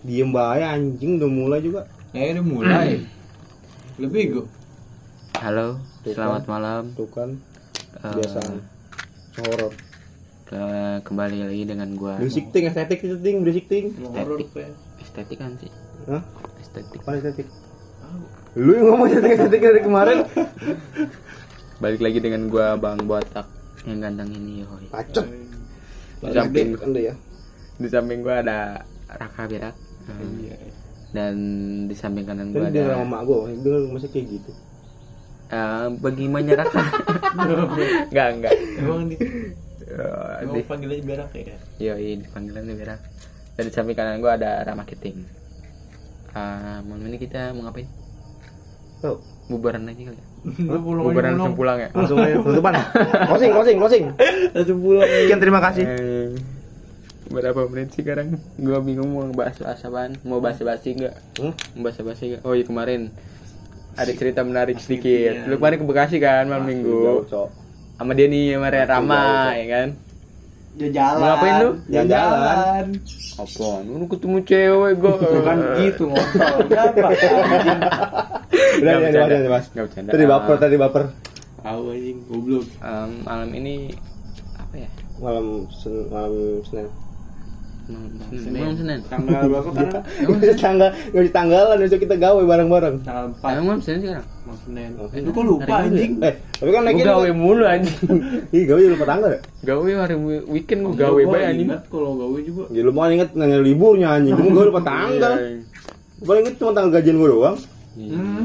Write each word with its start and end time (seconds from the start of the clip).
Diem 0.00 0.30
bae 0.30 0.62
anjing 0.62 1.20
udah 1.20 1.30
mulai 1.30 1.60
juga. 1.60 1.84
Eh 2.10 2.32
udah 2.32 2.44
mulai. 2.44 3.04
Lebih 3.96 4.22
gue. 4.32 4.46
Halo, 5.36 5.80
Tuh 6.02 6.12
selamat 6.12 6.42
kan. 6.42 6.50
malam. 6.50 6.82
Tuh 6.92 7.08
kan 7.08 7.30
Eh, 7.92 8.14
biasa 8.14 8.38
horor. 9.36 9.72
ke- 10.46 11.00
kembali 11.02 11.36
lagi 11.44 11.64
dengan 11.64 11.88
gua 11.94 12.16
Berisik 12.16 12.48
ting 12.50 12.64
estetik 12.64 12.98
itu 12.98 13.16
ting 13.18 13.40
berisik 13.40 13.66
ting. 13.66 13.92
Horor 14.00 14.40
Estetik. 14.40 14.72
estetik 14.98 15.38
kan 15.38 15.52
sih. 15.56 15.70
Hah? 16.06 16.22
Estetik. 16.58 16.98
Apa 16.98 17.10
estetik? 17.14 17.46
Lu 18.54 18.72
yang 18.72 18.86
ngomong 18.90 19.06
estetik 19.06 19.32
estetik 19.32 19.60
dari 19.60 19.80
kemarin. 19.80 20.18
Balik 21.82 22.00
lagi 22.00 22.18
dengan 22.18 22.48
gua 22.48 22.74
Bang 22.74 23.04
Botak 23.04 23.46
yang 23.84 24.00
ganteng 24.00 24.28
ini 24.30 24.60
yoi. 24.60 24.86
Pacot. 24.88 25.26
Di 26.20 26.30
samping 26.30 26.68
ya. 26.94 27.14
di 27.74 27.88
samping 27.88 28.20
gua 28.20 28.40
ada 28.40 28.84
Raka 29.08 29.44
Birak. 29.46 29.74
Iya. 30.08 30.56
Dan 31.10 31.34
di 31.86 31.94
samping 31.94 32.22
kanan 32.22 32.50
dia 32.50 32.62
ada 32.62 32.94
sama 32.94 33.18
mak 33.18 33.22
gua, 33.24 33.50
dia 33.50 33.76
masa 33.84 34.06
kayak 34.06 34.26
gitu. 34.30 34.50
eh, 35.48 35.86
bagaimana 35.98 36.52
Raka? 36.60 36.82
enggak, 38.06 38.28
enggak. 38.32 38.52
Emang 38.78 39.00
di 39.06 39.16
Eh, 39.90 40.46
emang 40.46 40.54
di, 40.54 40.62
panggilannya 40.62 41.02
berak 41.02 41.34
ya? 41.34 41.58
yoi, 41.82 42.22
panggilannya 42.24 42.74
Birak. 42.74 43.00
Dan 43.52 43.62
di 43.66 43.72
samping 43.74 43.98
kanan 43.98 44.22
gua 44.22 44.38
ada 44.38 44.62
Rama 44.62 44.86
Kiting. 44.86 45.18
Eh, 46.30 46.78
malam 46.80 47.04
ini 47.04 47.18
kita 47.18 47.50
mau 47.50 47.66
ngapain? 47.66 47.90
Tuh. 49.02 49.18
Bubaran 49.50 49.82
aja 49.82 49.98
kali 49.98 50.14
ya? 50.14 50.26
Lu 50.62 50.78
pulang 50.78 51.02
aja, 51.02 51.10
Bubaran 51.10 51.30
langsung 51.34 51.56
pulang 51.58 51.76
ya? 51.76 51.88
Langsung 51.90 52.18
aja 52.22 52.38
penutupan. 52.38 52.72
closing, 53.28 53.50
closing, 53.50 53.76
closing. 53.76 54.04
Langsung 54.54 54.78
pulang. 54.78 55.08
Sekian 55.10 55.40
terima 55.42 55.58
kasih. 55.58 55.84
Berapa 57.30 57.70
menit 57.70 57.94
sih 57.94 58.02
sekarang? 58.02 58.42
Gua 58.58 58.82
bingung 58.82 59.14
mau 59.14 59.22
bahas 59.30 59.54
bahas 59.62 59.78
apaan? 59.86 60.18
Mau 60.26 60.42
bahas 60.42 60.58
basi 60.58 60.98
enggak? 60.98 61.14
Hmm? 61.38 61.54
Mau 61.78 61.86
bahas 61.86 62.02
basi 62.02 62.34
enggak? 62.34 62.42
Oh 62.42 62.58
iya 62.58 62.66
kemarin 62.66 63.14
ada 63.94 64.10
cerita 64.10 64.42
menarik 64.42 64.82
sedikit. 64.82 65.46
Lu 65.46 65.62
kemarin 65.62 65.78
ke 65.78 65.86
Bekasi 65.86 66.16
kan 66.18 66.50
malam 66.50 66.66
minggu? 66.66 66.90
Jauh, 66.90 67.24
Cok. 67.30 67.48
Sama 68.02 68.12
dia 68.18 68.26
nih 68.26 68.58
sama 68.58 68.68
Rama 68.72 69.24
ya 69.54 69.66
kan? 69.70 69.88
Ya 70.74 70.88
jalan. 70.90 71.18
Mau 71.22 71.26
ngapain 71.30 71.54
lu? 71.62 71.70
Ya 71.86 72.02
jalan. 72.02 72.86
Apaan? 73.38 73.82
Lu 73.86 74.06
ketemu 74.10 74.36
cewek 74.42 74.92
gua. 74.98 75.14
Bukan 75.38 75.58
gitu. 75.78 76.04
Kenapa? 76.66 77.06
Anjing. 77.54 77.80
Udah, 78.80 78.92
Nggak 78.98 79.10
udah, 79.14 79.22
udah, 79.22 79.50
Mas. 79.54 79.66
Nggak 79.70 79.84
bercanda. 79.86 80.10
Tadi 80.10 80.24
baper, 80.26 80.56
tadi 80.58 80.76
baper. 80.78 81.02
Tahu 81.60 81.82
anjing 81.92 82.18
goblok. 82.24 82.66
Em, 82.80 83.10
malam 83.20 83.50
ini 83.52 83.92
apa 84.56 84.74
ya? 84.80 84.88
Malam 85.20 85.68
sen, 85.68 85.94
malam 86.08 86.34
Senin. 86.64 86.88
Malam 87.90 88.10
Senin. 88.32 88.52
Malam 88.56 88.76
Senin. 88.76 88.98
Tanggal 89.04 89.42
berapa 89.44 89.68
sekarang? 89.68 90.02
Nggak 90.20 90.38
bisa 90.40 90.54
tanggal, 90.66 90.88
nggak 91.10 91.22
bisa 91.22 91.34
tanggalan, 91.34 91.76
besok 91.78 92.00
kita 92.00 92.16
gawe 92.16 92.42
bareng-bareng. 92.42 92.94
Tanggal 93.00 93.24
4 93.34 93.50
Emang 93.50 93.66
malam 93.66 93.80
Senin 93.80 93.98
sekarang? 94.00 94.26
Mau 94.40 94.56
Senin. 94.60 94.90
Oh, 94.96 95.08
Eh, 95.08 95.20
lu 95.20 95.30
kok 95.30 95.44
lupa 95.44 95.74
anjing? 95.80 96.12
Eh, 96.20 96.34
tapi 96.52 96.70
kan 96.70 96.80
Gua 96.80 96.86
naikin 96.86 97.06
gawe 97.06 97.28
mulu 97.32 97.64
anjing. 97.64 97.98
Ih, 98.56 98.62
gawe 98.64 98.80
lupa 98.88 99.04
tanggal 99.04 99.30
ya? 99.30 99.40
Gawe 99.66 99.90
hari 100.00 100.14
weekend 100.46 100.80
gua 100.80 100.90
Enggak, 100.92 101.06
gawe 101.06 101.22
bae 101.26 101.42
anjing. 101.44 101.66
ingat 101.66 101.82
kalau 101.86 102.10
gawe 102.16 102.38
juga. 102.40 102.62
Ya 102.70 102.80
lu 102.80 102.90
mau 102.90 103.06
inget 103.06 103.30
nanya 103.32 103.58
liburnya 103.58 104.08
anjing, 104.12 104.34
gua 104.34 104.52
gawe 104.52 104.66
lupa 104.68 104.82
tanggal. 104.82 105.32
Iya. 105.34 105.58
Gua 106.16 106.26
paling 106.26 106.42
inget 106.42 106.54
cuma 106.56 106.70
tanggal 106.72 106.92
gajian 106.92 107.16
gua 107.16 107.28
doang. 107.28 107.56
Iya. 107.90 108.14
Hmm. 108.14 108.44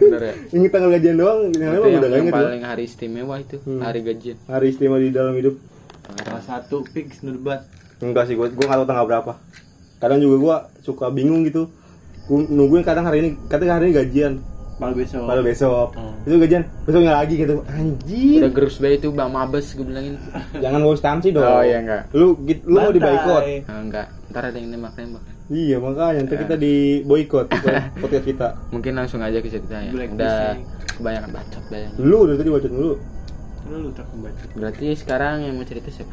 Ya? 0.00 0.32
Inget 0.56 0.70
tanggal 0.70 0.90
gajian 0.92 1.16
doang, 1.16 1.38
yang 1.52 1.70
lain 1.72 1.98
udah 1.98 2.00
gak 2.00 2.08
yang 2.08 2.22
inget 2.22 2.32
paling 2.32 2.62
hari 2.62 2.82
istimewa 2.84 3.34
itu 3.36 3.56
Hmm. 3.60 3.80
hari 3.80 4.00
gajian. 4.00 4.36
Hari 4.46 4.66
istimewa 4.68 4.96
di 4.96 5.10
dalam 5.10 5.34
hidup. 5.34 5.54
Tanggal 6.14 6.40
1 6.40 6.70
fix 6.88 7.20
nurbat. 7.20 7.66
Enggak 8.04 8.28
sih, 8.28 8.36
gua 8.36 8.46
gua 8.48 8.64
nggak 8.66 8.78
tahu 8.78 8.86
tanggal 8.86 9.06
berapa. 9.08 9.32
Kadang 9.96 10.20
juga 10.20 10.36
gua 10.36 10.56
suka 10.78 11.08
bingung 11.08 11.40
gitu. 11.42 11.72
Gua 12.24 12.44
nungguin 12.44 12.84
kadang 12.84 13.04
hari 13.04 13.18
ini, 13.18 13.30
kadang 13.46 13.68
hari 13.70 13.88
ini 13.88 13.94
gajian, 13.94 14.32
Malam 14.74 14.92
besok. 14.94 15.24
padahal 15.24 15.44
besok. 15.44 15.88
Hmm. 15.92 16.12
Itu 16.22 16.36
gajian, 16.38 16.62
besoknya 16.82 17.12
lagi 17.14 17.34
gitu. 17.36 17.54
Anjir. 17.64 18.38
Udah 18.40 18.50
gerus 18.50 18.76
bae 18.76 18.94
itu 18.94 19.08
Bang 19.08 19.30
Mabes 19.30 19.72
gue 19.72 19.82
bilangin. 19.82 20.16
Jangan 20.54 20.80
bawa 20.80 20.96
stamsi 20.96 21.28
dong. 21.30 21.44
Oh, 21.44 21.60
iya, 21.60 21.80
enggak. 21.80 22.02
Lu 22.12 22.36
git- 22.42 22.64
lu 22.64 22.76
mau 22.76 22.88
Bantai. 22.88 22.96
diboikot. 22.96 23.42
Ah, 23.64 23.78
enggak, 23.78 24.06
ntar 24.28 24.42
ada 24.44 24.56
yang 24.56 24.68
nembak-nembak. 24.70 25.22
Iya, 25.44 25.76
makanya 25.76 26.20
ntar 26.24 26.36
kita 26.40 26.54
di 26.56 26.74
boykot 27.02 27.46
podcast 28.00 28.24
kita. 28.24 28.46
Mungkin 28.72 28.92
langsung 28.94 29.20
aja 29.20 29.36
ke 29.38 29.48
ceritanya. 29.48 29.92
Blacklist 29.92 30.16
Udah 30.16 30.40
kebanyakan 30.96 31.30
bacot 31.30 31.64
bayangin. 31.68 31.96
Lu 32.00 32.16
udah 32.24 32.34
tadi 32.34 32.48
bacot 32.48 32.72
dulu. 32.72 32.92
Lu 33.64 33.76
lu 33.78 33.88
tak 33.92 34.06
membaca. 34.10 34.44
Berarti 34.52 34.84
sekarang 34.94 35.44
yang 35.44 35.54
mau 35.54 35.64
cerita 35.64 35.88
siapa? 35.88 36.12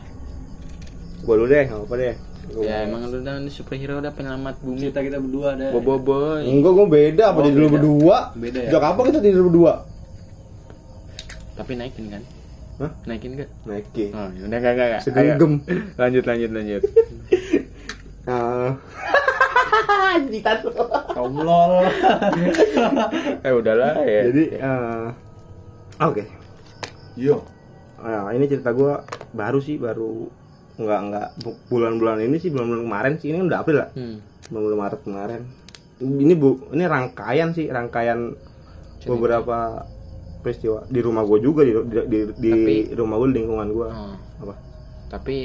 Gua 1.21 1.35
dulu 1.37 1.47
deh, 1.47 1.65
apa 1.69 1.93
deh. 1.95 2.15
Gua 2.51 2.63
Ya 2.65 2.75
emang 2.83 3.05
lu 3.07 3.21
udah 3.21 3.35
superhero 3.47 4.01
udah 4.01 4.11
penyelamat 4.11 4.55
bumi. 4.59 4.89
Cerita 4.89 5.01
kita 5.05 5.17
berdua 5.21 5.47
ada. 5.55 5.69
Bobo 5.71 5.95
boy. 6.01 6.41
Enggak, 6.43 6.71
gua 6.73 6.87
beda 6.89 7.23
apa 7.31 7.39
Oh, 7.39 7.43
di 7.45 7.51
dulu 7.53 7.67
beda. 7.67 7.75
berdua. 7.77 8.17
Beda 8.35 8.59
ya? 8.59 8.69
Sejak 8.73 8.81
kapan 8.81 9.03
kita 9.07 9.19
tidur 9.21 9.43
berdua? 9.47 9.73
Tapi 11.55 11.71
naikin 11.77 12.05
kan? 12.09 12.23
Hah? 12.81 12.91
Naikin 13.05 13.29
enggak? 13.37 13.49
Naikin. 13.69 14.09
Oh, 14.09 14.27
ya 14.33 14.41
udah 14.49 14.57
enggak 14.57 14.73
enggak. 14.73 14.87
enggak. 14.89 15.01
Segenggam. 15.05 15.51
Lanjut 15.95 16.23
lanjut 16.25 16.49
lanjut. 16.51 16.81
Ah. 18.21 18.77
Jitat. 20.29 20.61
Tomlol. 21.09 21.89
eh 23.45 23.49
udahlah 23.49 23.97
ya. 24.05 24.29
Jadi 24.29 24.43
eh, 24.61 25.05
oke. 25.97 26.23
Yo. 27.17 27.41
Nah, 27.97 28.29
ini 28.33 28.45
cerita 28.45 28.77
gua 28.77 29.01
baru 29.33 29.57
sih, 29.57 29.81
baru 29.81 30.29
nggak 30.81 30.99
nggak 31.03 31.27
bu- 31.39 31.59
bulan-bulan 31.67 32.17
ini 32.21 32.35
sih, 32.35 32.49
bulan-bulan 32.49 32.83
kemarin 32.83 33.13
sih 33.15 33.27
ini 33.29 33.39
udah 33.41 33.57
April 33.59 33.77
lah. 33.77 33.89
Hmm. 33.91 34.17
Bulan 34.47 34.77
Maret 34.77 35.01
kemarin. 35.01 35.41
Ini 35.99 36.33
bu, 36.33 36.49
ini 36.69 36.83
rangkaian 36.83 37.49
sih, 37.51 37.65
rangkaian 37.67 38.33
Cerita. 38.97 39.09
beberapa 39.11 39.85
peristiwa 40.39 40.81
di 40.85 40.99
rumah 40.99 41.21
gue 41.23 41.37
juga 41.39 41.61
di 41.61 41.71
di, 41.71 41.97
di, 42.03 42.19
di 42.35 42.51
Tapi- 42.51 42.85
rumah 42.93 43.15
gue 43.15 43.27
di 43.29 43.35
lingkungan 43.37 43.67
gue 43.69 43.87
Oh. 43.87 44.15
apa 44.41 44.53
Tapi 45.07 45.35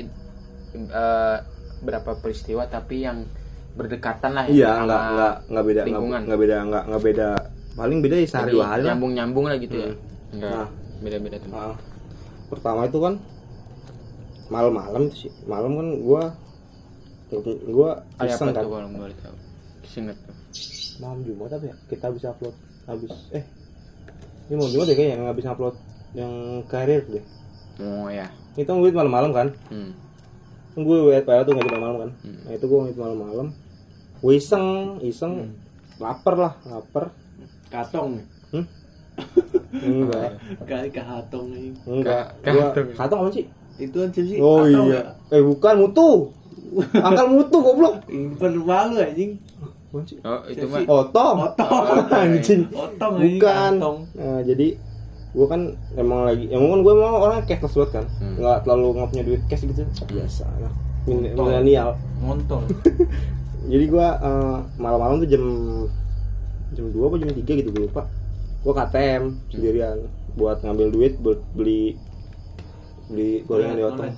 eh, 0.74 1.36
berapa 1.78 2.10
peristiwa 2.16 2.64
tapi 2.66 3.02
yang 3.02 3.28
berdekatan 3.72 4.32
lah 4.32 4.44
ya 4.46 4.52
iya 4.54 4.70
nggak 4.82 5.00
nggak 5.06 5.34
nggak 5.46 5.64
beda 5.66 5.76
nggak 5.76 5.86
lingkungan. 5.86 6.20
nggak 6.22 6.40
beda 6.40 6.56
nggak 6.62 6.82
nggak 6.86 7.02
beda 7.02 7.28
paling 7.76 7.98
beda 8.00 8.14
ya 8.14 8.26
sehari 8.26 8.50
dua 8.50 8.64
hari 8.66 8.82
lah 8.82 8.88
nyambung 8.90 9.12
nyambung 9.12 9.44
lah 9.44 9.56
gitu 9.58 9.76
ya 9.76 9.88
Hmm. 9.88 10.32
enggak 10.32 10.52
Nah. 10.54 10.68
beda 10.98 11.16
beda 11.18 11.36
tuh 11.38 11.48
Nah, 11.50 11.76
pertama 12.48 12.80
itu 12.82 12.98
kan 12.98 13.14
malam-malam 14.48 15.10
sih. 15.10 15.30
Malam 15.46 15.72
kan 15.78 15.88
gue 15.98 16.22
gue 17.66 17.90
iseng 18.22 18.54
kan. 18.54 18.62
kalau 18.62 18.86
boleh 18.90 19.16
tahu? 19.18 19.36
Singkat 19.82 20.16
tuh. 20.22 20.36
Malam 21.02 21.18
jumat 21.26 21.50
apa 21.52 21.64
ya? 21.66 21.74
Kita 21.90 22.06
bisa 22.14 22.26
upload 22.32 22.54
habis 22.86 23.12
eh 23.34 23.44
ini 24.46 24.54
malam 24.54 24.70
jumat 24.70 24.86
ya 24.86 24.94
kayaknya 24.94 25.14
yang 25.18 25.26
habis 25.26 25.44
upload 25.46 25.76
yang 26.14 26.32
karir 26.70 27.02
deh. 27.10 27.24
Oh 27.82 28.08
ya. 28.08 28.30
Itu 28.54 28.70
gue 28.70 28.90
malam-malam 28.94 29.30
kan? 29.34 29.48
Hmm. 29.68 29.92
Kan 30.72 30.80
gue 30.86 30.96
WFH 31.10 31.38
tuh 31.44 31.52
ngedit 31.56 31.72
malam 31.76 31.96
kan? 31.98 32.10
Hmm. 32.22 32.38
nah 32.46 32.52
itu 32.54 32.64
gue 32.64 32.78
ngedit 32.86 32.98
malam-malam. 33.00 33.46
Gue 34.22 34.32
iseng 34.38 34.98
iseng. 35.02 35.52
Lapar 35.98 36.34
lah 36.36 36.52
lapar 36.68 37.10
Katong. 37.66 38.22
hmm? 38.54 38.64
enggak. 39.90 40.30
Kali 40.68 40.88
kahatong 40.94 41.46
nih. 41.50 41.72
enggak. 41.82 42.24
Katong. 42.44 42.94
katong 42.94 43.20
apa 43.26 43.30
sih 43.34 43.46
Itu 43.76 43.96
kan 43.98 44.08
sih. 44.10 44.38
oh 44.38 44.64
iya 44.64 45.14
eh 45.26 45.40
bukan 45.40 45.74
mutu 45.80 46.32
angkal 46.94 47.26
mutu 47.28 47.56
goblok? 47.56 48.04
Ini 48.06 48.34
pen 48.34 48.56
malu 48.58 48.96
anjing. 48.96 49.38
Oh 49.92 50.02
itu 50.44 50.66
mah 50.66 50.82
otong 50.84 51.36
Otong. 51.46 51.84
anjing 52.18 52.62
Otong 52.68 53.12
anjing. 53.16 53.36
bukan. 53.36 53.72
Nah, 54.12 54.40
jadi 54.42 54.76
gue 55.28 55.46
kan 55.46 55.60
emang 55.94 56.24
lagi 56.24 56.48
emang 56.48 56.68
kan 56.70 56.80
gue 56.80 56.92
emang 56.94 57.14
orang 57.14 57.38
cashless 57.44 57.74
banget 57.74 57.90
kan 57.94 58.04
Hmm. 58.16 58.34
nggak 58.36 58.56
terlalu 58.62 58.86
nggak 58.94 59.08
punya 59.08 59.24
duit 59.24 59.42
cash 59.46 59.62
gitu 59.62 59.84
biasa 60.06 60.44
Montong. 61.04 61.44
milenial 61.44 61.88
Montong. 62.18 62.64
jadi 63.70 63.84
gue 63.86 64.06
eh, 64.18 64.56
malam-malam 64.76 65.20
tuh 65.20 65.28
jam 65.28 65.44
jam 66.72 66.84
2 66.88 66.96
apa 66.98 67.16
jam 67.18 67.28
3 67.30 67.44
gitu 67.44 67.68
gue 67.68 67.82
lupa 67.84 68.02
gue 68.58 68.72
KTM 68.74 69.22
sendirian 69.48 69.96
buat 70.34 70.60
ngambil 70.60 70.86
duit 70.90 71.12
buat 71.16 71.40
beli 71.52 72.00
beli 73.06 73.42
gorengan 73.46 73.76
di 73.78 73.84
otong 73.86 74.10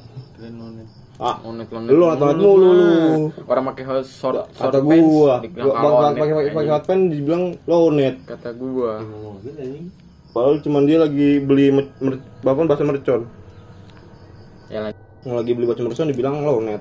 ah 1.19 1.37
onet 1.43 1.69
lonet 1.69 1.91
Lu 1.91 2.05
onet 2.07 2.39
mulu, 2.39 2.69
lu. 2.71 2.87
orang 3.51 3.65
pakai 3.75 3.85
hot 3.91 4.07
short 4.07 4.39
short 4.55 4.71
kata 4.71 4.79
pants, 4.81 5.03
gua. 5.03 5.35
ah, 5.35 6.15
pakai 6.15 6.15
pakai 6.15 6.33
pakai 6.33 6.53
anjing. 6.55 6.71
hotpan 6.71 6.99
dibilang 7.11 7.45
lonet 7.67 8.15
kata 8.23 8.49
gua. 8.55 9.03
Mobil 9.03 9.55
anjing. 9.59 9.87
padahal 10.31 10.57
cuman 10.63 10.83
dia 10.87 10.99
lagi 11.03 11.29
beli 11.43 11.75
bapak 12.47 12.65
bahasa 12.71 12.87
mercon. 12.87 13.27
Ya 14.71 14.95
yang 15.27 15.35
lagi 15.35 15.51
beli 15.53 15.67
baju 15.67 15.83
mercon 15.91 16.07
dibilang 16.07 16.37
lonet 16.47 16.81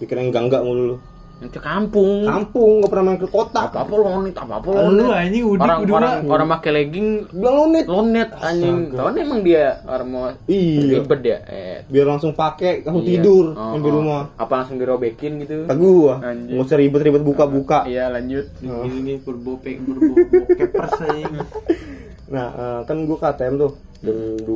pikir 0.00 0.16
yang 0.18 0.32
enggak 0.32 0.44
enggak 0.48 0.62
mulu 0.64 0.82
lu 0.90 0.96
Itu 1.44 1.58
kampung. 1.58 2.24
kampung 2.24 2.70
nggak 2.78 2.88
pernah 2.88 3.04
main 3.06 3.18
ke 3.18 3.28
kota 3.28 3.60
Apa 3.66 3.78
apa 3.80 3.94
lonit, 3.94 4.32
apa 4.32 4.54
apa 4.56 4.68
Lu 4.68 4.80
lonit. 4.98 5.12
anjing 5.14 5.44
udik 5.46 5.60
Orang 5.60 5.78
udah. 5.80 5.94
orang 5.94 6.12
orang 6.26 6.46
pakai 6.50 6.70
legging 6.72 7.06
bilang 7.30 7.54
lonit 7.58 7.84
lonet 7.84 8.28
anjing. 8.34 8.76
Tahu 8.90 9.08
emang 9.14 9.40
dia 9.40 9.64
orang 9.84 10.08
mau 10.08 10.24
iya 10.44 10.80
ribet 10.94 11.20
ya. 11.22 11.38
Eh, 11.46 11.76
biar 11.86 12.06
langsung 12.06 12.32
pakai 12.32 12.80
langsung 12.80 13.02
iya. 13.02 13.18
tidur 13.18 13.46
Oh, 13.52 13.72
sampai 13.72 13.86
oh. 13.86 13.94
rumah 13.94 14.20
Apa 14.34 14.52
langsung 14.58 14.76
dirobekin 14.76 15.32
gitu? 15.38 15.68
gua 15.68 16.18
Anjing. 16.18 16.54
nggak 16.54 16.64
usah 16.64 16.76
ribet-ribet 16.76 17.22
buka-buka 17.22 17.84
Iya, 17.84 18.08
lanjut. 18.08 18.46
Ini 18.58 18.98
nih 19.00 19.16
berbopek 19.20 19.76
berbokepers 19.78 20.92
anjing. 21.02 21.34
nah 22.26 22.48
eh, 22.50 22.80
kan 22.82 22.96
gua 23.04 23.16
ke 23.16 23.26
ATM 23.28 23.54
tuh 23.58 23.72
jam 24.00 24.16
2 24.40 24.46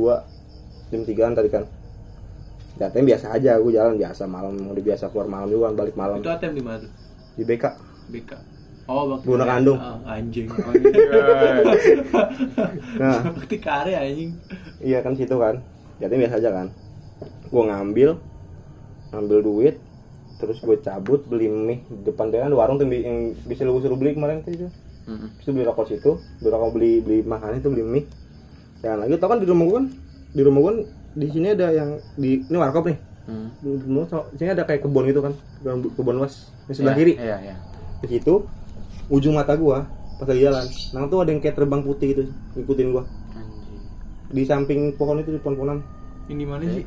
jam 0.89 1.01
3 1.03 1.37
tadi 1.37 1.49
kan 1.49 1.63
di 2.79 2.87
ATM 2.87 3.05
biasa 3.05 3.25
aja 3.29 3.51
gua 3.59 3.71
jalan 3.71 3.93
biasa 3.97 4.23
malam 4.23 4.55
udah 4.65 4.79
biasa 4.81 5.11
keluar 5.11 5.27
malam 5.27 5.47
juga 5.47 5.75
balik 5.75 5.93
malam 5.93 6.17
Itu 6.17 6.31
ATM 6.31 6.53
di 6.53 6.63
mana 6.63 6.77
tuh? 6.79 6.91
di 7.35 7.43
BK 7.43 7.65
BK. 8.09 8.31
Oh, 8.89 9.05
bakti 9.05 9.25
Guna 9.27 9.43
Karya. 9.43 9.53
kandung. 9.53 9.77
Ah, 9.77 9.97
anjing. 10.09 10.47
nah 12.97 13.19
Bakti 13.29 13.57
karya 13.57 13.97
anjing. 14.01 14.31
iya 14.79 14.99
kan 14.99 15.13
situ 15.13 15.35
kan 15.35 15.59
di 15.99 16.03
ATM 16.03 16.19
biasa 16.23 16.35
aja 16.39 16.49
kan 16.51 16.67
gua 17.49 17.63
ngambil 17.67 18.09
ngambil 19.11 19.37
duit 19.41 19.75
terus 20.39 20.57
gue 20.57 20.79
cabut 20.79 21.19
beli 21.27 21.51
mie 21.51 21.83
di 21.83 22.07
depan 22.07 22.31
kan 22.31 22.47
ada 22.47 22.55
warung 22.55 22.79
tuh 22.79 22.87
yang 22.87 23.35
bisa 23.43 23.61
lu 23.61 23.75
suruh 23.77 23.93
beli 23.93 24.15
kemarin 24.15 24.39
tuh 24.39 24.55
itu. 24.55 24.67
Terus 25.35 25.51
beli 25.51 25.65
rokok 25.65 25.85
situ, 25.85 26.15
beli 26.39 26.47
rokok 26.47 26.69
beli 26.71 26.91
beli 27.03 27.17
makanan 27.21 27.59
itu 27.59 27.67
beli 27.67 27.83
mie. 27.83 28.03
Jangan 28.79 29.03
lagi 29.03 29.19
tau 29.19 29.27
kan 29.27 29.37
di 29.37 29.45
rumah 29.45 29.65
gua 29.67 29.75
kan, 29.75 29.85
di 30.31 30.41
rumah 30.41 30.59
gua 30.61 30.69
kan 30.71 30.77
di 31.19 31.27
sini 31.27 31.47
ada 31.51 31.67
yang 31.69 31.89
di 32.15 32.39
ini 32.41 32.55
warkop 32.55 32.87
nih. 32.87 32.97
Hmm. 33.27 33.51
Di 33.59 34.39
sini 34.39 34.49
ada 34.49 34.63
kayak 34.63 34.81
kebun 34.81 35.03
gitu 35.05 35.19
kan, 35.19 35.33
kebun, 35.93 36.15
luas 36.15 36.47
di 36.65 36.73
sebelah 36.73 36.95
Iya, 36.95 36.99
kiri. 36.99 37.13
Iya, 37.13 37.37
iya. 37.43 37.55
Di 37.99 38.07
situ 38.09 38.47
ujung 39.07 39.35
mata 39.35 39.53
gua 39.53 39.83
pas 40.15 40.27
lagi 40.27 40.43
jalan, 40.43 40.65
nah 40.91 41.07
tuh 41.07 41.19
ada 41.19 41.31
yang 41.31 41.39
kayak 41.39 41.55
terbang 41.55 41.79
putih 41.79 42.07
gitu, 42.11 42.23
ngikutin 42.53 42.87
gua. 42.91 43.03
Anjing. 43.31 43.81
Di 44.29 44.43
samping 44.43 44.91
pohon 44.93 45.15
itu 45.17 45.31
di 45.31 45.39
pohon-pohonan, 45.39 45.79
Ini 46.27 46.35
di 46.35 46.45
mana 46.45 46.63
sih? 46.65 46.83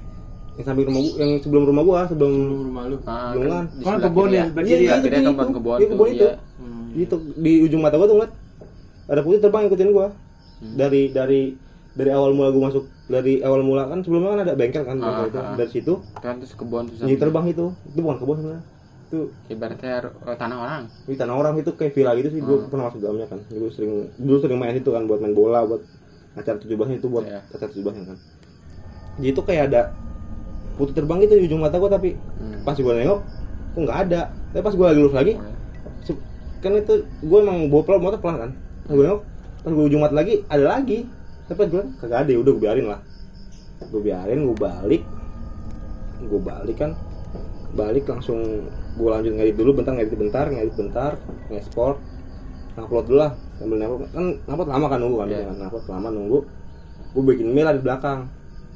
yang 0.52 0.64
samping 0.66 0.84
rumah 0.84 1.00
gua, 1.00 1.12
yang 1.16 1.30
sebelum 1.40 1.62
rumah 1.64 1.82
gua, 1.82 2.00
sebelum 2.06 2.28
Lu 2.30 2.56
rumah 2.68 2.84
lu. 2.86 2.96
Ah, 3.02 3.32
Kan 3.32 3.64
sebelah 3.72 3.98
kebun 4.04 4.28
ya, 4.28 4.36
ya. 4.36 4.44
sebelah 4.48 4.64
Iya, 4.64 4.76
iya, 4.76 4.84
ya. 4.84 4.94
itu. 4.94 5.02
Kiri 5.02 5.18
kebun 5.24 5.48
kebun 5.50 5.76
Iya, 5.76 5.86
kebun 5.88 6.06
tuh, 6.06 6.12
itu. 6.12 6.24
iya. 6.24 6.32
Hmm, 6.60 6.84
iya. 6.92 6.96
gitu 7.00 7.14
di 7.34 7.52
ujung 7.62 7.80
mata 7.80 7.94
gua 7.96 8.06
tuh 8.06 8.16
ngeliat 8.18 8.32
ada 9.02 9.20
putih 9.20 9.40
terbang 9.40 9.62
ngikutin 9.64 9.90
gua 9.90 10.06
dari 10.62 11.02
dari 11.08 11.42
dari 11.92 12.10
awal 12.10 12.32
mula 12.32 12.48
gua 12.48 12.62
masuk 12.68 12.84
dari 13.06 13.40
awal 13.40 13.60
mula 13.60 13.84
kan 13.84 14.00
sebelumnya 14.00 14.30
kan 14.30 14.40
ada 14.42 14.54
bengkel 14.54 14.82
kan 14.82 14.96
bengkel 14.96 15.12
Ah, 15.18 15.28
itu 15.28 15.38
ah. 15.38 15.54
dari 15.54 15.70
situ 15.70 15.94
Kan 16.16 16.34
terus 16.38 16.52
kebun 16.52 16.84
terus 16.86 16.98
jadi 17.00 17.16
terbang 17.18 17.46
itu 17.46 17.66
itu 17.86 17.98
bukan 17.98 18.16
kebun 18.16 18.36
sebenarnya 18.38 18.64
itu 19.04 19.18
ibaratnya 19.46 19.90
eh, 20.02 20.36
tanah 20.36 20.56
orang. 20.58 20.82
di 21.04 21.14
tanah 21.14 21.34
orang 21.34 21.54
itu 21.58 21.70
kayak 21.70 21.92
villa 21.92 22.12
gitu 22.14 22.28
sih 22.30 22.40
gua 22.40 22.56
Ah. 22.56 22.66
pernah 22.66 22.84
masuk 22.86 22.98
dalamnya 22.98 23.26
kan 23.26 23.38
dulu 23.46 23.66
sering 23.68 23.92
dulu 24.16 24.36
sering 24.38 24.56
main 24.56 24.74
itu 24.74 24.88
kan 24.88 25.02
buat 25.04 25.18
main 25.18 25.32
bola 25.32 25.60
buat 25.62 25.82
acara 26.32 26.56
tujuh 26.56 26.74
belasnya 26.74 26.96
itu 26.96 27.08
buat 27.08 27.24
Iya. 27.24 27.40
acara 27.46 27.68
tujuh 27.68 27.82
belasnya 27.82 28.04
kan 28.06 28.18
jadi 29.14 29.28
itu 29.28 29.42
kayak 29.42 29.62
ada 29.68 29.80
putih 30.72 30.94
terbang 30.94 31.18
gitu 31.20 31.34
di 31.34 31.44
ujung 31.44 31.60
mata 31.60 31.76
gua 31.76 31.90
tapi 31.90 32.16
Hmm. 32.16 32.60
pas 32.62 32.72
gua 32.74 32.92
nengok 32.94 33.20
kok 33.72 33.80
nggak 33.80 33.98
ada 34.02 34.20
tapi 34.48 34.62
pas 34.62 34.72
gua 34.72 34.86
lagi 34.88 34.98
lurus 34.98 35.12
lagi 35.14 35.34
kan 36.62 36.70
itu 36.72 36.94
gue 37.20 37.38
emang 37.40 37.66
bawa 37.66 37.82
pelan 37.82 38.00
motor 38.00 38.18
pelan 38.18 38.36
kan 38.38 38.50
pas 38.86 38.94
gue 38.94 39.02
nengok 39.02 39.22
pas 39.58 39.70
gue 39.72 39.84
ujung 39.84 39.98
mata 39.98 40.14
lagi 40.14 40.46
ada 40.46 40.62
lagi 40.64 41.10
tapi 41.48 41.62
gue 41.68 41.82
kagak 41.98 42.26
ada 42.26 42.30
ya 42.30 42.38
udah 42.40 42.52
gue 42.54 42.62
biarin 42.62 42.86
lah. 42.90 43.00
Gue 43.90 44.02
biarin 44.02 44.40
gue 44.46 44.56
balik. 44.56 45.02
Gue 46.22 46.40
balik 46.40 46.76
kan 46.78 46.92
balik 47.72 48.04
langsung 48.06 48.68
gue 48.68 49.08
lanjut 49.08 49.32
ngedit 49.32 49.56
dulu 49.56 49.80
bentar 49.80 49.96
ngedit 49.96 50.12
bentar 50.12 50.44
ngedit 50.52 50.76
bentar 50.76 51.12
ngekspor 51.48 51.96
ngupload 52.76 53.04
dulu 53.08 53.16
lah 53.16 53.32
sambil 53.56 53.80
ngupload 53.80 54.12
kan 54.12 54.24
ngupload 54.44 54.68
lama 54.68 54.86
kan 54.92 54.98
nunggu 55.00 55.16
kan 55.24 55.28
yeah. 55.32 55.52
ngupload 55.56 55.86
lama 55.88 56.08
nunggu. 56.12 56.38
Gue 57.12 57.22
bikin 57.34 57.48
mie 57.52 57.64
lah 57.64 57.74
di 57.76 57.82
belakang. 57.82 58.28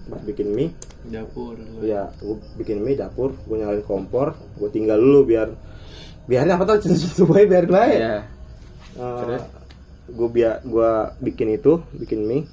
Pas 0.06 0.22
bikin 0.22 0.54
mie 0.54 0.70
Dapur. 1.06 1.54
ya 1.86 2.10
gue 2.18 2.34
bikin 2.58 2.82
mie 2.82 2.98
dapur 2.98 3.30
gue 3.46 3.56
nyalain 3.62 3.82
kompor 3.86 4.34
gue 4.58 4.68
tinggal 4.74 4.98
dulu 4.98 5.22
biar 5.22 5.54
biarin 6.26 6.50
apa 6.50 6.66
tuh 6.66 6.90
supaya 7.22 7.46
biar 7.46 7.66
baik 7.70 7.98
Iya. 8.02 8.16
Eh, 8.96 9.42
gue 10.08 10.28
biar 10.28 10.62
gua 10.62 10.90
bikin 11.18 11.50
itu 11.50 11.82
bikin 11.92 12.22
mie 12.22 12.46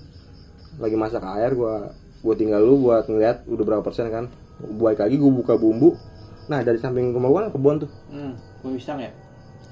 lagi 0.75 0.93
masak 0.93 1.21
air 1.31 1.53
gua 1.53 1.93
gua 2.19 2.33
tinggal 2.33 2.59
dulu 2.59 2.89
buat 2.89 3.05
ngeliat 3.05 3.45
udah 3.45 3.63
berapa 3.63 3.81
persen 3.81 4.09
kan 4.09 4.25
buat 4.59 4.95
lagi 4.95 5.15
gue 5.15 5.31
buka 5.31 5.53
bumbu 5.53 5.93
nah 6.45 6.59
dari 6.59 6.75
samping 6.75 7.09
rumah 7.09 7.29
gua 7.29 7.39
kan 7.41 7.51
kebun 7.51 7.75
tuh 7.79 7.89
Hmm, 8.09 8.33
pisang 8.69 8.97
ya? 8.97 9.11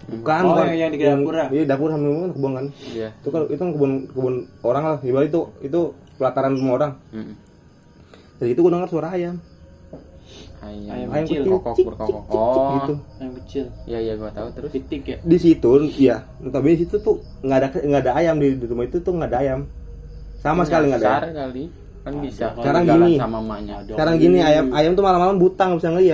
bukan 0.04 0.42
Oh, 0.44 0.50
bukan. 0.52 0.66
yang- 0.68 0.80
yang 0.80 0.92
di 0.92 0.98
dapur 1.00 1.34
ya? 1.34 1.46
iya 1.50 1.64
dapur 1.64 1.88
samping 1.88 2.08
rumah 2.08 2.22
kan 2.22 2.32
kebun 2.32 2.52
kan 2.52 2.66
Iya. 2.88 3.10
itu 3.16 3.28
kan 3.28 3.42
itu 3.46 3.60
kan 3.60 3.70
kebun 3.72 3.92
kebun 4.08 4.36
orang 4.62 4.84
lah 4.86 4.98
ibarat 5.02 5.28
itu 5.28 5.42
itu 5.62 5.80
pelataran 6.16 6.54
rumah 6.54 6.74
orang 6.76 6.92
Mm. 7.12 7.34
dari 8.38 8.50
itu 8.52 8.60
gua 8.60 8.72
dengar 8.72 8.90
suara 8.90 9.10
ayam 9.12 9.36
Ayam, 10.62 10.94
Ayam 10.94 11.10
ayam 11.10 11.26
kecil, 11.26 11.42
kecil 11.42 11.54
kokok 11.58 11.76
berkokok. 11.90 12.24
Oh. 12.30 12.70
gitu 12.78 12.94
Yang 13.18 13.32
kecil. 13.42 13.66
Iya 13.90 14.00
iya 14.02 14.14
gua 14.14 14.30
tahu 14.30 14.48
terus. 14.54 14.70
Pitik 14.70 15.02
ya? 15.04 15.18
di 15.22 15.38
situ 15.42 15.72
iya 15.98 16.18
tapi 16.54 16.68
di 16.78 16.78
situ 16.86 16.96
tuh 17.02 17.16
nggak 17.42 17.58
ada 17.58 17.68
nggak 17.82 18.02
ada 18.06 18.14
ayam 18.22 18.36
di, 18.38 18.48
di 18.56 18.66
rumah 18.70 18.86
itu 18.86 18.98
tuh 19.02 19.14
nggak 19.18 19.30
ada 19.34 19.40
ayam 19.42 19.60
sama 20.42 20.62
sekali 20.66 20.94
nggak 20.94 21.02
ada 21.02 21.12
ayam. 21.12 21.34
kali. 21.34 21.64
Kan 22.02 22.14
bisa. 22.22 22.46
Sekarang 22.58 22.84
Jalan 22.86 23.10
gini. 23.10 23.14
sama 23.18 23.38
emaknya. 23.42 23.74
Ada 23.82 23.92
sekarang 23.94 24.16
gini 24.22 24.38
ayam 24.42 24.66
ayam 24.74 24.92
tuh 24.94 25.04
malam-malam 25.06 25.38
buta 25.42 25.64
nggak 25.70 25.80
bisa 25.82 25.90
kali. 25.94 26.10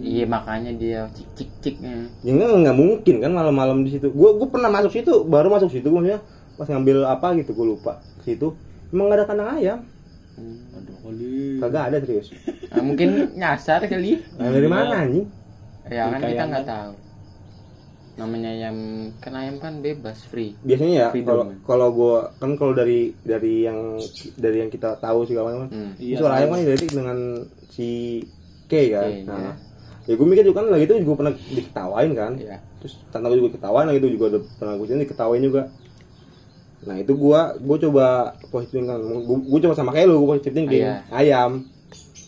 Iya 0.00 0.24
makanya 0.24 0.72
dia 0.72 1.00
cik 1.12 1.28
cik 1.36 1.50
ciknya. 1.60 2.08
ya 2.24 2.30
nggak 2.32 2.48
nggak 2.64 2.76
mungkin 2.76 3.14
kan 3.20 3.32
malam-malam 3.36 3.84
di 3.84 3.92
situ 3.92 4.08
gue 4.08 4.30
gue 4.40 4.48
pernah 4.48 4.72
masuk 4.72 4.92
situ 4.96 5.28
baru 5.28 5.52
masuk 5.52 5.68
situ 5.68 5.92
maksudnya 5.92 6.24
pas 6.56 6.64
ngambil 6.72 7.04
apa 7.04 7.36
gitu 7.36 7.52
gue 7.52 7.66
lupa 7.76 8.00
situ 8.24 8.56
emang 8.88 9.12
nggak 9.12 9.18
ada 9.20 9.26
kandang 9.28 9.48
ayam 9.60 9.78
Ada 10.70 10.92
kali. 10.98 11.34
kagak 11.58 11.84
ada 11.84 11.96
serius 12.00 12.28
Nah, 12.68 12.82
mungkin 12.82 13.08
nyasar 13.34 13.80
kali. 13.84 14.20
nah, 14.32 14.48
dari 14.48 14.68
mana 14.68 14.94
anjing 15.00 15.26
Ya 15.86 16.04
kan 16.06 16.20
kita 16.20 16.44
nggak 16.44 16.66
tahu. 16.66 16.92
Namanya 18.14 18.50
ayam 18.50 18.76
kan 19.16 19.32
ayam 19.32 19.56
kan 19.56 19.78
bebas 19.78 20.20
free. 20.24 20.52
biasanya 20.60 20.94
ya 21.00 21.08
kalau 21.22 21.54
kalau 21.62 21.88
gue 21.88 22.16
kan 22.36 22.50
kalau 22.54 22.72
dari 22.72 23.14
dari 23.22 23.62
yang 23.62 23.94
dari 24.34 24.58
yang 24.58 24.68
kita 24.68 24.98
tahu 24.98 25.22
segala 25.22 25.54
macam 25.54 25.70
Hmm. 25.70 25.90
Iya, 25.96 26.18
suara 26.18 26.34
ayam 26.36 26.50
kan 26.50 26.60
identik 26.60 26.90
dengan 26.90 27.18
si 27.68 28.20
K 28.66 28.72
kan 28.90 29.06
K, 29.14 29.24
nah 29.24 29.38
ya. 29.38 29.52
ya 30.04 30.14
gue 30.14 30.26
mikir 30.26 30.44
juga 30.44 30.60
kan 30.60 30.66
lagi 30.68 30.84
itu 30.84 30.94
juga 30.98 31.14
pernah 31.16 31.32
diketawain 31.32 32.10
kan 32.12 32.32
Iya. 32.36 32.56
terus 32.78 32.94
tante 33.08 33.26
gue 33.26 33.38
juga 33.38 33.50
ketawain 33.54 33.86
lagi 33.86 33.98
itu 33.98 34.10
juga 34.12 34.24
udah 34.28 34.42
pernah 34.56 34.74
gue 34.74 34.86
sini 34.86 35.00
diketawain 35.00 35.40
juga 35.40 35.62
nah 36.80 36.94
itu 36.94 37.12
gua 37.12 37.52
gue 37.54 37.76
coba 37.80 38.06
positifin 38.46 38.86
kan 38.86 38.98
gue 39.00 39.58
coba 39.60 39.74
sama 39.74 39.90
kayak 39.90 40.06
lu 40.06 40.20
gue 40.20 40.28
positifin 40.32 40.64
Iya. 40.68 41.02
ayam 41.10 41.66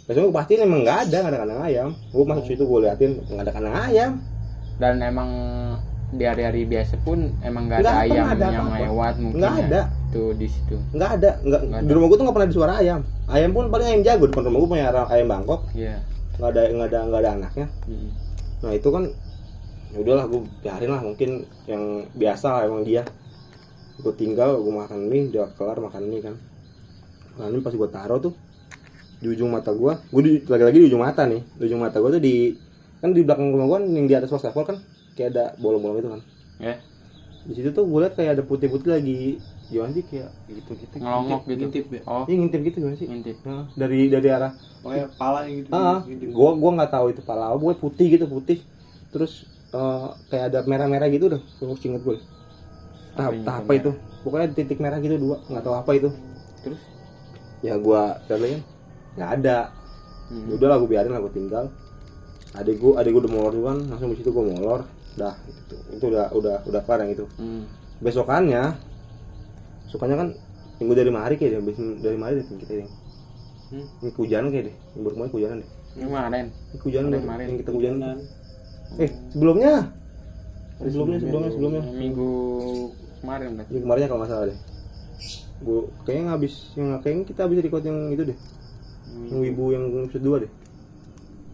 Biasanya 0.03 0.27
gue 0.27 0.35
pastiin 0.35 0.61
emang 0.61 0.81
nggak 0.83 0.99
ada 1.05 1.17
nggak 1.17 1.31
ada 1.31 1.41
kandang 1.41 1.63
ayam 1.63 1.89
gue 2.05 2.25
masuk 2.25 2.45
situ 2.45 2.63
gue 2.63 2.79
liatin 2.81 3.13
nggak 3.25 3.43
ada 3.43 3.53
kandang 3.53 3.77
ayam 3.81 4.11
Dan 4.75 4.95
emang 4.99 5.31
di 6.11 6.25
hari-hari 6.25 6.65
biasa 6.65 6.99
pun 6.99 7.31
emang 7.41 7.71
nggak 7.71 7.79
ada 7.81 7.93
ayam 8.03 8.25
ada 8.27 8.47
yang 8.49 8.67
apa-apa. 8.67 8.83
lewat 8.83 9.15
mungkin 9.17 9.39
Nggak 9.39 9.55
ya. 9.55 9.63
ada. 9.65 9.81
Tuh 10.11 10.31
di 10.35 10.47
situ. 10.47 10.75
nggak 10.91 11.11
ada 11.15 11.31
nggak 11.39 11.61
Nggak 11.63 11.81
di 11.81 11.93
rumah 11.93 12.07
gue 12.07 12.17
tuh 12.17 12.25
nggak 12.25 12.35
pernah 12.35 12.49
ada 12.49 12.57
suara 12.57 12.73
ayam 12.77 13.01
ayam 13.29 13.51
pun 13.53 13.65
paling 13.69 13.87
ayam 13.87 14.03
jago 14.03 14.25
depan 14.27 14.43
rumah 14.43 14.59
gue 14.59 14.69
punya 14.69 14.85
ayam 15.07 15.27
bangkok 15.29 15.61
Iya. 15.71 15.95
nggak 16.37 16.51
ada 16.51 16.61
nggak 16.67 16.89
ada 16.89 16.99
nggak 17.05 17.21
ada 17.21 17.31
anaknya 17.33 17.67
Hmm. 17.87 18.11
nah 18.61 18.73
itu 18.73 18.89
kan 18.89 19.05
ya 19.89 19.99
udahlah 20.01 20.25
gue 20.27 20.41
biarin 20.59 20.91
lah 20.91 21.01
mungkin 21.01 21.31
yang 21.65 21.83
biasa 22.13 22.47
lah 22.49 22.63
emang 22.65 22.83
dia 22.83 23.03
gue 24.01 24.15
tinggal 24.17 24.59
gue 24.59 24.73
makan 24.73 25.01
mie 25.07 25.29
udah 25.31 25.53
kelar 25.55 25.79
makan 25.79 26.03
mie 26.09 26.21
kan 26.21 26.35
nah 27.39 27.47
ini 27.47 27.61
pas 27.61 27.73
gue 27.73 27.89
taruh 27.89 28.19
tuh 28.19 28.35
di 29.21 29.29
ujung 29.29 29.53
mata 29.53 29.71
gue 29.71 29.93
gue 30.11 30.23
di, 30.25 30.33
lagi-lagi 30.49 30.79
di 30.81 30.87
ujung 30.89 31.03
mata 31.05 31.29
nih 31.29 31.41
di 31.57 31.63
ujung 31.69 31.81
mata 31.81 32.01
gue 32.01 32.11
tuh 32.17 32.23
di 32.23 32.57
kan 33.01 33.13
di 33.13 33.21
belakang 33.25 33.53
rumah 33.53 33.67
gue 33.77 33.79
yang 33.97 34.07
di 34.09 34.15
atas 34.17 34.33
wastafel 34.33 34.65
kan 34.65 34.77
kayak 35.15 35.29
ada 35.37 35.45
bolong-bolong 35.61 36.01
itu 36.01 36.11
kan 36.11 36.23
Ya. 36.61 36.77
di 37.49 37.53
situ 37.57 37.73
tuh 37.73 37.89
gue 37.89 38.05
liat 38.05 38.13
kayak 38.13 38.37
ada 38.37 38.43
putih-putih 38.45 38.93
lagi 38.93 39.41
gimana 39.73 39.97
sih 39.97 40.05
kayak 40.05 40.29
gitu-gitu 40.45 41.01
Ngelongok 41.01 41.49
gitu. 41.49 41.57
ngintip 41.73 41.87
ya? 41.89 42.01
Oh, 42.05 42.25
Iya 42.29 42.37
ngintip 42.37 42.61
gitu 42.69 42.77
gimana 42.85 42.97
sih 43.01 43.09
ngintip. 43.09 43.37
Nah, 43.49 43.65
dari 43.79 44.13
dari 44.13 44.29
arah 44.29 44.53
Pokoknya 44.85 45.07
pala 45.17 45.41
gitu. 45.49 45.69
ah 45.73 46.05
gua 46.37 46.51
gua 46.61 46.71
nggak 46.77 46.93
tahu 46.93 47.07
itu 47.17 47.23
pala 47.25 47.49
apa 47.49 47.57
gue 47.57 47.75
putih 47.81 48.07
gitu 48.13 48.29
putih 48.29 48.59
terus 49.09 49.49
eh, 49.73 50.07
kayak 50.29 50.45
ada 50.53 50.59
merah-merah 50.69 51.09
gitu 51.09 51.33
dah 51.33 51.41
gue 51.41 51.77
inget 51.81 52.03
gue 52.05 52.17
tahap 53.17 53.33
tahap 53.43 53.63
itu 53.63 53.67
apa 53.67 53.73
itu? 53.77 53.91
Pokoknya 54.21 54.47
titik 54.53 54.79
merah 54.79 54.99
gitu 55.01 55.17
dua. 55.17 55.37
Nggak 55.49 55.63
tahu 55.65 55.75
apa 55.75 55.91
itu. 55.97 56.09
Terus? 56.63 56.81
Ya 57.61 57.75
gua 57.77 58.21
lihat 58.29 58.63
nggak 59.17 59.31
ada. 59.41 59.59
Hmm. 60.31 60.47
ya 60.47 60.55
udahlah 60.63 60.77
gue 60.79 60.89
biarin 60.89 61.11
lah 61.11 61.21
gue 61.27 61.33
tinggal. 61.35 61.65
Adik 62.55 62.79
gue 62.79 62.93
adik 62.95 63.11
gue 63.11 63.23
udah 63.27 63.33
molor 63.35 63.53
juga 63.55 63.67
kan. 63.75 63.79
Langsung 63.91 64.09
di 64.15 64.19
situ 64.23 64.31
gue 64.31 64.45
molor. 64.47 64.87
Dah 65.19 65.35
itu 65.47 65.75
itu 65.99 66.05
udah 66.07 66.31
udah 66.31 66.57
udah 66.71 66.81
kelar 66.87 67.03
yang 67.03 67.13
itu. 67.19 67.25
Hmm. 67.37 67.67
besokannya 68.01 68.81
besokannya 69.85 70.17
kan 70.17 70.29
minggu 70.81 70.95
dari 70.97 71.11
mari 71.13 71.35
kayak 71.37 71.61
deh 71.61 71.77
dari 72.01 72.17
mari 72.17 72.41
deh 72.41 72.47
kita 72.49 72.73
deh 72.81 72.89
Hmm. 73.71 73.87
ini 74.03 74.11
kehujanan 74.11 74.49
kayak 74.51 74.65
deh 74.67 74.77
minggu 74.99 75.09
kemarin 75.15 75.31
kehujanan 75.31 75.57
deh. 75.63 75.71
Kemarin. 75.95 76.45
ini 76.51 76.79
kehujanan 76.83 77.09
deh. 77.11 77.21
Kemarin. 77.23 77.47
yang 77.47 77.59
kita 77.63 77.71
Hujanan. 77.71 78.17
eh 78.99 79.11
sebelumnya 79.31 79.73
sebelumnya 80.81 81.19
sebelumnya 81.21 81.51
sebelumnya. 81.53 81.83
Minggu 81.93 82.31
kemarin 83.21 83.49
berarti. 83.57 83.71
Ini 83.71 83.81
kemarinnya 83.85 84.09
kalau 84.09 84.21
nggak 84.25 84.33
salah 84.33 84.47
deh. 84.49 84.59
Gue 85.61 85.81
kayaknya 86.09 86.25
ngabis 86.33 86.55
yang 86.73 86.89
kayaknya 87.05 87.25
kita 87.29 87.41
habis 87.45 87.59
record 87.61 87.85
yang 87.85 87.99
itu 88.09 88.23
deh. 88.33 88.39
Yang 89.29 89.41
wibu 89.45 89.65
yang 89.75 89.85
episode 90.09 90.25
2 90.25 90.43
deh. 90.47 90.53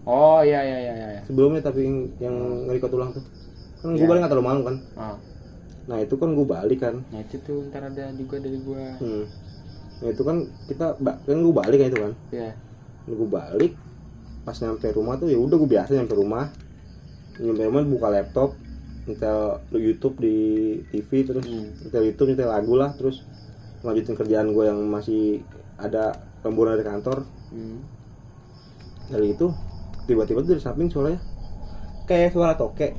Oh 0.07 0.39
iya 0.39 0.63
iya 0.63 0.79
iya 0.79 0.93
iya. 0.95 1.21
Sebelumnya 1.27 1.59
tapi 1.59 1.83
yang, 1.83 1.97
yang 2.23 2.35
nge-record 2.71 2.93
ulang 2.95 3.11
tuh. 3.11 3.25
Kan 3.83 3.93
gue 3.93 3.99
Ya. 3.99 4.07
balik 4.07 4.21
nggak 4.23 4.33
terlalu 4.33 4.47
malam 4.47 4.63
kan. 4.63 4.77
Oh. 4.95 5.17
nah 5.87 6.03
itu 6.03 6.19
kan 6.19 6.35
gue 6.35 6.43
balik 6.43 6.79
kan. 6.83 6.95
Nah 7.15 7.23
itu 7.23 7.39
tuh 7.43 7.63
ntar 7.71 7.87
ada 7.87 8.11
juga 8.11 8.43
dari 8.43 8.59
gua. 8.59 8.99
Hmm. 8.99 9.23
nah 9.97 10.13
itu 10.13 10.23
kan 10.23 10.37
kita 10.69 10.87
kan 10.99 11.39
gue 11.41 11.55
balik 11.55 11.79
kan 11.79 11.89
itu 11.91 11.99
kan. 12.03 12.13
Ya 12.31 12.51
gue 13.07 13.29
balik 13.31 13.73
pas 14.43 14.55
nyampe 14.59 14.87
rumah 14.91 15.15
tuh 15.15 15.31
ya 15.31 15.39
udah 15.39 15.55
gue 15.55 15.71
biasa 15.71 15.95
nyampe 15.95 16.15
rumah. 16.15 16.51
Nyampe 17.39 17.63
rumah 17.67 17.83
buka 17.87 18.09
laptop 18.11 18.59
nyetel 19.07 19.63
YouTube 19.73 20.19
di 20.19 20.37
TV 20.91 21.23
terus 21.23 21.47
Hmm. 21.47 21.71
nyetel 21.87 22.03
YouTube 22.11 22.29
nyetel 22.35 22.51
lagu 22.51 22.75
lah 22.75 22.91
terus 22.99 23.23
lanjutin 23.87 24.19
kerjaan 24.19 24.51
gue 24.51 24.65
yang 24.67 24.83
masih 24.87 25.47
ada 25.79 26.19
lemburan 26.43 26.75
dari 26.75 26.87
kantor. 26.87 27.23
Hmm. 27.55 27.79
dari 29.07 29.39
itu 29.39 29.47
tiba-tiba 30.11 30.43
tuh 30.43 30.59
dari 30.59 30.63
samping 30.63 30.91
suaranya. 30.91 31.23
Kayak 32.11 32.35
suara 32.35 32.59
tokek 32.59 32.99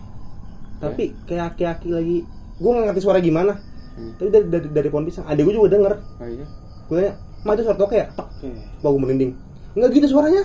tapi 0.78 1.12
kayak 1.28 1.58
aki-aki 1.58 1.90
lagi. 1.92 2.18
Gue 2.58 2.70
nggak 2.72 2.86
ngerti 2.94 3.02
suara 3.04 3.20
gimana. 3.20 3.60
Hmm. 3.98 4.14
tapi 4.16 4.30
dari 4.32 4.46
dari 4.48 4.68
dari 4.72 4.88
pohon 4.88 5.04
pisang. 5.04 5.28
Adik 5.28 5.44
gue 5.44 5.56
juga 5.58 5.76
denger. 5.76 5.94
Oh 6.00 6.28
iya? 6.30 6.46
Gue 6.88 7.12
tanya 7.44 7.56
itu 7.58 7.64
suara 7.68 7.80
tokek 7.82 7.98
ya? 7.98 8.08
Oke. 8.16 8.48
Wah 8.80 8.90
gue 8.96 9.02
merinding. 9.02 9.32
Nggak 9.76 9.90
gitu 9.92 10.08
suaranya. 10.08 10.44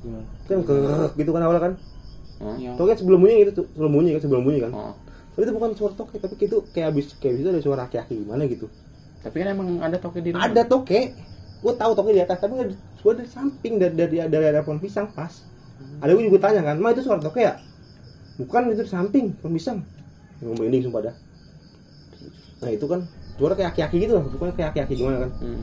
Gimana? 0.00 0.24
kan 0.48 0.56
gitu 1.14 1.30
kan 1.30 1.42
awalnya 1.44 1.62
kan 1.62 1.72
oh. 2.40 2.56
Yang 2.56 2.74
tokek 2.76 2.96
sebelum 3.00 3.18
bunyi 3.22 3.34
gitu 3.44 3.52
tuh 3.62 3.66
sebelum 3.76 3.92
bunyi 3.92 4.10
kan 4.16 4.20
sebelum 4.24 4.42
bunyi 4.44 4.58
kan. 4.64 4.72
Oh. 4.74 4.94
tapi 5.30 5.46
itu 5.46 5.52
bukan 5.54 5.70
suara 5.78 5.94
tokek 5.94 6.18
tapi 6.20 6.34
itu 6.42 6.58
kayak 6.74 6.86
abis 6.90 7.06
kayak 7.16 7.32
abis 7.38 7.40
itu 7.40 7.50
ada 7.54 7.62
suara 7.62 7.80
aki-aki 7.86 8.14
gimana 8.26 8.42
gitu. 8.50 8.66
Tapi 9.20 9.36
kan 9.40 9.48
emang 9.52 9.68
ada 9.80 9.96
toke 9.96 10.18
di 10.20 10.34
rumah. 10.34 10.48
Ada 10.48 10.62
tokek. 10.66 11.06
Gue 11.60 11.72
tahu 11.76 11.92
tokek 11.92 12.12
di 12.16 12.22
atas 12.24 12.38
tapi 12.40 12.52
suara 13.00 13.14
dari 13.20 13.30
samping 13.30 13.72
dari 13.76 13.94
dari 13.94 14.16
dari 14.26 14.46
ada 14.50 14.60
pohon 14.64 14.80
pisang 14.80 15.12
pas. 15.12 15.44
Ada 16.00 16.12
gue 16.16 16.24
juga 16.28 16.50
tanya 16.50 16.66
kan 16.66 16.76
ma 16.80 16.92
itu 16.92 17.04
suara 17.04 17.20
tokek 17.22 17.42
ya? 17.44 17.54
Bukan 18.40 18.72
itu 18.74 18.82
di 18.84 18.90
samping 18.90 19.32
pohon 19.38 19.52
pisang. 19.54 19.78
Gue 20.42 20.56
merinding 20.56 20.88
sumpah 20.88 21.08
dah. 21.08 21.16
Nah 22.60 22.70
itu 22.72 22.84
kan 22.84 23.00
suara 23.40 23.56
kayak 23.56 23.72
aki-aki 23.72 23.96
gitu 24.04 24.12
lah 24.20 24.24
bukan 24.28 24.52
kayak 24.52 24.76
aki-aki 24.76 24.94
gimana 25.00 25.24
kan. 25.24 25.30
Hmm. 25.40 25.62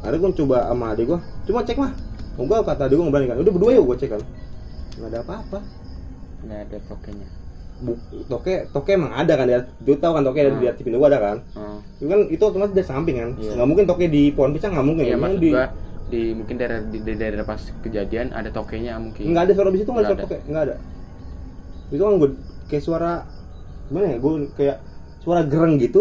ada 0.00 0.16
gue 0.16 0.30
coba 0.32 0.72
sama 0.72 0.96
adik 0.96 1.12
gue 1.12 1.18
cuma 1.44 1.60
cek 1.60 1.76
mah 1.76 1.92
enggak 2.40 2.64
kata 2.64 2.88
adik 2.88 2.96
gue 2.96 3.04
nggak 3.04 3.12
berani 3.12 3.28
kan 3.28 3.36
udah 3.44 3.52
berdua 3.52 3.70
yuk 3.76 3.84
gue 3.92 3.96
cek 4.00 4.10
kan. 4.16 4.22
Nggak 4.96 5.08
ada 5.12 5.18
apa-apa 5.20 5.58
nggak 6.42 6.60
ada 6.62 6.78
tokenya. 6.86 7.28
Bu, 7.80 7.96
toke 8.26 8.68
toke 8.68 8.90
emang 8.90 9.08
ada 9.10 9.32
kan 9.34 9.46
dia 9.46 9.64
dia 9.78 9.96
tahu 9.96 10.12
kan 10.12 10.22
toke 10.22 10.36
Hmm. 10.36 10.60
di 10.60 10.84
pintu 10.84 10.96
gua 10.96 11.08
ada 11.08 11.18
kan? 11.18 11.36
Oh. 11.54 11.80
itu 11.94 12.06
kan 12.06 12.20
itu 12.28 12.42
otomatis 12.42 12.74
dari 12.74 12.84
samping 12.84 13.16
kan? 13.16 13.30
Nggak 13.34 13.66
mungkin 13.66 13.84
toke 13.84 14.04
di 14.06 14.22
pohon 14.30 14.52
pisang 14.52 14.72
nggak 14.72 14.84
mungkin. 14.84 15.04
Emang 15.06 15.32
maksud 15.32 15.40
di 15.40 15.50
gua 15.50 15.66
di 16.06 16.22
mungkin 16.34 16.54
daerah 16.56 16.78
di, 16.82 16.98
di 16.98 17.12
daerah 17.14 17.40
pas 17.42 17.56
kejadian 17.78 18.26
ada 18.30 18.50
tokenya 18.50 18.98
mungkin. 18.98 19.24
Nggak 19.26 19.42
ada 19.42 19.52
suara 19.54 19.68
di 19.70 19.78
situ 19.78 19.90
nggak 19.90 20.02
ada 20.02 20.10
suara 20.10 20.22
toke 20.22 20.36
nggak 20.44 20.62
ada. 20.62 20.76
Itu 21.88 22.02
kan 22.02 22.14
gue 22.16 22.30
kayak 22.68 22.82
suara 22.82 23.12
gimana 23.86 24.06
ya 24.06 24.16
gue 24.18 24.32
kayak 24.54 24.76
suara 25.20 25.40
gereng 25.42 25.74
gitu. 25.76 26.00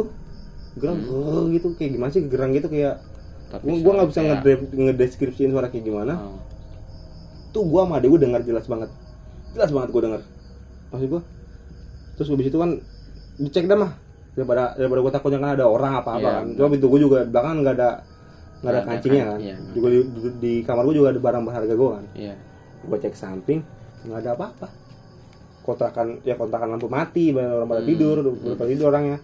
Gereng 0.76 0.98
Hmm. 0.98 1.08
grrr 1.08 1.46
gitu. 1.54 1.68
Kayak 1.74 1.92
gimana 1.94 2.10
sih 2.10 2.24
gereng 2.24 2.52
gitu 2.52 2.68
kayak 2.68 2.96
Tapi 3.50 3.66
gue 3.72 3.92
nggak 3.92 4.08
bisa 4.08 4.20
kayak- 4.20 4.34
ngede- 4.38 4.70
ngedeskripsiin 4.76 5.50
suara 5.50 5.68
kayak 5.68 5.86
gimana. 5.86 6.14
Oh. 6.20 6.38
tuh 7.50 7.66
gue 7.66 7.82
sama 7.82 7.98
adik 7.98 8.14
gue 8.14 8.22
dengar 8.22 8.42
jelas 8.44 8.62
banget 8.64 8.94
jelas 9.52 9.70
banget 9.70 9.90
gue 9.90 10.02
dengar 10.04 10.22
maksud 10.90 11.08
gue 11.08 11.22
terus 12.14 12.28
habis 12.28 12.48
itu 12.48 12.58
kan 12.58 12.72
dicek 13.38 13.66
dah 13.66 13.78
mah 13.78 13.92
daripada 14.32 14.64
daripada 14.74 15.00
gue 15.02 15.12
takutnya 15.12 15.40
kan 15.40 15.52
ada 15.54 15.66
orang 15.66 15.94
apa 15.96 16.10
apa 16.12 16.20
Iya, 16.20 16.30
kan. 16.30 16.46
benar. 16.46 16.58
coba 16.60 16.74
itu 16.76 16.88
gue 16.88 17.00
juga 17.02 17.18
belakang 17.24 17.56
nggak 17.58 17.76
ada 17.76 17.90
nggak 17.90 17.90
ada 17.90 17.92
Nggak 18.60 18.72
ada 18.72 18.82
kancingnya 18.86 19.24
kan- 19.24 19.32
kan. 19.32 19.40
iya. 19.42 19.56
juga 19.72 19.88
di, 19.88 19.98
di, 20.04 20.20
di 20.38 20.52
kamar 20.62 20.84
gue 20.84 20.96
juga 20.96 21.08
ada 21.10 21.22
barang 21.22 21.44
berharga 21.44 21.74
gue 21.74 21.90
kan. 21.90 22.06
Iya. 22.14 22.36
Gue 22.82 22.98
cek 22.98 23.14
samping 23.14 23.60
nggak 24.02 24.20
ada 24.20 24.30
apa-apa. 24.34 24.68
Kontrakan 25.62 26.08
ya 26.24 26.34
kontrakan 26.34 26.68
lampu 26.70 26.88
mati 26.88 27.30
banyak 27.30 27.52
orang 27.54 27.68
pada 27.68 27.82
Hmm. 27.82 27.90
tidur 27.90 28.16
pada 28.54 28.68
tidur 28.68 28.86
orangnya. 28.90 29.18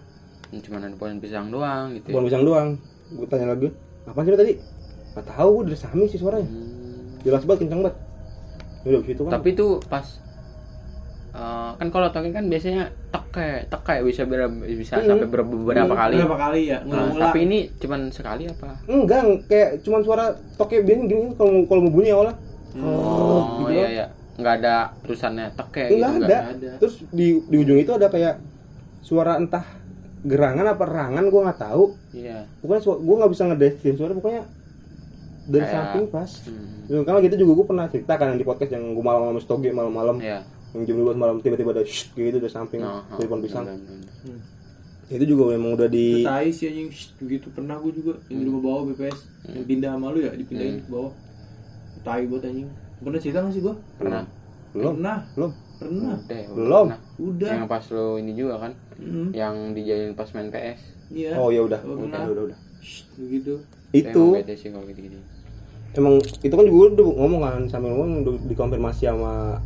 Cuma 0.54 0.78
ada 0.78 0.88
pohon 0.90 1.18
pisang 1.18 1.46
doang 1.50 1.92
gitu 1.92 2.06
ya. 2.06 2.12
bukan 2.12 2.24
pisang 2.24 2.44
doang. 2.44 2.68
Gue 3.08 3.26
tanya 3.26 3.46
lagi 3.50 3.68
apa 4.04 4.18
sih 4.18 4.30
tadi? 4.32 4.54
Nggak 5.12 5.26
tahu 5.28 5.48
gue 5.52 5.62
dari 5.66 5.78
samping 5.78 6.08
sih 6.08 6.16
suaranya. 6.16 6.46
Hmm. 6.46 6.64
jelas 7.20 7.42
banget 7.42 7.60
kencang 7.60 7.80
banget 7.82 7.96
udah 8.86 8.98
abis 8.98 9.10
itu 9.10 9.22
kan. 9.22 9.32
Tapi 9.32 9.48
itu 9.50 9.66
pas 9.84 10.06
eh, 11.32 11.70
kan 11.74 11.88
kalau 11.90 12.08
toke 12.08 12.30
kan 12.30 12.44
biasanya 12.46 12.82
teke 13.06 13.48
teke 13.66 13.94
bisa 14.02 14.22
ber, 14.24 14.48
bisa 14.72 14.96
Hmm. 14.96 15.04
sampai 15.06 15.26
ber- 15.26 15.44
beberapa 15.44 15.84
Hmm, 15.86 16.00
kali. 16.00 16.14
Berapa 16.18 16.38
kali 16.40 16.60
ya? 16.66 16.78
Nah, 16.82 17.12
tapi 17.12 17.38
ini 17.42 17.58
cuman 17.74 18.08
sekali 18.08 18.46
apa? 18.46 18.80
Enggak 18.86 19.20
kayak 19.44 19.70
cuman 19.82 20.00
suara 20.00 20.24
toke 20.56 20.80
gini 20.80 21.04
gini 21.04 21.34
kalau 21.34 21.50
mau- 21.52 21.66
kalau 21.66 21.80
mau 21.82 21.92
bunyi 21.92 22.10
awalnya. 22.10 22.34
Oh 22.76 23.60
gitu. 23.60 23.72
iya 23.74 23.86
iya. 23.90 24.06
Nggak 24.36 24.54
ada 24.58 24.74
tulisannya 25.00 25.46
teke 25.50 25.84
enggak 25.90 26.10
gitu 26.14 26.24
ada. 26.24 26.38
ada. 26.50 26.70
Terus 26.78 26.94
di 27.10 27.26
di 27.42 27.56
ujung 27.58 27.78
itu 27.78 27.90
ada 27.90 28.06
kayak 28.06 28.34
suara 29.00 29.36
entah 29.36 29.64
gerangan 30.22 30.66
apa 30.66 30.84
rangan 30.84 31.24
gue 31.24 31.40
nggak 31.42 31.60
tahu. 31.62 31.84
Iya. 32.12 32.48
Pokoknya 32.58 32.80
su- 32.82 32.98
gue 32.98 33.14
nggak 33.14 33.30
bisa 33.30 33.42
ngedeskripsi 33.46 33.94
suara 33.94 34.12
pokoknya 34.12 34.42
dari 35.46 35.62
Kayak- 35.62 35.74
samping 35.76 36.04
pas. 36.08 36.30
Hmm. 36.42 37.02
Karena 37.02 37.18
gitu 37.20 37.36
juga 37.38 37.52
gue 37.54 37.66
pernah 37.66 37.86
cerita 37.86 38.12
kan 38.14 38.26
yang 38.28 38.38
di 38.38 38.46
podcast 38.46 38.70
yang 38.70 38.84
gue 38.90 39.04
malam-malam 39.04 39.38
stoge 39.38 39.70
malam-malam. 39.70 40.16
Iya. 40.18 40.42
Yang 40.70 40.82
jam 40.84 40.96
12 41.00 41.16
malam 41.16 41.36
tiba-tiba 41.40 41.70
ada 41.70 41.82
shh, 41.82 42.12
gitu 42.12 42.36
dari 42.36 42.52
samping 42.52 42.80
Oh, 42.80 43.00
oh, 43.00 43.16
dari 43.16 43.26
pohon 43.26 43.40
pisang. 43.40 43.64
Hmm. 43.64 44.40
itu 45.06 45.22
juga 45.24 45.54
memang 45.54 45.70
udah 45.72 45.86
di 45.86 46.26
tai 46.26 46.50
sih 46.50 46.66
anjing 46.66 46.90
Shh, 46.90 47.14
begitu 47.16 47.46
pernah 47.48 47.78
gue 47.78 47.94
juga. 47.94 48.18
Yang 48.26 48.38
di 48.38 48.44
rumah 48.44 48.60
bawah 48.60 48.82
BPS 48.90 49.18
yang 49.46 49.64
pindah 49.64 49.90
sama 49.92 50.10
lu 50.10 50.18
ya 50.20 50.34
dipindahin 50.34 50.82
ke 50.82 50.88
bawah. 50.88 51.14
Tai 52.02 52.22
buat 52.26 52.42
anjing. 52.42 52.66
Pernah 52.98 53.20
cerita 53.20 53.38
nggak 53.38 53.54
sih 53.54 53.62
gua? 53.62 53.74
Pernah. 53.96 54.22
Belum. 54.72 54.92
Pernah. 54.94 55.18
Belum. 55.32 55.52
Pernah. 55.76 56.16
Udah, 56.16 56.18
udah 56.18 56.42
Belum. 56.52 56.86
pernah. 56.88 57.00
udah. 57.22 57.50
Yang 57.52 57.68
pas 57.68 57.84
lo 57.88 58.06
ini 58.16 58.32
juga 58.32 58.54
kan 58.58 58.72
Hmm, 58.96 59.28
yang 59.30 59.54
dijadiin 59.70 60.16
pas 60.16 60.24
main 60.32 60.48
PS 60.48 60.80
iya. 61.12 61.36
Oh 61.36 61.52
ya 61.52 61.60
udah. 61.62 61.80
Udah 61.84 62.22
udah 62.26 62.42
udah. 62.50 62.58
Shh, 62.80 63.06
begitu. 63.14 63.60
Itu 63.92 64.22
Emang 64.26 64.42
beda 64.42 64.54
sih 64.56 64.68
kalau 64.72 64.84
gitu-gitu 64.84 65.20
emang 65.96 66.14
itu 66.20 66.52
kan 66.52 66.64
juga 66.64 66.82
udah 66.92 67.06
ngomong 67.16 67.40
kan 67.40 67.60
sambil 67.66 67.90
ngomong 67.92 68.08
dikonfirmasi 68.46 69.02
sama 69.06 69.58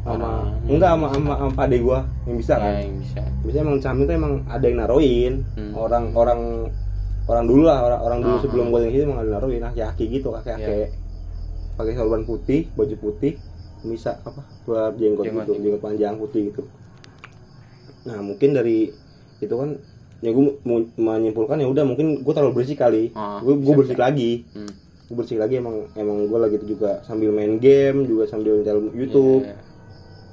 sama 0.00 0.16
Orang. 0.16 0.64
enggak 0.66 0.90
sama 0.90 1.06
sama, 1.12 1.32
sama 1.36 1.52
pade 1.52 1.76
gua 1.78 1.98
yang 2.24 2.36
bisa 2.36 2.54
kan 2.56 2.72
ya 2.72 2.80
yang 2.82 2.96
bisa 2.98 3.20
biasanya 3.40 3.62
emang 3.62 3.78
camping 3.78 4.04
tuh 4.04 4.14
emang 4.16 4.32
ada 4.46 4.64
yang 4.64 4.78
naruhin 4.78 5.34
Hmm. 5.54 5.72
orang 5.74 6.04
orang 6.12 6.40
orang 7.24 7.44
dulu 7.46 7.62
lah 7.62 7.78
orang, 7.80 8.00
orang 8.00 8.18
dulu 8.20 8.34
Ah, 8.34 8.42
sebelum 8.42 8.64
ah. 8.64 8.70
gua 8.70 8.78
yang 8.80 8.90
sini 8.90 9.04
emang 9.04 9.20
ada 9.20 9.30
naruhin 9.30 9.62
aki-aki 9.62 10.04
gitu 10.10 10.28
kakek 10.32 10.56
kakek 10.58 10.88
pakai 11.76 11.92
sorban 11.94 12.22
putih 12.24 12.60
baju 12.72 12.96
putih 12.98 13.32
bisa 13.80 14.12
apa 14.20 14.44
buat 14.62 14.92
jenggot, 14.94 15.24
Jenggot, 15.24 15.46
gitu 15.46 15.52
jenggot. 15.58 15.80
panjang 15.80 16.14
putih 16.16 16.48
gitu 16.48 16.62
nah 18.02 18.18
mungkin 18.18 18.52
dari 18.52 18.88
itu 19.38 19.54
kan 19.54 19.76
ya 20.20 20.30
gue 20.30 20.44
mau 20.62 20.84
menyimpulkan 20.98 21.56
ya 21.56 21.64
udah 21.66 21.84
mungkin 21.84 22.20
gue 22.20 22.32
terlalu 22.34 22.60
bersih 22.60 22.76
kali 22.76 23.08
gue 23.12 23.54
gue 23.54 23.56
bisa, 23.66 23.78
bersih 23.78 23.96
bisa. 23.96 24.04
lagi 24.04 24.30
hmm. 24.52 24.72
Gue 25.10 25.16
bersih 25.16 25.36
lagi 25.36 25.58
emang 25.58 25.90
emang 25.92 26.22
gue 26.24 26.38
lagi 26.38 26.54
itu 26.54 26.78
juga 26.78 27.02
sambil 27.02 27.28
main 27.28 27.58
game 27.58 28.06
juga 28.06 28.24
sambil 28.24 28.62
jalan 28.62 28.94
YouTube. 28.94 29.42
Iya, 29.42 29.58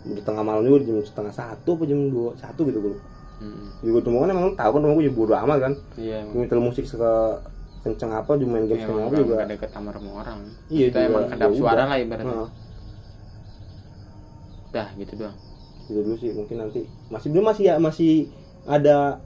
di 0.08 0.22
tengah 0.22 0.40
malam 0.40 0.62
juga 0.62 0.86
jam 0.86 1.02
setengah 1.02 1.34
satu 1.34 1.74
apa 1.74 1.84
jam 1.84 2.00
dua 2.08 2.32
satu 2.38 2.62
gitu 2.64 2.78
gue 2.80 2.94
hmm. 3.42 3.82
juga 3.82 4.00
rumah 4.06 4.20
kan 4.22 4.30
emang 4.32 4.48
tahu 4.54 4.70
kan 4.72 4.82
rumah 4.82 4.96
gue 4.96 5.06
juga 5.06 5.18
bodo 5.18 5.34
amat 5.36 5.58
kan. 5.60 5.74
Iya 5.98 6.18
gue 6.24 6.38
nyetel 6.38 6.62
musik 6.62 6.86
suka 6.86 7.42
kenceng 7.82 8.12
apa 8.12 8.32
juga 8.36 8.50
main 8.52 8.66
game 8.66 8.80
apa 8.80 8.92
nggak- 8.94 9.18
juga. 9.18 9.34
nggak 9.36 9.50
deket 9.52 9.70
sama 9.72 9.90
rumah 9.92 10.14
orang. 10.22 10.40
Iya, 10.70 10.86
kita 10.88 10.98
juga. 11.00 11.10
emang 11.10 11.24
kedap 11.28 11.50
Ya 11.50 11.58
suara 11.58 11.74
udah. 11.76 11.86
lah 11.86 11.98
ibaratnya. 11.98 12.30
Heeh. 12.32 12.50
dah 14.70 14.88
gitu 14.94 15.14
doang. 15.16 15.38
Gitu 15.88 16.00
dulu 16.04 16.16
sih 16.18 16.32
mungkin 16.32 16.56
nanti. 16.60 16.82
Masih 17.08 17.28
belum 17.32 17.46
masih 17.48 17.64
ya 17.66 17.76
masih 17.80 18.12
ada 18.64 19.18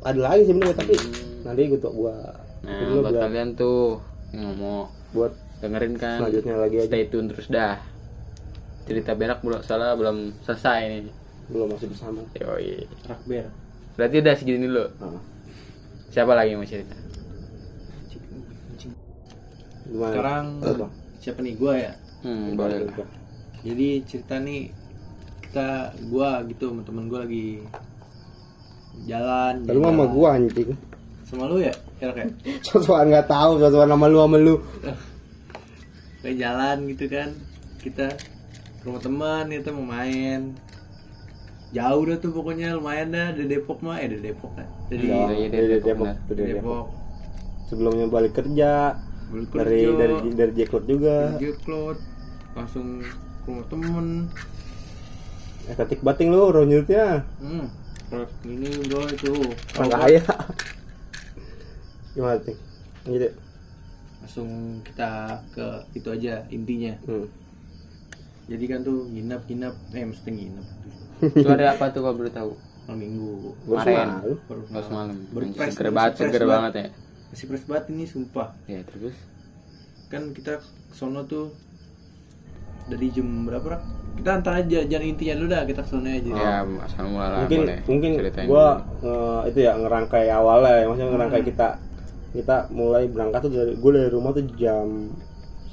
ada 0.00 0.20
lagi 0.20 0.42
sebenarnya 0.44 0.76
tapi 0.76 0.94
Hmm. 0.94 1.46
nanti 1.46 1.62
gue 1.66 1.78
tuh 1.78 1.88
gua 1.90 2.12
nah 2.60 2.76
dulu 2.78 3.00
buat 3.00 3.12
biar- 3.14 3.24
kalian 3.24 3.48
tuh 3.54 3.96
ngomong. 4.34 4.88
Buat 5.10 5.32
dengerin 5.60 5.94
kan. 5.98 6.18
selanjutnya 6.24 6.56
lagi 6.56 6.76
aja. 6.80 6.88
Stay 6.88 7.04
tune 7.10 7.26
terus 7.28 7.46
dah. 7.50 7.76
Cerita 8.88 9.12
berak 9.14 9.44
belum 9.44 9.60
salah 9.62 9.94
belum 9.94 10.34
selesai 10.42 10.80
nih 10.88 11.14
belum 11.50 11.66
masih 11.74 11.88
bersama. 11.90 12.22
Yoi. 12.38 12.86
rakber 13.10 13.50
berarti 13.98 14.16
udah 14.22 14.34
segini 14.38 14.64
dulu? 14.64 14.86
Nah, 15.02 15.20
siapa 16.14 16.32
lagi 16.32 16.54
yang 16.54 16.62
mau 16.62 16.68
cerita? 16.70 16.96
Gimana? 19.90 20.14
Sekarang 20.14 20.46
Apa? 20.62 20.86
siapa 21.18 21.38
nih? 21.42 21.54
Gua 21.58 21.74
ya? 21.74 21.92
Hmm, 22.22 22.54
boleh. 22.54 22.86
Lah 22.86 23.08
jadi 23.60 24.00
cerita 24.08 24.40
nih 24.40 24.72
kita 25.44 25.92
gua 26.08 26.40
gitu 26.48 26.72
temen 26.80 27.10
gua 27.10 27.28
lagi 27.28 27.60
jalan 29.04 29.66
Lalu 29.66 29.80
sama 29.84 30.04
gua 30.06 30.28
anjing. 30.38 30.70
Sama 31.26 31.44
lu 31.50 31.60
ya 31.60 31.74
kira 32.00 32.12
kayak 32.16 32.32
sosokan 32.66 33.06
nggak 33.12 33.28
tahu 33.28 33.60
sosokan 33.60 33.88
nama 33.92 34.06
lu 34.08 34.18
sama 34.24 34.36
lu. 34.40 34.54
Kayak 36.24 36.36
jalan 36.40 36.76
gitu 36.88 37.04
kan. 37.12 37.28
Kita 37.80 38.06
ke 38.80 38.84
rumah 38.88 39.00
teman 39.04 39.44
itu 39.52 39.70
mau 39.76 39.84
main. 39.84 40.56
Jauh 41.70 42.02
dah 42.02 42.18
tuh 42.18 42.32
pokoknya 42.34 42.74
lumayan 42.74 43.12
dah. 43.12 43.36
Dari 43.36 43.46
Depok 43.46 43.78
mah 43.84 44.00
eh 44.00 44.08
dari 44.08 44.32
Depok 44.32 44.50
kan? 44.56 44.66
Dari 44.88 45.06
dari 45.06 45.44
dari 45.52 45.66
Depok, 45.78 46.08
dari 46.32 46.58
Sebelumnya 47.70 48.10
balik 48.10 48.34
kerja. 48.34 48.98
Balik 49.30 49.48
dari 49.54 49.80
kerja. 49.86 49.94
dari 49.94 50.14
dari 50.34 50.52
Jacklot 50.58 50.84
juga. 50.90 51.38
Cloud 51.62 51.98
langsung 52.58 52.98
ke 53.04 53.46
rumah 53.46 53.66
temen. 53.70 54.06
Estetik 55.70 56.02
bating 56.02 56.34
lu 56.34 56.50
ronyutnya. 56.50 57.22
hmm. 57.38 57.66
Terus 58.10 58.30
ini 58.42 58.68
bro 58.90 59.06
itu. 59.06 59.32
Orang 59.78 59.90
kaya. 59.94 60.24
Gimana 62.12 62.36
ting? 62.38 62.58
Lanjut 63.02 63.22
ya. 63.22 63.32
langsung 64.20 64.50
kita 64.82 65.10
ke 65.48 65.64
itu 65.92 66.04
aja 66.06 66.44
intinya 66.48 66.92
Hmm. 67.02 67.24
jadi 68.46 68.64
kan 68.68 68.80
tuh 68.82 69.08
nginap 69.08 69.42
nginap 69.44 69.72
eh 69.90 70.04
mesti 70.04 70.28
nginap 70.28 70.66
Itu 71.32 71.48
hari 71.48 71.64
apa 71.64 71.88
tuh 71.88 72.00
kalau 72.00 72.16
boleh 72.16 72.28
tahu? 72.30 72.52
malam 72.82 73.00
minggu 73.00 73.54
Kemarin. 73.64 74.08
baru 74.44 74.60
semalam. 74.82 75.16
Berpres, 75.30 75.56
Anjing, 75.56 75.72
Seger 75.72 75.88
banget, 75.90 76.12
seger 76.18 76.44
banget. 76.44 76.72
ya. 76.74 76.86
masih 77.28 77.44
fresh 77.46 77.64
banget 77.64 77.84
ini 77.88 78.04
sumpah 78.04 78.48
Ya 78.66 78.82
terus. 78.82 79.14
kan 80.08 80.22
kita 80.30 80.58
sono 80.90 81.22
tuh 81.22 81.54
dari 82.84 83.08
jam 83.08 83.24
berapa 83.40 83.62
Rak? 83.70 83.82
kita 84.16 84.30
antar 84.34 84.54
aja 84.58 84.78
jangan 84.84 85.06
intinya 85.06 85.34
dulu 85.34 85.48
dah 85.48 85.62
kita 85.64 85.82
sono 85.82 86.10
aja 86.10 86.28
Ya, 86.28 86.54
asal 86.82 87.06
mula 87.06 87.26
lah 87.26 87.38
mungkin 87.40 87.60
boleh. 87.62 87.78
mungkin 87.86 88.10
Ceritain 88.16 88.46
gua 88.46 88.68
dulu. 88.98 89.08
eh, 89.08 89.40
itu 89.48 89.58
ya 89.62 89.72
ngerangkai 89.76 90.26
awalnya 90.28 90.72
ya 90.74 90.84
maksudnya 90.84 91.08
ngerangkai 91.10 91.40
Hmm. 91.40 91.48
kita 91.48 91.68
kita 92.30 92.70
mulai 92.70 93.06
berangkat 93.06 93.40
tuh 93.42 93.50
dari 93.50 93.72
gue 93.74 93.90
dari 93.92 94.08
rumah 94.08 94.30
tuh 94.30 94.44
jam 94.54 95.10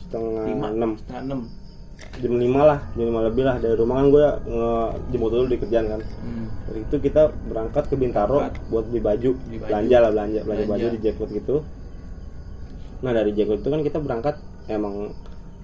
setengah 0.01 0.43
lima. 0.47 0.67
enam. 0.71 0.91
Setengah 0.95 1.21
enam. 1.23 1.41
Jam 2.17 2.33
lima 2.33 2.61
lah 2.63 2.79
jam 2.93 3.05
lima 3.05 3.21
lebih 3.23 3.43
lah 3.43 3.57
dari 3.57 3.73
rumah 3.73 3.95
kan 3.97 4.07
gue 4.07 4.25
jemput 5.07 5.29
dulu 5.31 5.45
di 5.45 5.57
kerjaan 5.57 5.85
kan. 5.87 6.01
Hmm. 6.01 6.45
dari 6.65 6.79
itu 6.83 6.95
kita 6.99 7.21
berangkat 7.45 7.83
ke 7.85 7.95
Bintaro 7.95 8.37
Berangkat. 8.43 8.63
buat 8.67 8.85
beli 8.85 9.01
baju, 9.01 9.29
Beli 9.39 9.57
baju. 9.57 9.65
belanja 9.65 9.97
lah 9.97 10.09
belanja 10.11 10.39
belanja 10.39 10.63
Belanja. 10.63 10.67
baju 10.67 10.85
di 10.89 10.99
Jacklot 10.99 11.29
gitu. 11.31 11.55
Nah 12.99 13.11
dari 13.11 13.31
Jacklot 13.31 13.59
itu 13.59 13.69
kan 13.69 13.81
kita 13.81 13.97
berangkat 13.97 14.35
emang 14.67 15.13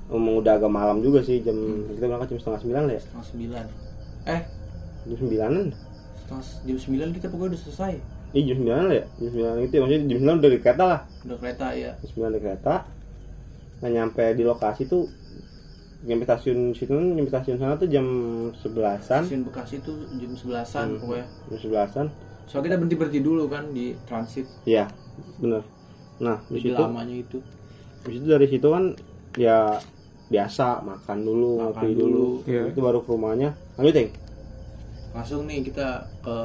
emang 0.07 0.33
udah 0.37 0.53
agak 0.55 0.69
malam 0.69 1.01
juga 1.01 1.21
sih 1.21 1.39
jam 1.39 1.53
Hmm. 1.53 1.89
kita 1.91 2.05
berangkat 2.05 2.27
jam 2.29 2.39
setengah 2.39 2.59
sembilan 2.61 2.81
lah 2.83 2.93
ya. 2.93 3.01
Setengah 3.01 3.25
sembilan. 3.25 3.65
Eh. 4.25 4.41
Jam 5.03 5.17
sembilanan. 5.19 5.65
Setengah 6.15 6.43
jam 6.63 6.77
sembilan 6.79 7.07
kita 7.11 7.25
pokoknya 7.27 7.49
udah 7.49 7.61
selesai 7.61 7.93
Iya 8.33 8.43
jam 8.43 8.57
sembilan 8.59 8.83
lah 8.83 8.95
ya. 8.95 9.05
Jam 9.13 9.27
sembilan 9.29 9.53
itu 9.59 9.73
ya. 9.73 9.79
Maksudnya 9.79 10.01
jam 10.03 10.17
sembilan 10.17 10.37
udah 10.37 10.49
di 10.49 10.59
kereta 10.59 10.83
lah. 10.83 10.99
Udah 11.23 11.37
kereta 11.37 11.67
ya 11.73 11.91
jam 11.95 12.07
sembilan 12.09 12.31
di 12.31 12.41
kereta. 12.41 12.73
Nah 13.79 13.89
nyampe 13.89 14.23
di 14.33 14.43
lokasi 14.43 14.81
tuh 14.85 15.03
nyampe 16.03 16.23
stasiun 16.25 16.59
situ 16.71 16.91
nyampe 16.91 17.29
stasiun 17.29 17.57
sana 17.57 17.75
tuh 17.75 17.87
jam 17.87 18.05
sebelasan. 18.55 19.21
Stasiun 19.23 19.43
Bekasi 19.45 19.75
tuh 19.79 19.95
jam 20.13 20.31
sebelasan 20.33 20.85
Hmm. 20.89 20.99
pokoknya. 20.99 21.25
jam 21.47 21.57
sebelasan. 21.59 22.05
Soalnya 22.43 22.65
kita 22.65 22.75
berhenti 22.75 22.95
berhenti 22.97 23.21
dulu 23.21 23.43
kan 23.47 23.63
di 23.71 23.95
transit. 24.03 24.43
Iya 24.63 24.89
bener. 25.37 25.63
Nah 26.19 26.41
di 26.45 26.59
situ 26.59 26.75
lamanya 26.75 27.15
itu. 27.15 27.39
di 28.03 28.19
situ 28.19 28.27
dari 28.27 28.47
situ 28.47 28.67
kan 28.67 28.91
ya 29.33 29.79
biasa 30.27 30.81
makan 30.81 31.17
dulu 31.21 31.49
Makan 31.55 31.71
ngopi 31.71 31.87
dulu. 31.93 32.03
dulu. 32.03 32.27
Iya. 32.43 32.61
itu 32.67 32.79
baru 32.81 32.99
ke 32.99 33.09
rumahnya. 33.09 33.49
Lanjut 33.77 33.93
Ting. 33.93 34.09
langsung 35.13 35.45
nih 35.45 35.61
kita 35.61 35.87
ke 36.19 36.35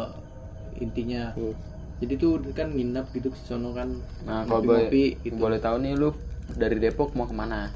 intinya. 0.78 1.32
Hmm. 1.34 1.56
Jadi 1.98 2.14
tuh 2.14 2.30
kan 2.52 2.68
nginap 2.68 3.10
gitu 3.10 3.28
ke 3.28 3.38
sono 3.40 3.70
kan 3.72 3.90
Nah, 4.22 4.42
kalau 4.44 4.62
boleh, 4.64 4.86
gitu 5.18 5.34
boleh 5.34 5.58
tahu 5.58 5.76
nih 5.78 5.92
lu 5.92 6.14
dari 6.50 6.76
Depok 6.76 7.12
mau 7.12 7.24
ke 7.24 7.32
mana? 7.32 7.70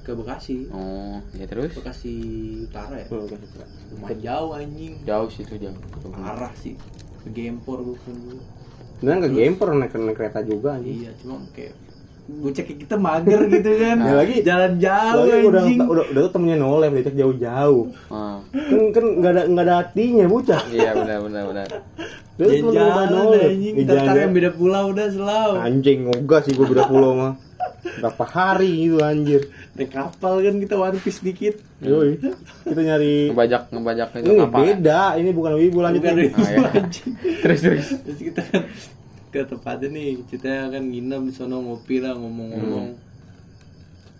ke 0.00 0.12
Bekasi 0.14 0.68
Oh, 0.70 1.20
ya 1.32 1.44
terus? 1.44 1.72
Bekasi 1.74 2.12
Utara 2.64 2.96
ya 2.96 3.06
Hmm, 3.06 3.24
oke. 3.24 3.36
lumayan 3.90 4.18
jauh 4.18 4.50
anjing 4.54 4.94
Jauh 5.02 5.28
sih 5.28 5.42
itu 5.42 5.54
jauh. 5.58 5.76
parah 6.10 6.48
sih 6.54 6.80
ke 7.18 7.28
Gempor 7.30 7.80
gue 7.82 7.96
kan 7.98 8.14
dulu 8.14 8.40
Beneran 8.98 9.18
ke 9.20 9.28
Gemper 9.30 9.68
naik, 9.70 9.92
naik 9.94 10.16
kereta 10.16 10.40
juga 10.42 10.74
anjing. 10.74 10.96
iya 10.98 11.10
cuma 11.14 11.36
kayak 11.50 11.76
bocah 12.26 12.60
kayak 12.62 12.78
kita 12.78 12.96
mager 12.98 13.40
gitu 13.48 13.70
kan 13.74 13.96
Ya, 13.98 14.12
lagi- 14.14 14.42
jalan 14.42 14.72
jauh 14.78 15.16
Soalnya 15.18 15.36
udah, 15.42 15.62
anjing 15.62 15.78
udah 15.82 16.04
udah 16.06 16.20
tuh 16.22 16.32
temennya 16.34 16.56
noleh 16.58 16.88
diajak 16.90 17.14
jauh-jauh. 17.14 17.82
Ah, 18.08 18.36
Kan 18.50 18.80
kan 18.90 19.04
nggak 19.14 19.30
ada 19.30 19.42
nggak 19.46 19.64
ada 19.64 19.74
hatinya 19.78 20.24
bocah. 20.26 20.60
iya 20.68 20.90
benar 20.94 21.18
benar 21.22 21.42
benar. 21.46 21.68
Dia 22.38 22.46
cari 22.46 22.62
jalan- 23.82 24.16
yang 24.16 24.32
beda 24.32 24.50
pulau 24.52 24.84
udah 24.88 25.06
selalu 25.08 25.54
Anjing 25.58 25.98
enggak 26.08 26.40
sih 26.46 26.52
gua 26.54 26.66
beda 26.66 26.84
pulau 26.86 27.12
mah. 27.12 27.34
Berapa 27.78 28.24
hari 28.24 28.70
itu 28.84 28.98
anjir. 29.00 29.42
naik 29.72 29.90
kapal 29.90 30.38
kan 30.38 30.54
kita 30.56 30.74
one 30.74 30.98
piece 30.98 31.18
dikit 31.18 31.58
Yoi. 31.80 32.18
Kita 32.62 32.80
nyari 32.80 33.30
Ngebajak 33.30 33.70
ngebajak 33.70 34.08
itu 34.12 34.26
ini 34.28 34.38
kapal. 34.40 34.54
ya? 34.56 34.62
beda, 34.68 35.00
ini 35.16 35.30
bukan 35.30 35.52
wibu 35.56 35.78
lanjut. 35.80 35.98
Bukan 36.00 36.14
wibu. 36.16 36.36
Ah, 36.36 36.48
ya. 36.48 36.58
Anjing. 36.76 37.10
terus 37.40 37.58
terus. 37.60 37.86
terus 37.96 38.18
kita 38.20 38.42
kan 38.44 38.62
ke 39.28 39.40
tempatnya 39.44 39.88
nih 39.90 40.08
kita 40.24 40.50
kan 40.68 40.82
nginep 40.84 41.20
di 41.20 41.32
sono 41.32 41.56
ngopi 41.60 41.96
lah 41.98 42.14
ngomong-ngomong 42.14 42.96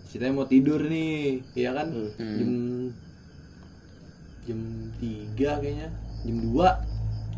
kita 0.07 0.29
mau 0.29 0.43
tidur 0.43 0.81
nih 0.81 1.39
ya 1.53 1.71
kan 1.71 1.87
Hmm. 1.89 2.35
jam 2.35 2.51
jam 4.45 4.59
tiga 4.97 5.51
kayaknya 5.57 5.89
jam 6.21 6.37
dua 6.43 6.69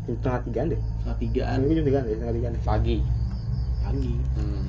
Setengah 0.04 0.40
tigaan 0.42 0.66
deh. 0.68 0.80
setengah 0.80 1.16
tigaan 1.18 1.58
Ini 1.60 1.72
jam 1.72 1.84
tigaan 1.84 2.02
deh, 2.02 2.12
setengah 2.12 2.34
tigaan 2.34 2.52
deh. 2.52 2.62
Pagi. 2.62 2.96
pagi 3.82 4.14
Hmm. 4.32 4.64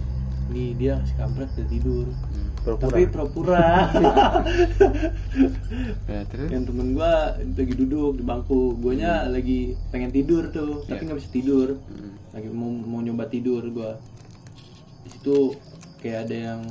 nih 0.50 0.70
dia 0.76 0.94
si 1.02 1.14
kampret 1.14 1.48
udah 1.50 1.68
tidur 1.68 2.06
Hmm. 2.10 2.50
Tapi 2.80 3.04
pura-pura 3.06 3.92
Ya, 6.06 6.22
terus? 6.26 6.48
yang 6.50 6.64
temen 6.64 6.94
gua 6.94 7.14
lagi 7.38 7.74
duduk 7.74 8.16
di 8.16 8.24
bangku 8.24 8.60
guanya 8.78 9.26
lagi 9.26 9.74
pengen 9.90 10.10
tidur 10.10 10.48
tuh 10.50 10.84
tapi 10.84 10.98
Ya. 10.98 11.06
nggak 11.06 11.20
bisa 11.20 11.30
tidur 11.30 11.68
Hmm. 11.84 12.12
lagi 12.32 12.48
mau 12.50 12.70
mau 12.70 13.00
nyoba 13.00 13.28
tidur 13.28 13.64
gua 13.68 13.98
di 15.02 15.10
situ 15.10 15.56
kayak 16.00 16.26
ada 16.26 16.36
yang 16.52 16.62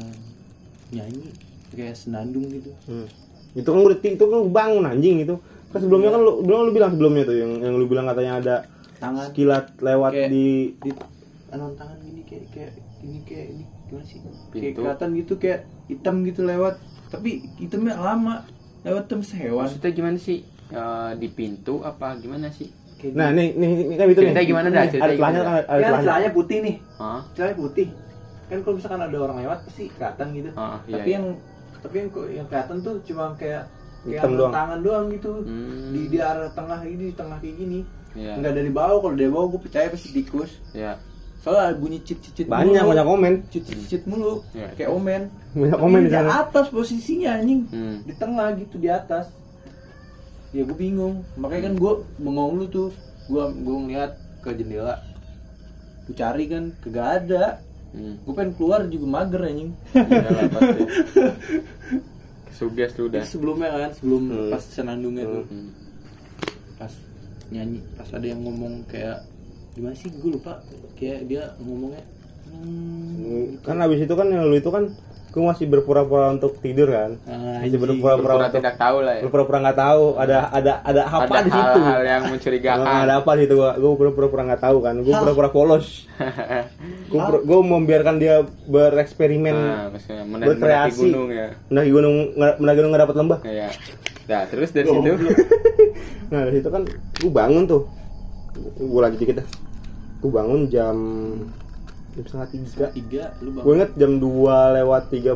nyanyi 0.90 1.32
kayak 1.70 1.94
senandung 1.94 2.46
gitu 2.48 2.70
Hmm. 2.84 3.06
Itu 3.52 3.68
kan 3.68 3.80
udah 3.82 3.98
itu 3.98 4.16
kan 4.22 4.40
bangun 4.48 4.84
anjing 4.86 5.16
itu. 5.20 5.36
Kan 5.72 5.80
sebelumnya 5.80 6.10
kan 6.10 6.20
lu 6.20 6.32
dulu 6.42 6.60
lu 6.62 6.72
bilang 6.72 6.90
sebelumnya 6.92 7.24
tuh 7.24 7.36
yang 7.36 7.52
yang 7.58 7.74
lu 7.74 7.86
bilang 7.86 8.04
katanya 8.04 8.32
ada 8.36 8.56
tangan 8.98 9.28
kilat 9.32 9.64
lewat 9.78 10.12
Kayak- 10.12 10.30
di 10.30 10.46
di 10.78 10.90
anon 11.48 11.72
tangan 11.74 11.96
gini 11.98 12.22
kayak 12.22 12.44
kayak 12.50 12.72
ini 13.02 13.18
kayak 13.24 13.46
ini 13.50 13.62
gimana 13.84 14.04
sih 14.04 14.18
kayak 14.20 14.52
Pintu. 14.52 14.78
kelihatan 14.78 15.08
gitu 15.14 15.32
kayak 15.36 15.60
hitam 15.88 16.14
gitu 16.22 16.40
lewat 16.42 16.74
tapi 17.08 17.30
hitamnya 17.58 17.94
lama 17.94 18.34
lewat 18.82 19.04
tem 19.06 19.20
hewan 19.20 19.64
Maksudnya 19.64 19.90
gimana 19.90 20.16
sih? 20.16 20.38
Eh, 20.68 21.10
di 21.16 21.28
pintu 21.28 21.80
apa 21.82 22.16
gimana 22.16 22.48
sih? 22.48 22.72
kayak 22.96 23.12
Nah, 23.12 23.28
nih 23.28 23.52
nih 23.52 23.68
ini 23.82 23.94
kan 23.94 24.06
itu 24.08 24.20
nih. 24.22 24.46
Gimana 24.46 24.68
dah? 24.68 24.82
Nih, 24.82 24.96
Ada 24.96 25.12
celahnya 25.12 25.40
kan 25.42 25.54
ada 25.66 25.76
ya 25.76 25.88
celahnya. 25.98 26.30
putih 26.30 26.58
nih 26.62 26.76
Hah? 26.96 27.20
celananya 27.34 27.56
putih 27.58 27.86
kan 28.46 28.58
kalau 28.60 28.74
misalkan 28.76 29.00
ada 29.00 29.16
orang 29.18 29.38
lewat 29.40 29.58
pasti 29.64 29.84
kelihatan 29.90 30.26
gitu 30.32 30.50
Ah, 30.54 30.76
iya, 30.84 30.94
tapi 30.94 31.08
iya. 31.08 31.16
yang 31.16 31.26
tapi 31.82 31.94
yang 31.98 32.08
yang 32.30 32.46
kelihatan 32.46 32.76
tuh 32.78 32.94
cuma 33.02 33.24
kayak 33.34 33.62
kayak 33.64 33.64
Hitam 34.04 34.22
anon 34.24 34.36
doang. 34.36 34.52
tangan 34.52 34.78
doang 34.80 35.06
gitu 35.10 35.32
Hmm. 35.40 35.90
di 35.90 36.00
di 36.06 36.18
arah 36.18 36.50
tengah 36.50 36.80
ini 36.82 37.04
di 37.04 37.14
tengah 37.14 37.38
kayak 37.38 37.56
gini 37.56 37.80
Iya. 38.12 38.32
nggak 38.36 38.52
dari 38.52 38.70
bawah 38.70 38.98
kalau 39.00 39.14
dari 39.14 39.28
bawah 39.28 39.46
gue 39.48 39.60
percaya 39.62 39.86
pasti 39.88 40.08
tikus 40.12 40.50
Ya. 40.70 40.98
soalnya 41.38 41.62
ada 41.66 41.76
bunyi 41.76 41.98
cit 42.00 42.18
cit 42.18 42.34
cit 42.34 42.46
Banyak 42.46 42.82
banyak 42.82 43.02
komen. 43.04 43.32
cit 43.48 43.62
cit 43.62 43.78
cit 43.88 44.02
mulu 44.04 44.42
Iya. 44.52 44.68
kayak 44.74 44.90
omen 44.90 45.22
Banyak 45.52 45.70
Tapi 45.70 45.82
komen 45.82 46.00
di 46.02 46.10
sana. 46.10 46.28
atas 46.40 46.66
posisinya 46.68 47.30
anjing 47.34 47.62
Hmm. 47.66 47.96
di 48.02 48.12
tengah 48.12 48.48
gitu 48.54 48.76
di 48.76 48.88
atas 48.88 49.30
ya 50.50 50.62
gue 50.62 50.76
bingung 50.76 51.24
makanya 51.34 51.68
kan 51.68 51.74
gue 51.76 51.92
bengong 52.18 52.52
lu 52.54 52.66
tuh 52.66 52.90
gue 53.24 53.42
gue 53.56 53.76
ngeliat 53.80 54.12
ke 54.38 54.52
jendela 54.52 55.00
gue 56.04 56.12
cari 56.12 56.44
kan 56.46 56.74
kagak 56.78 57.08
ada 57.20 57.44
Hmm. 57.90 58.16
gue 58.18 58.32
pengen 58.32 58.52
keluar 58.54 58.84
juga 58.86 59.06
mager 59.06 59.42
anjing 59.42 59.70
Iyalah, 59.92 60.48
pasti. 60.50 60.80
Suges 62.52 62.92
lu 62.94 63.08
udah. 63.08 63.20
Itu 63.20 63.30
sebelumnya 63.32 63.68
kan 63.70 63.90
sebelum 63.92 64.22
Hmm. 64.24 64.50
pas 64.50 64.62
senandungnya 64.62 65.24
tuh 65.24 65.44
Hmm. 65.46 65.68
pas 66.76 66.92
nyanyi 67.48 67.80
pas 67.94 68.08
ada 68.08 68.24
yang 68.24 68.40
ngomong 68.40 68.84
kayak 68.86 69.24
gimana 69.72 69.92
sih 69.92 70.08
gue 70.08 70.30
lupa 70.30 70.60
kayak 70.94 71.26
dia 71.26 71.52
ngomongnya 71.58 72.04
hmm, 72.48 73.60
Kan 73.60 73.76
abis 73.78 74.02
itu 74.02 74.12
kan 74.12 74.28
yang 74.28 74.44
lu 74.44 74.56
itu 74.56 74.68
kan 74.68 74.84
gue 75.32 75.40
masih 75.42 75.64
berpura-pura 75.64 76.28
untuk 76.28 76.60
tidur 76.60 76.86
kan. 76.86 77.16
Ah, 77.24 77.56
Masih 77.58 77.72
anjing. 77.72 77.80
berpura-pura 77.80 78.14
Pura-pura 78.18 78.44
untuk 78.44 78.58
tidak 78.58 78.76
tahu 78.76 78.96
lah 79.00 79.14
ya. 79.14 79.22
berpura-pura 79.24 79.58
nggak 79.60 79.78
tahu 79.78 80.04
ada 80.14 80.38
ada 80.50 80.72
ada 80.82 81.02
apa 81.06 81.24
Ada 81.26 81.40
di 81.40 81.50
situ. 81.50 81.78
hal-hal 81.78 82.02
yang 82.02 82.22
Nah, 82.22 82.30
mencurigakan. 82.30 82.84
ada 82.84 83.12
apa 83.16 83.30
di 83.32 83.42
situ 83.42 83.54
gua 83.56 83.70
gue 83.74 83.90
pura-pura 84.12 84.42
nggak 84.44 84.62
tahu 84.62 84.76
kan 84.78 84.94
gue 84.98 85.14
pura-pura 85.14 85.48
polos 85.48 85.86
gue 87.08 87.20
gue 87.40 87.58
membiarkan 87.66 88.14
dia 88.16 88.34
bereksperimen 88.66 89.56
Nah, 89.56 89.84
maksudnya 89.88 90.22
mendaki, 90.22 90.46
mendaki 90.46 90.52
berkreasi. 90.52 91.00
gunung 91.02 91.28
ya. 91.28 91.48
mendaki 91.66 91.90
gunung 91.90 92.14
nggak- 92.30 92.56
mendaki 92.58 92.76
gunung 92.76 92.90
nggak 92.90 93.02
dapat 93.02 93.16
lembah 93.16 93.38
Ya. 93.42 93.68
Nah, 94.22 94.42
terus 94.46 94.68
dari 94.70 94.86
situ 94.86 95.12
nah 96.30 96.40
dari 96.42 96.56
situ 96.58 96.68
kan 96.68 96.82
gue 97.14 97.30
bangun 97.30 97.64
tuh 97.64 97.82
gue 98.78 99.00
lagi 99.00 99.16
dikit 99.16 99.40
dah 99.40 99.48
gue 100.18 100.30
bangun 100.30 100.60
jam 100.66 100.96
jam 102.12 102.22
setengah 102.22 102.48
tiga 102.50 102.86
tiga 102.90 103.22
lu 103.38 103.48
gue 103.50 103.62
bang 103.62 103.74
inget 103.74 103.90
jam 103.96 104.12
2 104.14 104.28
lewat 104.76 105.02
38 105.08 105.32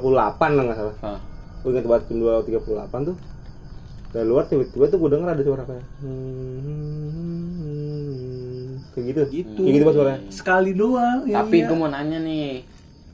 lah 0.47 0.63
nggak 0.63 0.77
salah 0.77 0.97
ah, 1.03 1.19
gue 1.59 1.71
inget 1.71 1.85
banget 1.85 2.03
jam 2.07 2.17
2 2.19 2.27
lewat 2.27 2.45
38 2.47 2.69
tuh 3.05 3.17
dari 4.09 4.25
luar 4.25 4.45
tiba-tiba 4.45 4.85
tuh 4.87 4.99
gue 4.99 5.11
denger 5.11 5.29
ada 5.31 5.43
suara 5.43 5.63
kayak 5.63 5.85
hmm, 7.07 8.63
kayak 8.91 9.05
gitu 9.07 9.21
Gitu. 9.31 9.59
kayak 9.59 9.75
gitu 9.75 9.85
pas 9.85 9.95
suaranya 9.95 10.21
sekali 10.31 10.71
doang 10.73 11.19
ya 11.25 11.37
Tapi 11.39 11.57
iya. 11.57 11.67
gue 11.67 11.77
mau 11.77 11.89
nanya 11.89 12.19
nih, 12.19 12.65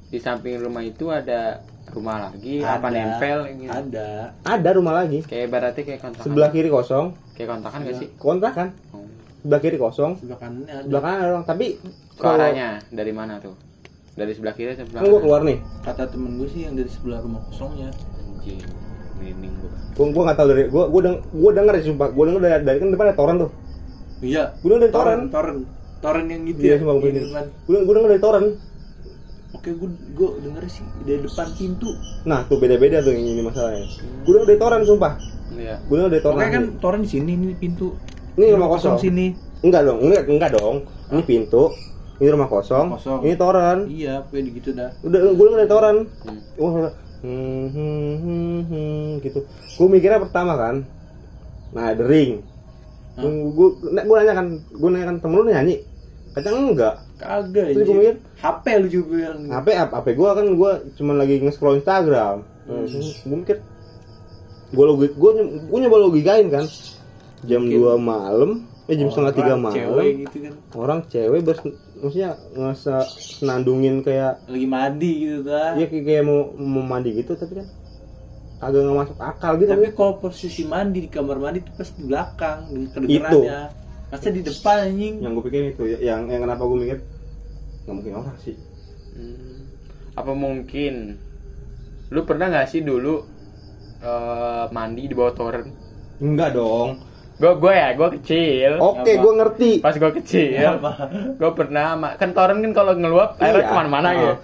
di 0.07 0.19
samping 0.19 0.59
rumah 0.59 0.83
itu 0.83 1.09
ada 1.09 1.59
rumah 1.89 2.17
lagi 2.25 2.61
Ada. 2.61 2.73
apa 2.73 2.89
nempel 2.89 3.39
gitu. 3.53 3.69
ada 3.69 4.09
ada 4.43 4.71
rumah 4.73 4.95
lagi 4.95 5.21
Kayak 5.23 5.49
berarti 5.51 5.81
kayak 5.83 6.01
kontrakan. 6.01 6.25
sebelah 6.25 6.49
kiri 6.49 6.69
kosong 6.69 7.07
Kayak 7.33 7.49
kontrakan 7.53 7.79
gak 7.83 7.97
sih? 7.97 8.09
kontrakan 8.17 8.69
Oh. 8.93 9.02
Sebelah 9.43 9.61
kiri 9.61 9.77
kosong. 9.77 10.13
Sebelah 10.23 10.39
kanannya 10.39 10.71
ada 10.71 10.83
sebelah 10.87 11.03
kanan 11.03 11.19
ada 11.19 11.31
orang 11.35 11.45
tapi 11.45 11.67
kalau 12.17 12.39
Suaranya 12.39 12.69
dari 12.95 13.13
mana 13.13 13.35
tuh? 13.43 13.55
Dari 14.15 14.33
sebelah 14.33 14.55
kiri 14.55 14.71
atau 14.79 14.87
sebelah 14.87 15.03
kan 15.03 15.11
gue 15.11 15.21
keluar 15.21 15.41
nih. 15.43 15.59
Kata 15.83 16.03
temen 16.07 16.31
gue 16.39 16.49
sih 16.49 16.61
yang 16.65 16.75
dari 16.79 16.91
sebelah 16.91 17.19
rumah 17.21 17.43
kosongnya. 17.51 17.91
Anjing, 18.23 18.63
merinding 19.19 19.55
gue. 19.59 19.71
gue 19.93 20.07
gue 20.09 20.23
nggak 20.23 20.39
tahu 20.39 20.47
dari 20.55 20.63
gue 20.71 20.85
gue 20.89 21.01
deng 21.03 21.17
gue 21.21 21.51
denger 21.51 21.75
ya 21.75 21.83
sumpah. 21.91 22.09
Gue 22.15 22.25
denger 22.31 22.41
dari, 22.41 22.55
dari 22.63 22.79
kan 22.79 22.89
depan 22.95 23.07
ada 23.11 23.17
toren 23.19 23.37
tuh. 23.43 23.51
Iya. 24.23 24.45
Gue 24.63 24.69
denger 24.71 24.83
dari 24.87 24.95
toren. 24.95 25.21
Toren 25.29 25.59
toren 26.03 26.27
yang 26.27 26.43
gitu 26.51 26.59
iya 26.67 26.75
ya 26.75 26.77
sumpah 26.83 26.95
gue 26.99 27.11
kan. 27.31 27.47
gue 27.47 27.79
gue 27.79 27.95
denger 27.95 28.11
dari 28.11 28.23
toren. 28.23 28.45
Oke 29.53 29.71
gue 29.79 29.89
gue 30.19 30.29
denger 30.43 30.63
sih 30.67 30.85
dari 31.07 31.21
depan 31.23 31.49
pintu. 31.55 31.91
Nah 32.27 32.41
tuh 32.51 32.59
beda 32.59 32.77
beda 32.77 32.99
tuh 33.03 33.15
yang 33.15 33.27
ini 33.27 33.43
masalahnya. 33.43 33.87
Gue 34.27 34.33
denger 34.39 34.49
dari 34.51 34.61
toren 34.61 34.83
sumpah. 34.83 35.15
Iya. 35.53 35.77
gue 35.87 35.95
denger 35.99 36.11
dari 36.11 36.23
toren. 36.23 36.39
Oke 36.39 36.47
kan 36.51 36.65
toren 36.83 37.01
di 37.07 37.11
sini 37.11 37.31
ini 37.39 37.55
pintu 37.55 37.95
ini 38.39 38.45
rumah 38.53 38.69
kosong. 38.77 38.97
sini. 38.99 39.27
Enggak 39.63 39.83
dong 39.87 39.99
enggak 40.03 40.23
enggak 40.27 40.51
dong. 40.59 40.77
Ini 41.13 41.23
pintu 41.29 41.71
ini 42.23 42.31
rumah 42.31 42.47
kosong, 42.47 42.87
Kosong. 42.95 43.21
ini 43.27 43.35
toren. 43.35 43.79
Iya 43.91 44.23
kayak 44.31 44.55
gitu 44.63 44.71
dah. 44.79 44.95
Udah 45.03 45.21
gue 45.35 45.47
dari 45.59 45.67
toren. 45.67 45.97
Hmm. 46.23 46.41
wah 46.55 46.95
hmm, 47.27 47.65
hmm, 47.75 48.13
hmm, 48.23 48.61
hmm, 48.71 49.07
gitu. 49.27 49.41
Gue 49.75 49.89
mikirnya 49.91 50.23
pertama 50.23 50.55
kan 50.55 50.87
nah 51.73 51.91
ada 51.91 52.05
ring. 52.07 52.45
Gue 53.19 53.69
gue 53.83 54.17
nanya 54.23 54.35
kan 54.39 54.47
gue 54.55 54.89
nanya 54.93 55.07
kan 55.11 55.17
temen 55.19 55.37
lu 55.43 55.51
nyanyi? 55.51 55.77
Kacang 56.33 56.55
enggak. 56.73 56.95
Kagak 57.19 57.75
Terus 57.75 57.87
gua 57.87 57.95
anjir. 57.95 57.99
mikir, 57.99 58.17
HP 58.39 58.65
lu 58.79 58.87
juga 58.87 59.07
bilang. 59.11 59.39
HP 59.51 59.67
HP 59.75 60.07
gue 60.15 60.29
kan 60.31 60.47
gue 60.47 60.73
cuma 60.95 61.13
lagi 61.19 61.35
nge-scroll 61.43 61.79
Instagram. 61.83 62.37
Hmm. 62.71 62.87
gue 63.27 63.37
mikir 63.43 63.59
gue 64.73 64.85
logik 64.87 65.13
gue 65.19 65.31
gue 65.69 65.79
nyoba 65.83 65.99
logikain 66.07 66.47
kan 66.49 66.65
jam 67.47 67.63
2 67.67 67.99
malam 67.99 68.51
eh 68.91 68.97
jam 68.99 69.09
setengah 69.09 69.35
tiga 69.35 69.55
Orang 69.55 69.63
malam. 69.63 69.77
cewek 69.79 70.11
gitu 70.27 70.37
kan. 70.43 70.55
Orang 70.75 71.01
cewek 71.07 71.41
bers 71.47 71.61
maksudnya 72.03 72.31
ngasa 72.59 72.97
senandungin 73.07 74.03
kayak 74.03 74.43
lagi 74.51 74.67
mandi 74.67 75.13
gitu 75.23 75.39
dah 75.47 75.79
ya 75.79 75.87
kayak, 75.87 76.03
kayak 76.03 76.23
mau 76.27 76.51
mau 76.59 76.83
mandi 76.83 77.11
gitu 77.15 77.39
tapi 77.39 77.63
kan 77.63 77.69
agak 78.63 78.79
nggak 78.83 78.99
masuk 79.07 79.19
akal 79.19 79.53
gitu. 79.59 79.71
Tapi 79.71 79.87
kalau 79.95 80.13
posisi 80.19 80.63
mandi 80.67 80.99
di 81.07 81.11
kamar 81.11 81.37
mandi 81.39 81.59
itu 81.63 81.71
pasti 81.75 81.95
di 81.99 82.05
belakang 82.11 82.59
di 82.71 82.87
kedengerannya 82.91 83.61
masa 84.13 84.29
di 84.29 84.43
depan 84.45 84.77
anjing? 84.87 85.15
Yang 85.23 85.33
gue 85.35 85.45
pikir 85.51 85.63
itu 85.73 85.83
ya, 85.89 85.99
yang 86.15 86.21
yang 86.31 86.43
kenapa 86.47 86.63
gue 86.67 86.79
mikir 86.79 86.99
nggak 87.87 87.95
mungkin 87.95 88.15
orang 88.19 88.37
sih. 88.39 88.55
Hmm. 89.19 89.67
Apa 90.15 90.33
mungkin? 90.35 91.19
Lu 92.13 92.23
pernah 92.23 92.47
nggak 92.51 92.69
sih 92.71 92.83
dulu 92.87 93.25
eh, 94.03 94.65
mandi 94.71 95.11
di 95.11 95.15
bawah 95.15 95.35
toren? 95.35 95.67
enggak 96.23 96.55
dong 96.55 97.03
Gue 97.35 97.53
gue 97.55 97.73
ya, 97.73 97.89
gue 97.93 98.09
kecil. 98.17 98.73
oke 98.79 99.09
gue 99.09 99.33
ngerti 99.35 99.71
Pas 99.79 99.93
gue 99.93 100.11
kecil, 100.17 100.79
gue 101.35 101.51
pernah 101.53 101.87
ma- 101.95 102.15
kan 102.15 102.31
toren 102.31 102.61
kan 102.61 102.73
kalau 102.73 102.93
ngeluap 102.93 103.35
airnya 103.37 103.59
Iya. 103.59 103.67
ke 103.67 103.75
mana-mana 103.75 104.09
Oh. 104.09 104.15
gitu. 104.15 104.35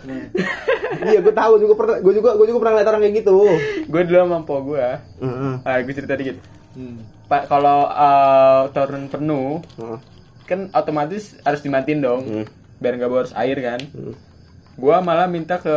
iya 1.04 1.18
gue 1.20 1.30
tahu 1.32 1.52
juga 1.58 1.74
pernah 1.74 1.96
gue 1.96 2.12
juga 2.12 2.30
gue 2.34 2.46
juga 2.46 2.58
pernah 2.58 2.74
lihat 2.76 2.88
orang 2.88 3.02
kayak 3.02 3.16
gitu 3.18 3.36
gue 3.84 4.00
dulu 4.02 4.16
sama 4.18 4.38
po 4.42 4.54
gue, 4.64 4.86
Heeh. 5.18 5.54
ah, 5.60 5.78
gue 5.78 5.94
cerita 5.94 6.14
dikit. 6.14 6.36
Hmm. 6.70 6.98
Pak 7.24 7.42
kalau 7.46 7.86
eh, 7.86 8.62
toren 8.72 9.04
penuh, 9.06 9.60
Heeh. 9.74 9.98
kan 10.44 10.72
otomatis 10.72 11.36
harus 11.40 11.60
dimatiin 11.60 12.00
dong, 12.00 12.20
Hmm. 12.22 12.44
biar 12.76 12.94
nggak 12.94 13.08
boros 13.08 13.32
air 13.32 13.58
kan. 13.58 13.80
Hmm. 13.86 14.14
Gua 14.78 15.02
malah 15.02 15.26
minta 15.26 15.58
ke 15.58 15.74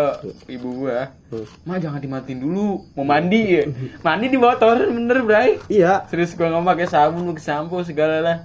ibu 0.48 0.86
gua, 0.86 1.10
Hmm. 1.28 1.48
ma 1.64 1.76
jangan 1.76 1.98
dimatiin 1.98 2.38
dulu, 2.38 2.86
mau 2.94 3.02
mandi 3.02 3.42
ya. 3.52 3.64
Mandi 4.06 4.28
di 4.28 4.38
toren 4.38 4.92
bener 4.92 5.20
bray. 5.22 5.58
iya 5.68 6.06
Serius 6.06 6.38
gua 6.38 6.52
nggak 6.52 6.68
pakai 6.68 6.88
sabun, 6.88 7.26
pakai 7.28 7.42
sampo 7.42 7.82
segala 7.82 8.22
lah. 8.22 8.38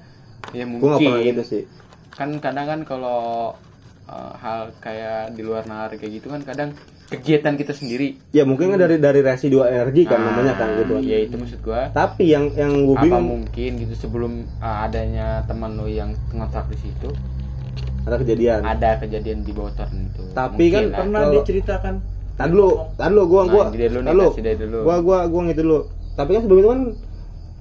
Ya 0.50 0.64
gue 0.64 0.72
nggak 0.72 0.96
pernah 0.96 1.12
mungkin. 1.12 1.28
gitu 1.28 1.42
sih 1.44 1.62
Kan 2.08 2.38
kadang 2.38 2.64
kan 2.64 2.80
kalau 2.82 3.52
uh, 4.06 4.32
hal 4.34 4.72
kayak 4.78 5.34
di 5.34 5.42
luar 5.42 5.66
nalar 5.66 5.92
kayak 5.92 6.16
gitu 6.16 6.30
kan 6.30 6.40
kadang 6.40 6.70
kegiatan 7.06 7.54
kita 7.54 7.70
sendiri. 7.70 8.16
ya 8.30 8.42
mungkin 8.42 8.66
kan 8.68 8.78
dari 8.80 8.96
dari 8.96 9.20
residu 9.20 9.60
energi 9.60 10.02
kan 10.02 10.16
Ah, 10.16 10.32
namanya 10.32 10.54
kan 10.54 10.68
gitu 10.76 10.98
Iya 10.98 11.18
itu 11.22 11.34
maksud 11.34 11.60
gua. 11.60 11.90
tapi 11.90 12.30
yang 12.30 12.48
yang 12.52 12.72
gue 12.82 12.94
Apa 12.94 13.04
bingung 13.04 13.26
mungkin 13.42 13.70
gitu 13.78 13.94
sebelum 13.96 14.32
uh, 14.56 14.78
adanya 14.82 15.42
teman 15.44 15.74
lu 15.74 15.84
yang 15.84 16.14
ngontrak 16.30 16.66
di 16.66 16.78
situ 16.80 17.10
ada 18.06 18.16
kejadian 18.16 18.60
ada 18.62 18.90
kejadian 18.96 19.38
di 19.42 19.50
bawah 19.50 19.72
itu. 19.74 20.22
Tapi 20.30 20.64
kan 20.66 20.82
Mungkin, 20.82 20.84
ah. 20.86 20.96
pernah 20.96 21.20
Kalau- 21.20 21.32
dia 21.32 21.42
ceritakan 21.44 21.94
Tadi 22.36 22.52
dulu, 22.52 22.68
tadi 22.94 23.10
dulu 23.10 23.24
gua 23.26 23.42
gua. 23.46 23.64
Nah, 23.64 23.72
dulu 23.72 24.00
dulu. 24.04 24.28
dari. 24.36 24.64
Gua 24.68 24.96
gua 25.00 25.18
gua 25.24 25.40
gitu 25.48 25.60
dulu. 25.62 25.78
Tapi 26.14 26.30
kan 26.30 26.40
sebelum 26.42 26.60
itu 26.60 26.68
kan 26.68 26.80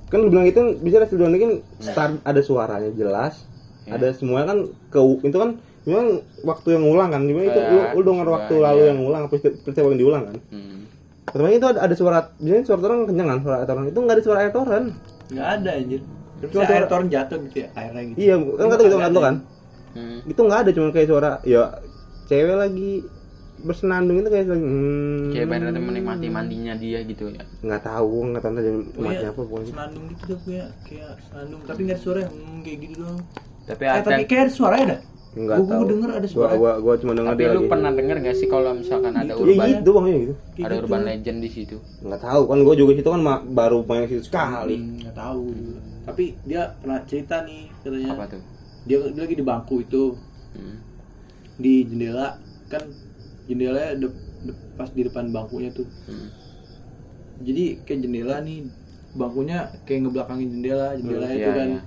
kan 0.06 0.18
lu 0.18 0.28
bilang 0.30 0.46
itu 0.46 0.62
bisa 0.80 0.96
residu 1.00 1.24
energi 1.24 1.42
kan 1.42 1.54
start 1.82 2.12
ada 2.22 2.42
suaranya 2.42 2.92
jelas. 2.92 3.48
Ya. 3.84 3.96
Ada 3.96 4.14
semuanya 4.14 4.52
kan 4.52 4.60
ke 4.92 5.00
itu 5.24 5.34
kan 5.34 5.50
memang 5.84 6.06
waktu 6.44 6.68
yang 6.72 6.84
ngulang 6.84 7.10
kan. 7.10 7.22
Gimana 7.24 7.46
itu 7.48 7.60
lu, 7.62 7.80
lu 7.96 8.02
dengar 8.04 8.28
waktu 8.28 8.54
ya, 8.54 8.62
lalu 8.62 8.80
ya. 8.80 8.86
yang 8.86 8.98
ngulang 9.00 9.24
peristiwa 9.26 9.54
peristiwa 9.64 9.88
yang 9.88 10.00
diulang 10.00 10.24
kan. 10.26 10.36
Hmm. 10.52 10.78
Pertama 11.26 11.48
itu 11.50 11.68
ada, 11.68 11.80
ada 11.82 11.96
suara 11.96 12.20
biasanya 12.36 12.64
suara 12.64 12.80
toren 12.82 13.00
kenceng 13.06 13.28
kan 13.28 13.40
suara 13.42 13.56
air 13.58 13.66
toren 13.66 13.86
itu 13.88 13.98
nggak 13.98 14.14
ada 14.14 14.24
suara 14.24 14.40
air 14.40 14.52
toren. 14.52 14.84
nggak 15.26 15.48
ada 15.58 15.70
anjir 15.74 16.02
terus 16.38 16.52
Cuma 16.52 16.62
air 16.62 16.70
suara- 16.70 16.90
toren 16.92 17.08
jatuh 17.08 17.38
gitu 17.42 17.58
ya 17.58 17.68
airnya 17.74 18.02
gitu 18.06 18.18
Iya, 18.20 18.36
kan 18.54 18.66
kata 18.68 18.82
gitu 18.84 18.98
kan 19.00 19.10
lu 19.10 19.22
kan. 19.24 19.36
Hmm. 19.96 20.20
Itu 20.28 20.40
nggak 20.44 20.60
ada 20.62 20.72
cuma 20.72 20.92
kayak 20.92 21.08
suara 21.08 21.32
ya 21.42 21.64
cewek 22.28 22.56
lagi 22.56 22.90
bersenandung 23.56 24.20
itu 24.20 24.30
kayak 24.30 24.46
lagi 24.52 24.62
hmm, 24.62 25.32
Kayak 25.32 25.48
bener 25.48 25.72
menikmati 25.74 26.28
mandinya 26.28 26.74
dia 26.76 27.00
gitu 27.02 27.32
ya. 27.32 27.42
nggak 27.64 27.82
tahu 27.82 28.30
nggak 28.30 28.42
tahu 28.44 28.52
jadi 28.60 28.78
Oh, 28.78 29.02
mati 29.02 29.16
iya, 29.18 29.30
apa 29.32 29.42
pokoknya 29.42 29.68
senandung 29.72 30.06
gitu 30.12 30.24
tuh 30.28 30.40
kayak 30.44 30.70
kayak 30.84 31.12
senandung 31.24 31.60
tapi 31.64 31.80
nggak 31.82 31.96
ada 31.96 32.04
suara 32.04 32.22
hmm, 32.22 32.58
kayak 32.62 32.78
gitu 32.84 32.94
doang 33.00 33.18
Tapi 33.66 33.82
eh, 33.82 33.90
ada 33.90 34.04
tapi 34.04 34.24
kayak 34.28 34.44
ada 34.44 34.54
suaranya 34.54 34.86
dah 34.86 35.02
nggak 35.36 35.58
gua, 35.58 35.66
tahu 35.66 35.76
gua 35.78 35.90
denger 35.90 36.10
ada 36.10 36.20
gua 36.20 36.30
suara 36.30 36.54
gua, 36.56 36.72
gua 36.80 36.94
cuma 36.96 37.12
dengar 37.12 37.32
tapi 37.32 37.42
dia 37.42 37.50
lu 37.50 37.56
lagi 37.58 37.68
pernah 37.68 37.92
denger 37.92 38.18
gak 38.22 38.36
sih 38.36 38.48
kalau 38.48 38.72
misalkan 38.72 39.14
ada 39.14 39.24
Gitu. 39.26 39.36
ya 39.36 39.44
urban 39.46 39.68
gitu 39.74 39.90
bang 39.92 40.06
gitu 40.06 40.34
Kayak 40.54 40.62
ada 40.62 40.76
gitu. 40.76 40.82
urban 40.82 41.02
legend 41.04 41.38
di 41.40 41.50
situ. 41.50 41.78
nggak 42.02 42.22
tahu 42.22 42.42
kan 42.46 42.58
gua 42.62 42.76
juga 42.76 42.92
situ 42.94 43.10
kan 43.10 43.22
baru 43.50 43.78
main 43.82 44.04
situ 44.06 44.24
sekali 44.24 44.76
Hmm, 44.78 44.92
nggak 45.02 45.16
tahu 45.16 45.44
tapi 46.06 46.24
dia 46.46 46.62
pernah 46.78 47.00
cerita 47.04 47.36
nih 47.42 47.62
katanya 47.82 48.10
Apa 48.14 48.26
tuh? 48.30 48.42
Dia, 48.86 48.98
dia 49.04 49.22
lagi 49.22 49.36
di 49.36 49.44
bangku 49.44 49.76
itu 49.80 50.14
Hmm. 50.52 50.78
di 51.56 51.84
jendela 51.84 52.40
kan 52.66 52.82
jendelanya 53.46 54.00
de- 54.00 54.18
de- 54.44 54.60
pas 54.74 54.88
di 54.88 55.02
depan 55.02 55.30
bangkunya 55.30 55.70
tuh 55.70 55.84
Hmm. 56.04 56.30
jadi 57.40 57.82
kayak 57.82 58.00
jendela 58.02 58.40
nih 58.40 58.70
bangkunya 59.12 59.58
kayak 59.84 60.00
ngebelakangin 60.02 60.50
jendela 60.50 60.88
jendela 60.94 61.26
Hmm, 61.26 61.34
itu 61.34 61.42
iya, 61.42 61.54
kan 61.54 61.68
iya. 61.70 61.82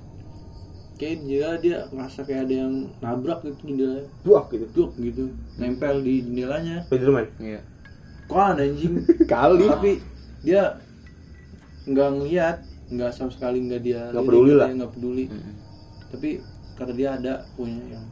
kayak 0.94 1.14
jendela 1.18 1.50
dia 1.58 1.76
ngerasa 1.88 2.20
kayak 2.22 2.40
ada 2.42 2.54
yang 2.58 2.72
nabrak 2.98 3.38
gitu 3.42 3.56
jendela 3.64 3.98
buak 4.20 4.44
gitu 4.50 4.66
duk 4.68 4.90
gitu 4.98 5.24
nempel 5.56 5.94
di 5.98 6.14
jendelanya 6.20 6.76
Spiderman 6.84 7.26
Iya. 7.38 7.61
kan 8.26 8.56
anjing 8.56 8.94
kali 9.30 9.64
tapi 9.64 9.92
dia 10.40 10.76
nggak 11.84 12.08
ngeliat 12.12 12.56
nggak 12.88 13.11
sama 13.11 13.28
sekali 13.28 13.61
nggak 13.62 13.80
dia 13.82 14.02
Nggak 14.08 14.24
peduli 14.26 14.52
lah. 14.52 14.68
nggak 14.70 14.92
peduli 14.92 15.24
Hmm. 15.26 15.54
tapi 16.08 16.30
kata 16.78 16.92
dia 16.94 17.08
ada 17.12 17.42
punya 17.54 17.82
yang 17.90 18.06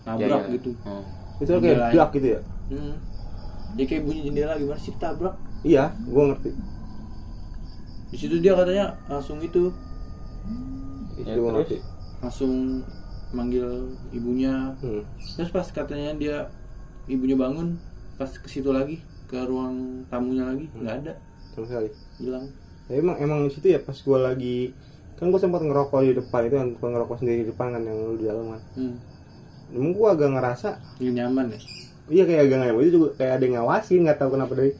Ya, 0.00 0.16
nabrak 0.26 0.42
ya. 0.42 0.54
gitu 0.56 0.70
Oh. 0.82 1.04
itu 1.38 1.46
kayak 1.46 1.62
Jendelanya. 1.62 1.94
dak 1.94 2.10
gitu 2.10 2.26
ya 2.26 2.40
hmm. 2.68 2.94
ya 3.76 3.84
kayak 3.86 4.02
bunyi 4.02 4.20
jendela 4.24 4.52
gimana 4.56 4.80
sih 4.80 4.92
tabrak 4.96 5.34
iya 5.62 5.84
gua 6.04 6.22
ngerti 6.28 6.50
di 8.10 8.16
situ 8.16 8.36
dia 8.38 8.52
katanya 8.52 8.86
langsung 9.06 9.38
itu 9.38 9.70
Ya, 11.20 11.22
itu 11.26 11.38
gua 11.38 11.50
terus? 11.52 11.56
ngerti 11.60 11.76
langsung 12.18 12.52
manggil 13.30 13.68
ibunya 14.10 14.72
hmm. 14.80 15.02
terus 15.36 15.50
pas 15.50 15.68
katanya 15.68 16.10
dia 16.16 16.36
ibunya 17.06 17.36
bangun 17.36 17.76
pas 18.16 18.28
ke 18.28 18.48
situ 18.48 18.68
lagi 18.68 18.98
ke 19.24 19.38
ruang 19.38 20.02
tamunya 20.08 20.42
lagi 20.44 20.66
nggak 20.74 20.94
ada 21.04 21.12
sama 21.52 21.66
sekali 21.66 21.88
hilang 22.18 22.46
tapi 22.84 22.98
emang 22.98 23.16
emang 23.18 23.38
di 23.46 23.52
situ 23.52 23.68
ya 23.68 23.78
pas 23.78 23.94
gua 24.00 24.18
lagi 24.26 24.72
kan 25.20 25.28
gua 25.28 25.40
sempat 25.40 25.60
ngerokok 25.60 26.00
di 26.00 26.16
depan 26.16 26.40
itu 26.48 26.56
kan 26.56 26.68
ngerokok 26.80 27.16
sendiri 27.20 27.44
di 27.44 27.48
depan 27.52 27.76
kan 27.76 27.82
yang 27.84 27.96
lu 28.00 28.16
di 28.16 28.24
dalam 28.24 28.56
kan. 28.56 28.60
Hmm. 28.72 28.96
emang 29.76 29.92
gua 29.92 30.08
agak 30.16 30.28
ngerasa 30.32 30.68
Nggak 30.96 31.14
nyaman 31.20 31.44
ya? 31.52 31.58
Iya 32.10 32.22
kayak 32.24 32.40
agak 32.48 32.56
nggak 32.56 32.74
itu 32.80 32.92
juga 32.96 33.08
kayak 33.20 33.32
ada 33.36 33.44
yang 33.44 33.54
ngawasin 33.60 34.00
nggak 34.08 34.18
tahu 34.18 34.30
kenapa 34.32 34.52
dari 34.56 34.72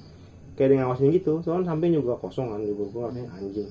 kayak 0.56 0.66
ada 0.66 0.72
yang 0.72 0.82
ngawasin 0.88 1.08
gitu. 1.12 1.32
Soalnya 1.44 1.66
samping 1.68 1.92
juga 1.92 2.12
kosong 2.16 2.46
kan 2.56 2.60
juga 2.64 2.84
gua 2.88 3.02
ngerasa 3.12 3.36
anjing. 3.36 3.70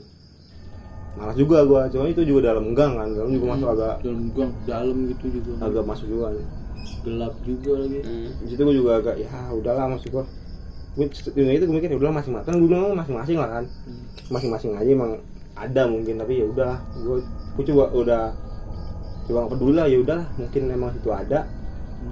Malas 1.18 1.36
juga 1.42 1.58
gua. 1.66 1.82
Cuma 1.90 2.06
itu 2.06 2.22
juga 2.22 2.40
dalam 2.54 2.66
gang 2.78 2.94
kan 3.02 3.10
dalam 3.18 3.30
juga 3.34 3.46
masuk 3.58 3.68
agak 3.74 3.94
dalam 4.06 4.24
gang 4.38 4.52
dalam 4.70 4.98
gitu 5.10 5.26
juga. 5.42 5.52
Agak 5.66 5.84
masuk 5.90 6.06
juga 6.06 6.26
kan. 6.30 6.46
gelap 7.04 7.36
juga 7.44 7.72
lagi. 7.84 8.00
Hmm. 8.06 8.30
di 8.40 8.48
situ 8.56 8.62
gua 8.64 8.76
juga 8.78 8.92
agak 9.02 9.16
ya 9.18 9.32
udahlah 9.52 9.86
maksud 9.90 10.14
gua. 10.14 10.24
Gue 10.98 11.06
itu 11.06 11.64
gue 11.66 11.76
mikir 11.76 11.90
ya 11.90 11.98
udahlah 11.98 12.16
masing-masing. 12.22 12.50
Kan 12.50 12.56
gue 12.60 12.68
bilang 12.70 12.98
masing-masing 12.98 13.38
lah 13.40 13.50
kan. 13.50 13.66
Hmm. 13.66 14.04
masing-masing 14.30 14.72
aja 14.78 14.92
emang 14.94 15.12
ada 15.60 15.82
mungkin 15.92 16.16
tapi 16.16 16.40
ya 16.40 16.46
udah 16.48 16.80
gue 16.96 17.18
gue 17.60 17.64
coba 17.76 17.92
udah 17.92 18.24
coba 19.28 19.38
nggak 19.44 19.52
peduli 19.52 19.74
lah 19.76 19.88
ya 19.92 19.98
udah 20.00 20.22
mungkin 20.40 20.62
emang 20.72 20.92
itu 20.96 21.12
ada. 21.12 21.44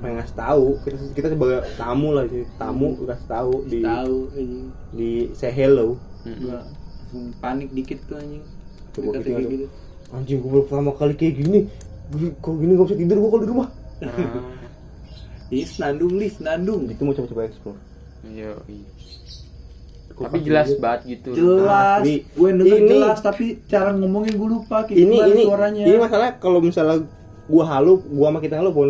Pengen 0.04 0.20
ngasih 0.20 0.36
tahu. 0.36 0.68
Kita 0.84 0.98
kita 1.16 1.28
sebagai 1.32 1.60
tamu 1.80 2.12
lah 2.12 2.28
sih 2.28 2.44
tamu 2.60 3.00
kasih 3.08 3.28
tahu 3.32 3.54
di 3.72 3.80
tahu 3.80 4.18
anjing. 4.36 4.68
di 4.92 5.10
say 5.32 5.52
hello. 5.56 5.96
Gua 6.28 6.60
langsung 7.08 7.32
panik 7.40 7.72
dikit 7.72 8.00
tuh 8.04 8.20
anjing. 8.20 8.44
Coba 8.92 9.10
kita 9.24 9.40
gitu. 9.48 9.68
Anjing 10.12 10.40
gue 10.44 10.62
pertama 10.68 10.92
kali 10.92 11.16
kayak 11.16 11.36
gini. 11.40 11.60
Kalau 12.44 12.56
gini 12.60 12.72
gak 12.76 12.88
bisa 12.88 13.00
tidur 13.00 13.18
gue 13.20 13.30
kalau 13.32 13.44
di 13.44 13.50
rumah? 13.52 13.70
Ah, 14.04 14.16
ini 15.52 15.64
senandung 15.68 16.14
li 16.20 16.28
senandung. 16.32 16.88
Itu 16.88 17.04
mau 17.04 17.16
coba-coba 17.16 17.48
explore. 17.48 17.80
Iya, 18.28 18.56
iya. 18.68 18.88
Kok 18.88 19.37
Tapi 20.18 20.38
jelas 20.42 20.68
dulu? 20.68 20.82
banget 20.82 21.02
gitu. 21.08 21.30
jelas 21.32 22.02
Asli. 22.02 22.16
gue 22.28 22.50
denger 22.52 22.78
Ini- 22.80 22.90
jelas 22.90 23.18
tapi 23.20 23.46
cara 23.64 23.90
ngomongnya 23.92 24.34
gue 24.34 24.50
lupa 24.50 24.78
kayak 24.84 24.98
ini 24.98 25.16
ini 25.16 25.42
suaranya 25.44 25.84
ini 25.86 25.98
masalah 25.98 26.28
kalau 26.38 26.60
misalnya 26.60 27.06
gua 27.46 27.64
halu 27.66 28.04
gua 28.04 28.28
sama 28.28 28.40
kita 28.42 28.60
halu 28.60 28.72
pun 28.72 28.90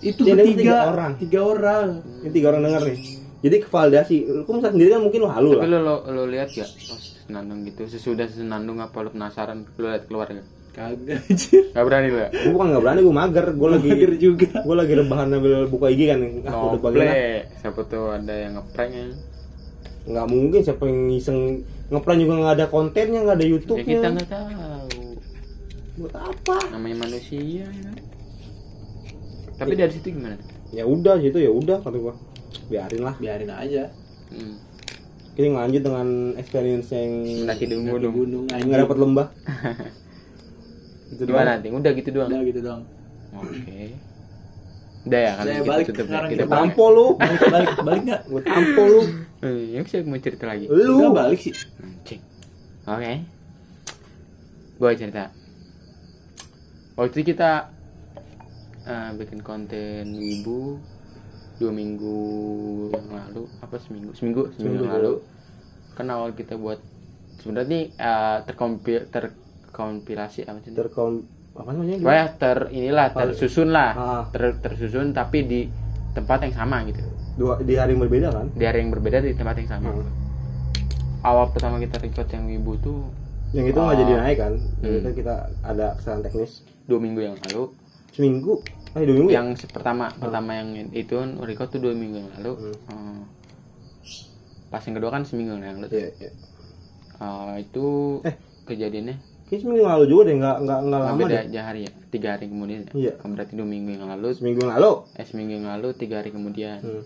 itu 0.00 0.20
bertiga 0.20 0.44
tiga 0.52 0.76
orang. 0.86 1.12
tiga 1.16 1.40
orang 1.40 1.86
ini 2.20 2.28
tiga 2.28 2.46
orang 2.50 2.60
denger 2.62 2.82
nih 2.84 2.98
jadi 3.38 3.56
kevalidasi 3.62 4.16
lu 4.26 4.42
misalnya 4.44 4.68
sendiri 4.70 4.88
kan 4.90 5.00
mungkin 5.00 5.20
lu 5.22 5.30
halu 5.30 5.50
Tapi 5.54 5.64
lah 5.64 5.80
lo 5.80 5.94
lo, 6.04 6.12
lo 6.12 6.22
lihat 6.26 6.48
gak 6.50 6.68
pas 6.68 7.00
senandung 7.22 7.64
gitu 7.64 7.82
sesudah 7.86 8.26
senandung 8.26 8.78
apa 8.78 8.96
lo 9.00 9.08
penasaran 9.08 9.64
lo 9.72 9.86
lihat 9.86 10.04
keluar 10.04 10.28
gak? 10.28 10.44
kagak 10.74 11.24
anjir 11.24 11.62
Gak 11.72 11.84
berani 11.84 12.08
lo 12.10 12.18
ya? 12.18 12.28
gua 12.28 12.50
bukan 12.52 12.66
nggak 12.68 12.82
berani 12.82 13.00
gua 13.00 13.14
mager 13.16 13.46
gua 13.54 13.68
lagi 13.72 13.88
Mager 13.88 14.12
juga 14.18 14.48
gua 14.60 14.74
lagi 14.76 14.92
rebahan 14.92 15.26
ambil 15.30 15.52
buka 15.66 15.86
IG 15.88 16.00
kan 16.04 16.18
ah 16.44 16.76
udah 16.76 17.12
siapa 17.56 17.80
tuh 17.86 18.04
ada 18.12 18.34
yang 18.34 18.52
ngeprank 18.56 18.90
ya? 18.92 19.04
Nggak 20.06 20.26
mungkin 20.26 20.60
siapa 20.60 20.82
yang 20.82 21.10
iseng 21.10 21.38
ngeprank 21.88 22.18
juga 22.18 22.34
nggak 22.36 22.54
ada 22.54 22.66
kontennya 22.66 23.20
nggak 23.20 23.36
ada 23.36 23.44
Ya 23.44 23.50
YouTube-nya 23.50 23.84
kita 23.92 24.08
nggak 24.08 24.28
tahu. 24.28 25.04
buat 25.96 26.14
apa 26.14 26.56
Namanya 26.70 26.96
manusia 27.02 27.64
ya. 27.64 27.90
Tapi 29.56 29.72
dari 29.72 29.88
situ 29.90 30.12
gimana? 30.12 30.36
ya 30.68 30.82
udah 30.82 31.16
situ 31.16 31.38
ya 31.38 31.48
udah 31.48 31.78
kata 31.78 31.96
gua 31.96 32.14
biarin 32.66 33.00
lah 33.00 33.14
biarin 33.16 33.48
aja 33.48 33.86
Hmm. 34.26 34.58
kita 35.32 35.54
lanjut 35.54 35.80
dengan 35.80 36.08
experience 36.34 36.90
yang 36.90 37.22
Mendaki 37.46 37.64
di 37.64 37.78
gunung. 37.78 38.10
gunung 38.12 38.44
nggak 38.66 38.80
dapat 38.82 38.98
lembah 38.98 39.26
itu 41.14 41.22
Gimana 41.22 41.54
nanti? 41.54 41.70
Udah 41.70 41.92
gitu 41.94 42.10
doang. 42.10 42.28
udah 42.28 42.40
gitu 42.42 42.60
dong 42.60 42.82
Oke. 43.32 43.94
Udah 45.06 45.20
ya 45.22 45.32
kan? 45.32 45.44
Kita 45.46 45.62
balik 45.64 45.86
tutup 45.86 45.96
ya. 45.96 46.10
sekarang, 46.10 46.30
Kita 46.34 46.44
tampol 46.46 46.90
lu. 46.90 47.06
Balik 47.16 47.70
balik 47.80 48.02
nggak? 48.04 48.22
Gua 48.26 48.40
tampol 48.42 48.86
lu. 48.86 49.00
Yang 49.70 49.84
saya 49.86 50.00
mau 50.02 50.18
cerita 50.18 50.44
lagi. 50.44 50.64
lu. 50.66 50.94
Udah 50.98 51.10
balik 51.14 51.38
sih. 51.40 51.54
Anjing. 51.78 52.20
Oke. 52.84 53.12
Gue 54.76 54.90
cerita. 54.92 55.24
Waktu 56.94 57.12
itu 57.14 57.32
kita 57.32 57.50
eh, 58.82 59.10
bikin 59.14 59.40
konten 59.40 60.04
ibu 60.10 60.76
dua 61.56 61.72
minggu 61.72 62.18
yang 62.92 63.08
lalu 63.10 63.42
apa 63.60 63.76
seminggu? 63.78 64.12
Seminggu 64.12 64.52
seminggu, 64.52 64.76
Seminggu. 64.76 64.84
yang 64.84 64.92
lalu. 64.92 65.14
Kan 65.92 66.06
awal 66.08 66.32
kita 66.32 66.56
buat 66.56 66.76
sebenarnya 67.38 67.68
nih 67.68 67.84
eh, 67.94 68.38
terkompil 68.44 69.08
terkompilasi 69.08 70.44
apa 70.44 70.58
sih? 70.60 70.72
Terkom 70.72 71.24
apa 71.56 71.70
namanya 71.70 71.96
ter 72.32 72.68
inilah 72.70 73.06
tersusun 73.10 73.68
lah 73.70 73.90
Ah. 73.92 74.22
ter, 74.28 74.56
tersusun 74.56 75.10
tapi 75.10 75.42
di 75.42 75.60
tempat 76.12 76.42
yang 76.42 76.54
sama 76.54 76.84
gitu 76.84 77.00
dua 77.34 77.60
di 77.60 77.74
hari 77.74 77.92
yang 77.92 78.02
berbeda 78.02 78.28
kan 78.30 78.46
di 78.50 78.64
hari 78.64 78.78
yang 78.80 78.90
berbeda 78.90 79.18
di 79.20 79.32
tempat 79.32 79.56
yang 79.56 79.70
sama 79.70 79.88
Hmm. 79.90 80.08
awal 81.22 81.50
pertama 81.50 81.76
kita 81.76 81.96
record 81.98 82.28
yang 82.28 82.44
ibu 82.46 82.72
tuh 82.76 83.00
yang 83.50 83.64
itu 83.64 83.74
nggak 83.74 83.90
Ah. 83.90 83.98
jadi 83.98 84.12
naik 84.16 84.38
kan 84.38 84.52
Hmm. 84.80 84.98
itu 84.98 85.10
kita 85.16 85.34
ada 85.60 85.86
kesalahan 85.94 86.22
teknis 86.22 86.52
dua 86.84 86.98
minggu 86.98 87.20
yang 87.22 87.36
lalu 87.42 87.72
seminggu 88.10 88.52
eh 88.92 89.02
dua 89.02 89.14
minggu 89.14 89.30
ya? 89.30 89.36
yang 89.38 89.48
se- 89.52 89.68
pertama 89.68 90.08
pertama 90.10 90.50
yang 90.54 90.68
itu 90.90 91.12
record 91.38 91.68
tuh 91.68 91.80
dua 91.80 91.92
minggu 91.92 92.16
yang 92.18 92.30
lalu 92.34 92.72
Hmm. 92.86 93.24
Pas 94.66 94.82
yang 94.82 94.96
kedua 94.96 95.10
kan 95.10 95.22
seminggu 95.22 95.54
yang 95.54 95.78
lalu 95.78 95.88
Iya, 95.90 96.08
iya. 96.18 96.30
Eh, 97.16 97.54
itu 97.62 97.86
Eh. 98.22 98.34
kejadiannya 98.64 99.16
Kayaknya 99.46 99.62
seminggu 99.62 99.80
yang 99.86 99.92
lalu 99.94 100.04
juga 100.10 100.22
deh 100.26 100.36
nggak 100.42 100.56
nggak 100.58 100.78
nggak 100.82 101.00
nggak 101.00 101.02
lama 101.06 101.18
beda 101.22 101.30
deh. 101.30 101.42
aja 101.46 101.60
hari 101.62 101.80
ya? 101.86 101.90
Tiga 102.10 102.28
hari 102.34 102.44
kemudian 102.50 102.80
ya? 102.82 102.90
Iya. 102.98 103.12
Berarti 103.22 103.52
dua 103.54 103.68
minggu 103.70 103.90
yang 103.94 104.04
lalu. 104.10 104.26
Seminggu 104.34 104.58
yang 104.66 104.72
lalu. 104.74 104.90
Eh 105.14 105.24
seminggu 105.26 105.52
yang 105.54 105.66
lalu 105.70 105.88
tiga 105.94 106.14
hari 106.20 106.30
kemudian. 106.34 106.78
Hmm. 106.82 107.04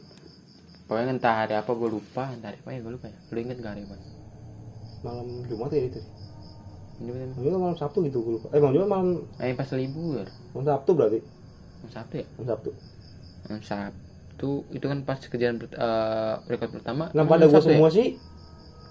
pokoknya 0.90 1.14
entah 1.14 1.46
hari 1.46 1.54
apa 1.54 1.70
gue 1.70 1.86
lupa 1.86 2.34
entah 2.34 2.50
hari 2.50 2.58
apa 2.58 2.70
ya 2.74 2.78
gue 2.82 2.92
lupa 2.98 3.06
ya. 3.06 3.18
Lu 3.30 3.38
inget 3.38 3.56
gak 3.62 3.72
hari 3.78 3.82
apa? 3.86 3.94
Malam 5.06 5.26
Jumat 5.46 5.70
ya 5.70 5.86
itu 5.86 6.00
ini 7.00 7.16
kan 7.48 7.56
malam 7.56 7.76
Sabtu 7.78 8.04
gitu 8.04 8.18
gue 8.20 8.32
lupa. 8.36 8.46
Eh 8.52 8.60
malam 8.60 8.74
Jumat 8.74 8.88
malam 8.90 9.08
eh 9.38 9.54
pas 9.54 9.70
libur. 9.72 10.26
Malam 10.52 10.66
Sabtu 10.66 10.90
berarti? 10.92 11.18
Malam 11.80 11.92
Sabtu 11.94 12.14
ya? 12.18 12.26
Malam 12.36 12.48
Sabtu. 12.50 12.70
Malam 13.46 13.62
Sabtu 13.62 14.50
itu 14.74 14.84
kan 14.84 14.98
pas 15.06 15.18
kejadian 15.22 15.56
per- 15.62 15.78
eh, 15.78 16.34
record 16.50 16.70
pertama. 16.74 17.04
Kenapa 17.08 17.28
malam 17.28 17.40
ada 17.40 17.46
gue 17.46 17.54
Sabtu 17.54 17.70
ya? 17.70 17.76
semua 17.78 17.88
sih? 17.88 18.08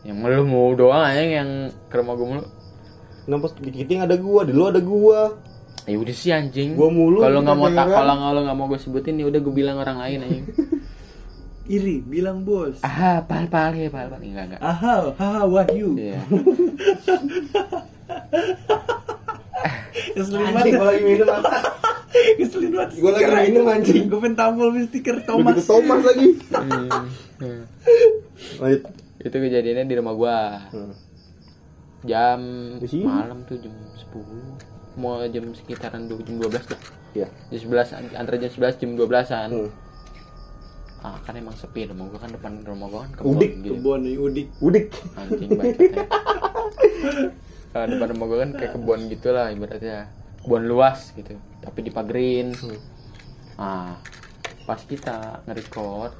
Yang 0.07 0.17
lu 0.23 0.43
mau 0.47 0.67
doang 0.73 1.03
aja 1.03 1.19
yang 1.19 1.49
ke 1.91 1.95
rumah 1.99 2.15
gue 2.15 2.27
mulu 2.31 2.43
kenapa 3.30 3.54
di 3.62 3.70
Kiting 3.70 4.02
ada 4.02 4.18
gua 4.18 4.42
di 4.42 4.58
lu 4.58 4.65
ada 4.65 4.82
gua? 4.82 5.38
Ya 5.86 6.02
udah 6.02 6.15
sih 6.18 6.34
anjing. 6.34 6.74
Gua 6.74 6.89
mulu, 6.89 7.22
kalau 7.22 7.46
nggak 7.46 7.58
mau 7.58 7.70
tak 7.70 7.86
kalau 7.94 8.18
kalau 8.18 8.42
nggak 8.42 8.58
mau 8.58 8.65
gue 8.65 8.82
sebutin 8.82 9.22
ya 9.22 9.30
udah 9.30 9.38
gue 9.38 9.54
bilang 9.54 9.78
orang 9.78 10.02
lain 10.02 10.26
anjing. 10.26 10.46
Iri 11.78 12.02
bilang 12.02 12.42
bos. 12.42 12.82
Ah 12.82 13.22
pal 13.22 13.46
pal 13.46 13.78
ya 13.78 13.94
pal 13.94 14.10
pal. 14.10 14.18
Enggak 14.18 14.50
enggak. 14.50 14.62
Aha 14.65 15.13
haha 15.13 15.46
wahyu. 15.46 15.94
Iya. 15.94 16.18
keselin 20.18 20.50
anjing 20.50 20.74
banget. 20.74 20.82
gua 20.82 20.89
lagi 20.89 21.04
minum 21.06 21.30
apa? 21.30 21.50
Keselin 22.42 22.72
banget. 22.74 22.89
Gua 22.98 23.12
lagi 23.13 23.54
minum, 23.54 23.65
anjing. 23.70 24.10
gue 24.10 24.18
pengen 24.18 24.34
tampol 24.34 24.74
stiker 24.89 25.18
Thomas. 25.30 25.62
Thomas 25.62 25.65
Thomas 25.70 26.02
lagi. 26.10 26.28
Hmm. 26.50 26.89
Hmm. 27.38 27.63
lanjut. 28.58 28.82
Itu 29.22 29.36
kejadiannya 29.38 29.86
di 29.86 29.96
rumah 29.98 30.13
gua. 30.18 30.38
Hmm. 30.74 31.09
Jam 32.01 32.39
Di 32.79 32.88
sini? 32.88 33.03
malam 33.03 33.43
tuh 33.43 33.59
jam 33.59 33.75
10 33.75 34.99
mau 34.99 35.19
jam 35.27 35.45
sekitaran 35.51 36.07
dua- 36.07 36.23
jam 36.23 36.35
12 36.39 36.71
lah 36.71 36.81
ya 37.15 37.27
jam 37.49 37.59
11 37.59 37.95
an- 37.95 38.15
antara 38.15 38.35
jam 38.38 38.51
11 38.51 38.79
jam 38.79 38.89
12an 38.95 39.49
hmm. 39.51 39.69
ah 40.99 41.15
kan 41.23 41.33
emang 41.33 41.55
sepi 41.55 41.88
rumah 41.88 42.07
gua 42.07 42.19
kan 42.19 42.31
depan 42.31 42.53
rumah 42.63 42.88
gua 42.88 42.99
kan 43.07 43.12
kebun 43.15 43.31
Udik, 43.35 43.51
gitu. 43.63 43.73
kebon 43.79 43.99
nih 44.03 44.15
udik. 44.19 44.47
Udik. 44.59 44.85
Anjing 45.15 45.49
bacotnya 45.59 46.03
Kalau 47.69 47.85
depan 47.88 48.07
rumah 48.12 48.25
gua 48.27 48.38
kan 48.43 48.51
kayak 48.51 48.71
kebun 48.75 48.99
gitu 49.07 49.27
lah 49.31 49.47
ibaratnya. 49.47 49.99
Kebun 50.43 50.63
luas 50.67 50.99
gitu 51.15 51.33
tapi 51.59 51.79
dipagerin. 51.83 52.51
Hmm. 52.55 52.79
nah 53.55 53.95
pas 54.63 54.79
kita 54.79 55.43
nge-record 55.47 56.12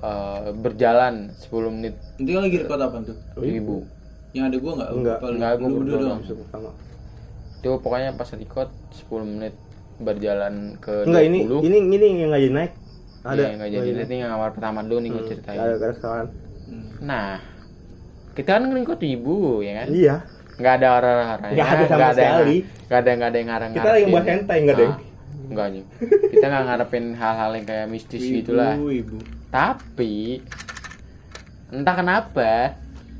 eh, 0.00 0.48
berjalan 0.56 1.32
10 1.36 1.52
menit. 1.68 1.94
Nanti 2.16 2.32
lagi 2.32 2.56
record 2.64 2.80
apa 2.80 2.96
tuh? 3.04 3.16
Ibu 3.36 3.97
yang 4.30 4.44
ada 4.46 4.56
gua 4.56 4.72
nggak? 4.74 4.90
Enggak. 4.92 5.16
Apa 5.16 5.24
lu- 5.24 5.34
Enggak, 5.34 5.52
gua 5.54 5.68
berdua 5.70 5.98
doang. 5.98 6.20
pertama 6.22 6.70
itu 7.58 7.68
pokoknya 7.76 8.10
pas 8.14 8.30
record 8.30 8.70
10 8.92 9.26
menit 9.26 9.54
berjalan 9.98 10.54
ke 10.78 10.94
enggak 11.04 11.22
ini 11.24 11.38
20 11.44 11.58
ini 11.64 11.76
ini 11.90 12.04
yang 12.16 12.28
nggak 12.28 12.42
jadi 12.42 12.54
naik. 12.54 12.72
Ada. 13.20 13.34
Iya, 13.36 13.48
nggak 13.52 13.70
jadi 13.72 13.88
nanti 13.92 14.14
yang 14.16 14.32
awal 14.32 14.48
pertama 14.50 14.78
dulu 14.80 14.98
nih 15.00 15.10
gue 15.10 15.24
ceritain. 15.26 15.58
ada 15.58 15.74
ada 15.74 15.86
kesalahan. 15.90 16.26
Hmm. 16.64 16.88
nah 17.00 17.28
kita 18.32 18.50
kan 18.52 18.62
nge-record 18.64 19.00
ibu 19.02 19.34
ya 19.58 19.72
kan? 19.74 19.86
Iya. 19.90 20.16
Nggak 20.54 20.74
ada 20.76 20.88
orang-orang 20.92 21.50
Nggak 21.50 21.68
ada 21.68 21.84
sama 21.84 22.08
sekali. 22.12 22.56
nggak 22.84 22.98
ada 22.98 23.10
nggak 23.12 23.28
ada 23.28 23.36
yang 23.36 23.48
ngarang 23.48 23.70
Kita 23.72 23.88
lagi 23.88 24.06
bahas 24.06 24.26
hentai, 24.28 24.58
nggak 24.60 24.76
ada 24.76 24.84
yang- 24.84 25.00
nggak 25.48 25.64
aja 25.66 25.80
kita 26.28 26.44
nggak 26.46 26.64
ngarepin 26.66 27.06
hal-hal 27.14 27.50
yang 27.52 27.66
kayak 27.66 27.86
mistis 27.88 28.20
ibu 28.20 28.34
gitulah. 28.38 28.74
ibu. 28.76 29.16
Tapi 29.48 30.14
entah 31.70 31.94
kenapa 31.94 32.52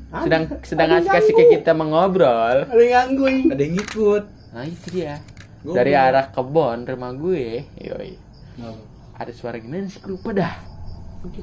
sedang 0.09 0.43
sedang 0.65 0.89
asik 1.05 1.37
ganggu. 1.37 1.53
kita 1.53 1.71
mengobrol. 1.77 2.57
Ada 2.65 2.83
yang 2.83 3.13
gangguin. 3.13 3.53
Ada 3.53 3.61
yang 3.61 3.75
ikut 3.77 4.23
nah 4.49 4.65
itu 4.65 4.87
dia. 4.89 5.21
Gua 5.61 5.75
dari 5.77 5.93
arah 5.93 6.33
kebon 6.33 6.87
rumah 6.89 7.11
gue. 7.13 7.61
Yoi. 7.77 8.13
Kenapa? 8.57 8.81
ada 9.19 9.31
suara 9.35 9.59
gini 9.59 9.91
sih 9.91 9.99
lupa 10.07 10.31
dah. 10.31 10.55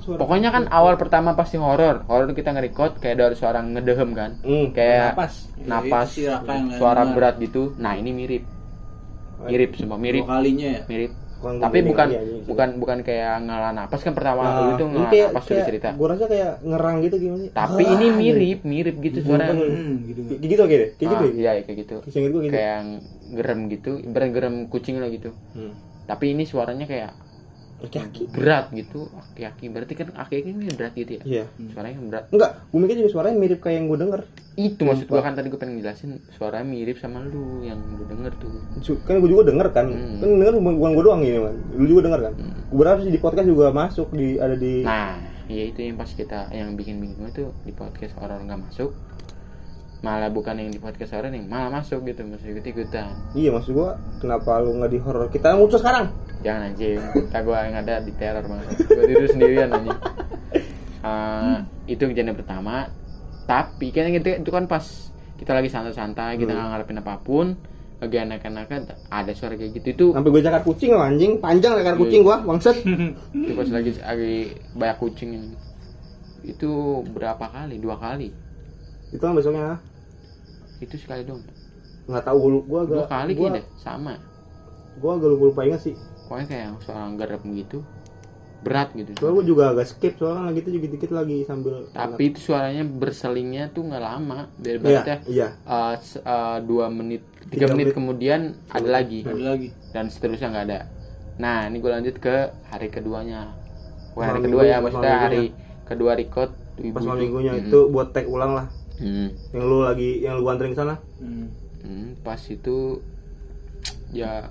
Suara- 0.01 0.17
pokoknya 0.17 0.49
kan 0.49 0.65
awal 0.73 0.97
pertama 0.97 1.37
pasti 1.37 1.61
horor. 1.61 2.09
Horor 2.09 2.33
kita 2.33 2.57
nge-record 2.57 2.97
kayak 2.97 3.15
ada 3.21 3.37
suara 3.37 3.61
ngedehem 3.61 4.11
kan. 4.17 4.41
Hmm, 4.41 4.73
kayak 4.73 5.13
napas. 5.13 5.35
napas 5.61 6.09
lain 6.17 6.73
suara 6.81 7.05
berat 7.13 7.37
gitu. 7.37 7.77
Nah 7.77 7.93
ini 7.95 8.11
mirip. 8.17 8.45
Mirip 9.45 9.77
semua 9.77 10.01
mirip. 10.01 10.25
Dua 10.25 10.41
kalinya 10.41 10.69
ya? 10.81 10.83
Mirip 10.89 11.13
Bukan 11.37 11.55
tapi 11.59 11.79
bukan 11.83 12.09
aja, 12.09 12.19
gitu. 12.19 12.49
bukan 12.49 12.69
bukan 12.77 12.99
kayak 13.03 13.35
ngalah 13.41 13.71
napas 13.71 14.01
kan 14.01 14.13
pertama 14.13 14.41
Nah, 14.41 14.73
itu 14.73 14.85
ngalah 14.85 15.11
kayak, 15.11 15.29
napas 15.29 15.43
sudah 15.43 15.53
kayak- 15.55 15.69
cerita 15.69 15.89
gua 15.93 16.09
rasa 16.11 16.25
kayak 16.27 16.53
ngerang 16.63 16.97
gitu 17.03 17.17
gimana 17.19 17.41
sih? 17.41 17.51
Tapi 17.53 17.83
Ah, 17.83 17.93
ini 17.93 18.07
gitu. 18.07 18.17
mirip 18.19 18.61
mirip 18.65 18.97
gitu 18.99 19.19
suara. 19.23 19.45
Hmm, 19.47 19.95
gitu. 20.03 20.21
kayak 20.33 20.49
gitu 20.49 20.61
oke 20.63 20.75
deh 20.75 20.91
kayak 20.93 21.09
gitu 21.09 21.15
Ah, 21.19 21.29
ya? 21.29 21.51
iya 21.53 21.63
kayak 21.63 21.79
gitu. 21.79 21.95
Gua 21.99 22.41
gitu 22.41 22.49
kayak 22.49 22.71
yang 22.73 22.89
gerem 23.33 23.61
gitu 23.69 23.91
ibarat 24.01 24.31
gerem 24.31 24.55
kucing 24.67 24.97
lah 24.97 25.09
gitu. 25.09 25.31
Hmm. 25.53 25.73
tapi 26.07 26.31
ini 26.31 26.47
suaranya 26.47 26.87
kayak 26.87 27.11
Aki-aki. 27.77 28.33
berat 28.33 28.73
gitu 28.73 29.07
aki-aki 29.13 29.69
berarti 29.69 29.93
kan 29.93 30.09
aki-aki 30.17 30.49
ini 30.49 30.73
berat 30.73 30.97
gitu 30.97 31.21
ya 31.21 31.23
Iya. 31.25 31.45
suaranya 31.71 31.99
berat 32.09 32.25
Enggak, 32.33 32.51
gue 32.73 32.79
mikir 32.81 32.97
juga 32.97 33.11
suaranya 33.13 33.37
mirip 33.37 33.61
kayak 33.61 33.77
yang 33.77 33.87
gue 33.93 33.99
denger. 34.01 34.21
itu 34.57 34.81
maksud 34.81 35.05
gua 35.13 35.21
kan 35.21 35.37
tadi 35.37 35.53
gua 35.53 35.61
pengen 35.61 35.85
jelasin 35.85 36.17
suaranya 36.33 36.65
mirip 36.65 36.97
sama 36.97 37.21
lu 37.21 37.61
yang 37.61 37.77
lu 37.77 38.09
denger 38.09 38.33
tuh 38.41 38.57
Kan 39.05 39.21
gue 39.21 39.29
juga 39.29 39.53
denger 39.53 39.69
kan. 39.69 39.93
Hmm. 39.93 40.17
Kan 40.17 40.29
denger 40.41 40.57
bukan 40.57 40.93
gue 40.97 41.05
doang 41.05 41.21
ini 41.21 41.37
kan. 41.37 41.57
Lu 41.77 41.85
juga 41.85 42.01
denger 42.09 42.21
kan. 42.25 42.33
Hmm. 42.41 42.53
Gue 42.73 42.79
berharap 42.81 42.99
sih 43.05 43.13
di 43.13 43.21
podcast 43.21 43.45
juga 43.45 43.69
masuk 43.69 44.09
di 44.17 44.41
ada 44.41 44.57
di 44.57 44.81
nah 44.81 45.21
ya 45.47 45.63
itu 45.71 45.79
yang 45.79 45.95
pas 45.95 46.11
kita 46.11 46.51
yang 46.51 46.75
bikin 46.75 46.99
bingung 46.99 47.29
itu 47.29 47.47
di 47.63 47.71
podcast 47.71 48.19
horor 48.19 48.43
nggak 48.43 48.67
masuk 48.67 48.91
malah 49.99 50.29
bukan 50.29 50.55
yang 50.57 50.69
di 50.69 50.77
podcast 50.77 51.13
horor 51.13 51.29
yang 51.29 51.47
malah 51.47 51.73
masuk 51.73 52.05
gitu 52.05 52.21
masuk 52.23 52.53
ikut 52.53 52.65
ikutan 52.67 53.11
Iya 53.33 53.51
maksud 53.51 53.73
gue 53.73 53.91
kenapa 54.19 54.61
lu 54.61 54.77
nggak 54.77 54.91
di 54.91 54.99
horror? 54.99 55.27
Kita 55.29 55.55
muncul 55.55 55.77
sekarang? 55.77 56.13
jangan 56.37 56.71
anjing. 56.71 57.01
Tak 57.27 57.43
gua 57.43 57.65
yang 57.65 57.75
ada 57.77 57.99
di 57.99 58.13
teror 58.13 58.45
banget 58.45 58.77
gua 58.87 59.03
tidur 59.03 59.27
sendirian 59.27 59.67
anjing. 59.69 59.99
Eh, 61.01 61.57
itu 61.89 62.03
kejadian 62.05 62.35
pertama. 62.35 62.87
Tapi 63.45 63.89
kan 63.89 64.07
itu, 64.07 64.31
itu 64.37 64.51
kan 64.51 64.67
pas 64.67 64.85
kita 65.35 65.53
lagi 65.53 65.67
santai-santai 65.67 66.37
kita 66.37 66.51
Hmm. 66.51 66.59
nggak 66.61 66.69
ngarepin 66.73 67.01
apa 67.01 67.15
pun 67.19 67.47
lagi 67.97 68.17
enak-enakan 68.21 68.81
ada 69.09 69.33
suara 69.33 69.55
kayak 69.55 69.75
gitu. 69.75 69.87
Itu 69.91 70.07
Sampai 70.13 70.31
gue 70.31 70.43
cakar 70.45 70.63
kucing 70.63 70.91
loh 70.93 71.03
anjing, 71.03 71.33
panjang 71.39 71.73
cakar 71.75 71.95
kucing 71.97 72.21
gua, 72.21 72.37
bangset. 72.41 72.77
itu 73.33 73.53
pas 73.53 73.67
lagi 73.67 73.91
lagi 73.97 74.35
banyak 74.73 74.99
kucing. 74.99 75.31
Itu 76.43 76.71
berapa 77.09 77.43
kali? 77.45 77.79
Dua 77.79 77.97
kali 77.97 78.31
Itu 79.11 79.23
kan 79.23 79.35
besoknya 79.35 79.79
itu 80.77 80.95
sekali 80.97 81.25
dong 81.25 81.41
nggak 82.07 82.23
tahu 82.23 82.37
gue 82.39 82.51
gue 82.63 82.81
agak 82.85 82.97
dua 82.97 83.07
kali 83.09 83.33
gua, 83.35 83.41
kayaknya 83.51 83.59
deh 83.59 83.65
sama 83.81 84.15
gue 84.97 85.11
agak 85.11 85.29
lupa 85.33 85.45
lupa 85.51 85.61
ingat 85.67 85.81
sih. 85.83 85.95
pokoknya 86.27 86.47
kayak 86.47 86.63
yang 86.63 86.77
suara 86.79 87.03
gerep 87.17 87.43
gitu 87.49 87.79
berat 88.61 88.89
gitu 88.93 89.11
Soalnya 89.17 89.35
gue 89.37 89.47
juga 89.47 89.65
agak 89.73 89.87
skip 89.87 90.15
soalnya 90.17 90.43
lagi 90.51 90.59
itu 90.61 90.71
juga 90.71 90.87
dikit 90.91 91.11
lagi 91.13 91.37
sambil. 91.45 91.75
tapi 91.91 92.23
itu 92.29 92.39
suaranya 92.41 92.83
berselingnya 92.83 93.65
tuh 93.71 93.83
nggak 93.87 94.03
lama 94.03 94.39
biar 94.59 94.75
Iya, 94.75 94.83
berarti 94.83 95.11
iya. 95.29 95.49
uh, 95.65 95.95
uh, 96.25 96.59
dua 96.63 96.87
menit 96.91 97.23
tiga 97.47 97.67
Tiga 97.67 97.67
menit, 97.73 97.85
menit. 97.91 97.95
kemudian 97.95 98.41
ada 98.69 98.89
lagi 98.89 99.21
ada 99.23 99.43
lagi 99.55 99.69
dan 99.91 100.05
seterusnya 100.07 100.51
nggak 100.51 100.67
ada 100.67 100.81
nah 101.37 101.67
ini 101.67 101.77
gue 101.79 101.91
lanjut 101.91 102.17
ke 102.17 102.37
hari 102.69 102.89
keduanya 102.89 103.51
Bukan 104.13 104.25
hari 104.25 104.41
kedua 104.43 104.63
ya 104.63 104.77
maksudnya 104.81 105.17
hari 105.21 105.45
kedua 105.85 106.13
record 106.15 106.51
Pas 106.77 107.01
malam 107.01 107.19
minggunya 107.19 107.53
Hmm. 107.57 107.63
itu 107.65 107.79
buat 107.89 108.13
tag 108.13 108.29
ulang 108.29 108.53
lah. 108.53 108.67
Hmm. 108.97 109.29
Yang 109.51 109.65
lu 109.65 109.79
lagi 109.81 110.11
yang 110.21 110.37
lu 110.37 110.47
anterin 110.47 110.73
ke 110.73 110.79
sana. 110.79 110.97
hmm. 111.17 111.47
Hmm, 111.79 112.09
pas 112.21 112.41
itu 112.41 112.99
ya 114.11 114.51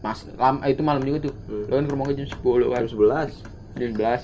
mas 0.00 0.24
lam, 0.34 0.60
itu 0.62 0.80
malam 0.80 1.00
juga 1.00 1.28
tuh 1.28 1.34
Hmm. 1.46 1.64
lo 1.66 1.74
kan 1.74 1.84
ke 1.84 1.92
rumah 1.92 2.04
gue 2.06 2.16
jam 2.16 2.28
10 2.28 2.66
kan 2.66 2.80
Jam 2.80 2.90
11. 2.90 3.32
jam 3.72 3.90
11 3.90 4.22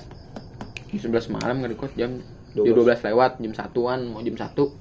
jam 0.93 1.09
11 1.09 1.31
malam 1.31 1.55
nggak 1.57 1.71
record 1.71 1.93
jam 1.93 2.11
12. 2.53 2.65
jam 2.65 2.73
12 2.75 3.07
lewat 3.07 3.31
jam 3.37 3.53
satuan 3.53 3.99
mau 4.07 4.19
jam 4.19 4.35
1 4.35 4.73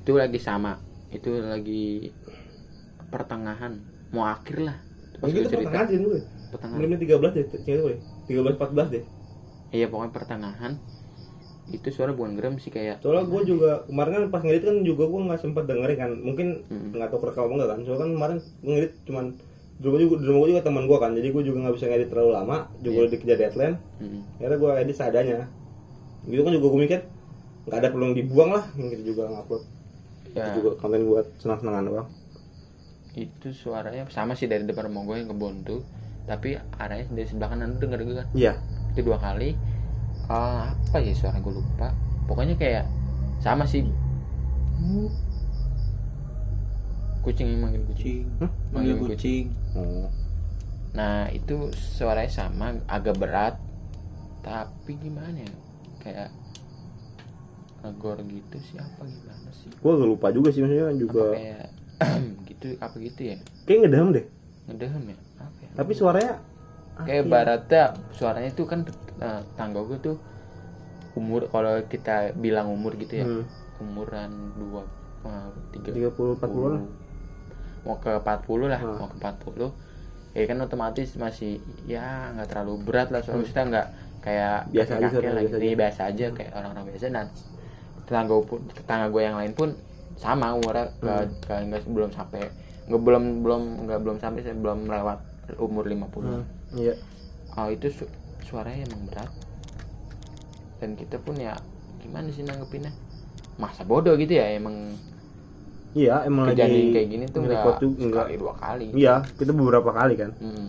itu 0.00 0.12
lagi 0.12 0.38
sama 0.38 0.78
itu 1.10 1.30
lagi 1.32 2.10
pertengahan 3.08 3.78
mau 4.10 4.26
akhir 4.26 4.62
lah 4.62 4.78
pas 5.14 5.20
Pas 5.20 5.28
gue 5.28 5.34
itu 5.36 5.46
cerita 5.46 5.62
pertengahan 5.62 5.86
sih 5.86 5.98
dulu. 5.98 6.18
pertengahan 6.50 6.78
Menit 6.80 6.98
13 7.00 7.30
deh, 7.32 7.44
cewek 7.60 7.80
gue. 7.80 7.96
13 8.28 8.54
14 8.54 8.88
deh. 8.90 9.04
iya 9.70 9.86
pokoknya 9.86 10.12
pertengahan 10.12 10.72
itu 11.66 11.88
suara 11.88 12.10
bukan 12.10 12.34
gerem 12.34 12.56
sih 12.56 12.68
kayak 12.68 13.00
Soalnya 13.00 13.24
gue 13.24 13.42
juga 13.46 13.70
kemarin 13.84 14.12
kan 14.14 14.24
pas 14.28 14.40
ngedit 14.40 14.62
kan 14.62 14.76
juga 14.80 15.04
gue 15.04 15.20
nggak 15.22 15.40
sempat 15.40 15.64
dengerin 15.64 15.96
kan. 15.96 16.10
Mungkin 16.14 16.46
Hmm. 16.66 16.92
nggak 16.92 17.08
tahu 17.08 17.20
kerekam 17.22 17.50
enggak 17.50 17.68
kan. 17.68 17.78
Soalnya 17.80 18.00
kan 18.00 18.10
kemarin 18.12 18.36
gue 18.60 18.70
ngedit 18.70 18.92
cuman 19.02 19.24
rumah 19.76 19.98
juga 19.98 20.14
rumah 20.22 20.38
gue 20.38 20.50
juga 20.50 20.62
teman 20.62 20.84
gue 20.84 20.98
kan. 20.98 21.10
Jadi 21.12 21.28
gue 21.30 21.42
juga 21.42 21.58
nggak 21.60 21.74
bisa 21.74 21.86
ngedit 21.86 22.08
terlalu 22.08 22.30
lama. 22.32 22.56
Juga 22.78 22.98
Iya. 22.98 23.10
dikejar 23.10 23.38
deadline. 23.38 23.76
hmm, 23.98 24.20
Akhirnya 24.36 24.58
gue 24.58 24.70
edit 24.78 24.96
seadanya. 24.96 25.38
Gitu 26.22 26.40
kan 26.40 26.52
juga 26.52 26.66
gue 26.66 26.80
mikir 26.82 27.00
nggak 27.64 27.78
ada 27.78 27.88
perlu 27.88 28.12
dibuang 28.12 28.50
lah 28.52 28.64
yang 28.74 28.88
kita 28.90 29.02
juga 29.06 29.22
ngupload. 29.26 29.62
ya 30.30 30.44
Itu 30.44 30.58
juga 30.60 30.70
konten 30.76 31.00
buat 31.04 31.26
senang-senangan 31.38 31.84
doang. 31.86 32.08
itu 33.14 33.54
suaranya 33.54 34.02
sama 34.08 34.34
sih 34.34 34.44
dari 34.44 34.62
depan 34.62 34.90
rumah 34.90 35.06
gue 35.06 35.16
yang 35.16 35.30
kebon 35.30 35.62
tuh 35.62 35.86
tapi 36.24 36.58
arahnya 36.74 37.06
dari 37.08 37.22
sebelah 37.24 37.46
kanan 37.48 37.70
lu 37.70 37.78
denger 37.78 38.00
gue 38.02 38.16
kan 38.16 38.26
Iya. 38.34 38.52
itu 38.90 39.00
dua 39.02 39.18
kali 39.18 39.54
Eh, 40.24 40.66
apa 40.72 40.96
ya 41.04 41.12
suara 41.12 41.36
gue 41.36 41.52
lupa. 41.52 41.92
Pokoknya 42.24 42.56
kayak 42.56 42.88
sama 43.44 43.68
sih. 43.68 43.84
Kucing 47.20 47.56
yang 47.56 47.60
manggil 47.60 47.82
kucing. 47.92 48.24
Kucing. 48.24 48.40
Hah? 48.40 48.50
manggil 48.72 48.94
Manggil 48.96 49.08
kucing. 49.16 49.44
Oh. 49.76 50.08
nah 50.94 51.26
itu 51.34 51.74
suaranya 51.74 52.30
sama 52.32 52.72
agak 52.88 53.20
berat. 53.20 53.60
Tapi 54.40 54.96
gimana 54.96 55.44
ya? 55.44 55.52
Kayak 56.00 56.30
ngegor 57.84 58.16
gitu 58.24 58.56
sih 58.64 58.80
apa 58.80 59.04
gimana 59.04 59.48
sih? 59.52 59.68
Gue 59.76 59.92
agak 59.92 60.08
lupa 60.08 60.32
juga 60.32 60.48
sih 60.48 60.64
maksudnya 60.64 60.88
apa 60.88 60.96
juga. 60.96 61.24
kayak 61.36 61.66
gitu 62.48 62.66
apa 62.80 62.96
gitu 62.96 63.20
ya? 63.20 63.36
Kayak 63.68 63.78
ngedahem 63.84 64.08
deh. 64.16 64.26
ngedehem 64.72 65.02
ya? 65.12 65.16
Apa 65.36 65.58
ya? 65.60 65.70
Tapi 65.76 65.92
suaranya 65.92 66.32
kayak 66.94 67.24
baratnya 67.26 67.84
suaranya 68.14 68.50
itu 68.54 68.64
kan 68.64 68.86
eh, 69.24 69.40
tangga 69.54 69.80
gue 69.82 69.98
tuh 69.98 70.16
umur 71.14 71.46
kalau 71.46 71.78
kita 71.84 72.14
bilang 72.34 72.68
umur 72.68 72.92
gitu 72.94 73.14
ya 73.16 73.24
Hmm. 73.24 73.44
umuran 73.78 74.30
dua 74.54 74.82
eh, 75.22 75.48
tiga 75.72 76.10
30 76.10 76.36
40 76.36 76.68
lah. 76.70 76.82
mau 77.82 77.96
ke 77.96 78.10
40 78.12 78.66
lah 78.66 78.78
Hmm. 78.78 78.96
mau 78.96 79.08
ke 79.08 79.16
40 79.16 79.68
ya 80.32 80.44
kan 80.44 80.58
otomatis 80.58 81.08
masih 81.14 81.58
ya 81.84 82.04
nggak 82.32 82.48
terlalu 82.48 82.74
berat 82.82 83.08
lah 83.08 83.20
soalnya 83.20 83.46
kita 83.46 83.62
nggak 83.64 83.86
kayak 84.20 84.56
Hmm. 84.60 84.72
Biasa 84.72 84.92
aja, 84.92 85.06
biasa 85.06 85.18
gitu 85.38 85.56
aja. 85.56 85.64
ya, 85.64 85.74
biasa 85.76 86.00
aja 86.06 86.26
kayak 86.30 86.50
orang-orang 86.52 86.84
biasa 86.88 87.06
dan 87.08 87.26
tetangga 88.00 88.34
pun 88.42 88.60
tetangga 88.68 89.06
gue 89.08 89.22
yang 89.22 89.36
lain 89.36 89.52
pun 89.52 89.68
sama 90.14 90.52
umurnya 90.52 90.90
Hmm. 90.98 91.28
nggak 91.40 91.60
nggak 91.64 91.82
belum 91.86 92.10
sampai 92.10 92.42
nggak 92.84 93.00
belum 93.00 93.24
belum 93.40 93.62
nggak 93.86 94.00
belum 94.00 94.16
sampai 94.18 94.40
saya 94.40 94.54
belum 94.54 94.78
melewat 94.84 95.18
umur 95.56 95.84
50 95.84 96.26
Hmm. 96.26 96.44
Iya. 96.74 96.94
oh 97.54 97.68
itu 97.68 97.86
suaranya 98.44 98.84
emang 98.86 99.02
berat 99.08 99.30
dan 100.78 100.94
kita 100.94 101.16
pun 101.18 101.34
ya 101.34 101.56
gimana 101.98 102.28
sih 102.28 102.44
nanggepinnya 102.44 102.92
masa 103.56 103.82
bodoh 103.82 104.14
gitu 104.14 104.36
ya 104.36 104.52
emang 104.52 104.94
Iya, 105.94 106.26
emang 106.26 106.50
lagi 106.50 106.58
kejadian 106.58 106.86
kayak 106.90 107.06
gini 107.06 107.24
tuh 107.30 107.40
nggak 107.46 107.78
sekali 107.78 108.34
dua 108.34 108.54
kali 108.58 108.90
Iya, 108.98 109.22
kita 109.38 109.54
beberapa 109.54 109.94
kali 109.94 110.14
kan. 110.18 110.34
Hmm. 110.42 110.66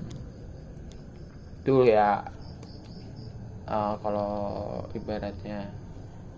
Itu 1.66 1.82
ya 1.82 2.22
eh, 3.66 3.94
kalau 4.06 4.30
ibaratnya 4.94 5.66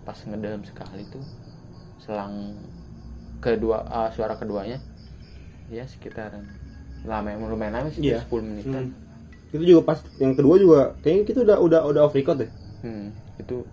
pas 0.08 0.16
ngedalam 0.24 0.64
sekali 0.64 1.04
tuh 1.12 1.20
selang 2.00 2.56
kedua 3.44 3.84
eh, 3.84 4.08
suara 4.16 4.40
keduanya 4.40 4.80
ya 5.68 5.84
sekitaran 5.84 6.48
lama 7.04 7.36
lumayan 7.36 7.84
lama 7.84 7.88
sih 7.92 8.08
Iya. 8.08 8.24
10 8.24 8.40
menitan. 8.40 8.88
Hmm. 8.88 9.07
Itu 9.48 9.64
juga 9.64 9.80
pas 9.84 9.98
yang 10.18 10.32
kedua 10.32 10.54
juga 10.56 10.80
kayaknya 11.00 11.24
kita 11.24 11.38
udah 11.42 11.56
udah 11.58 11.80
udah 11.86 12.00
off 12.04 12.14
record 12.14 12.44
deh. 12.44 12.50
Hmm. 12.80 13.10
Itu 13.36 13.64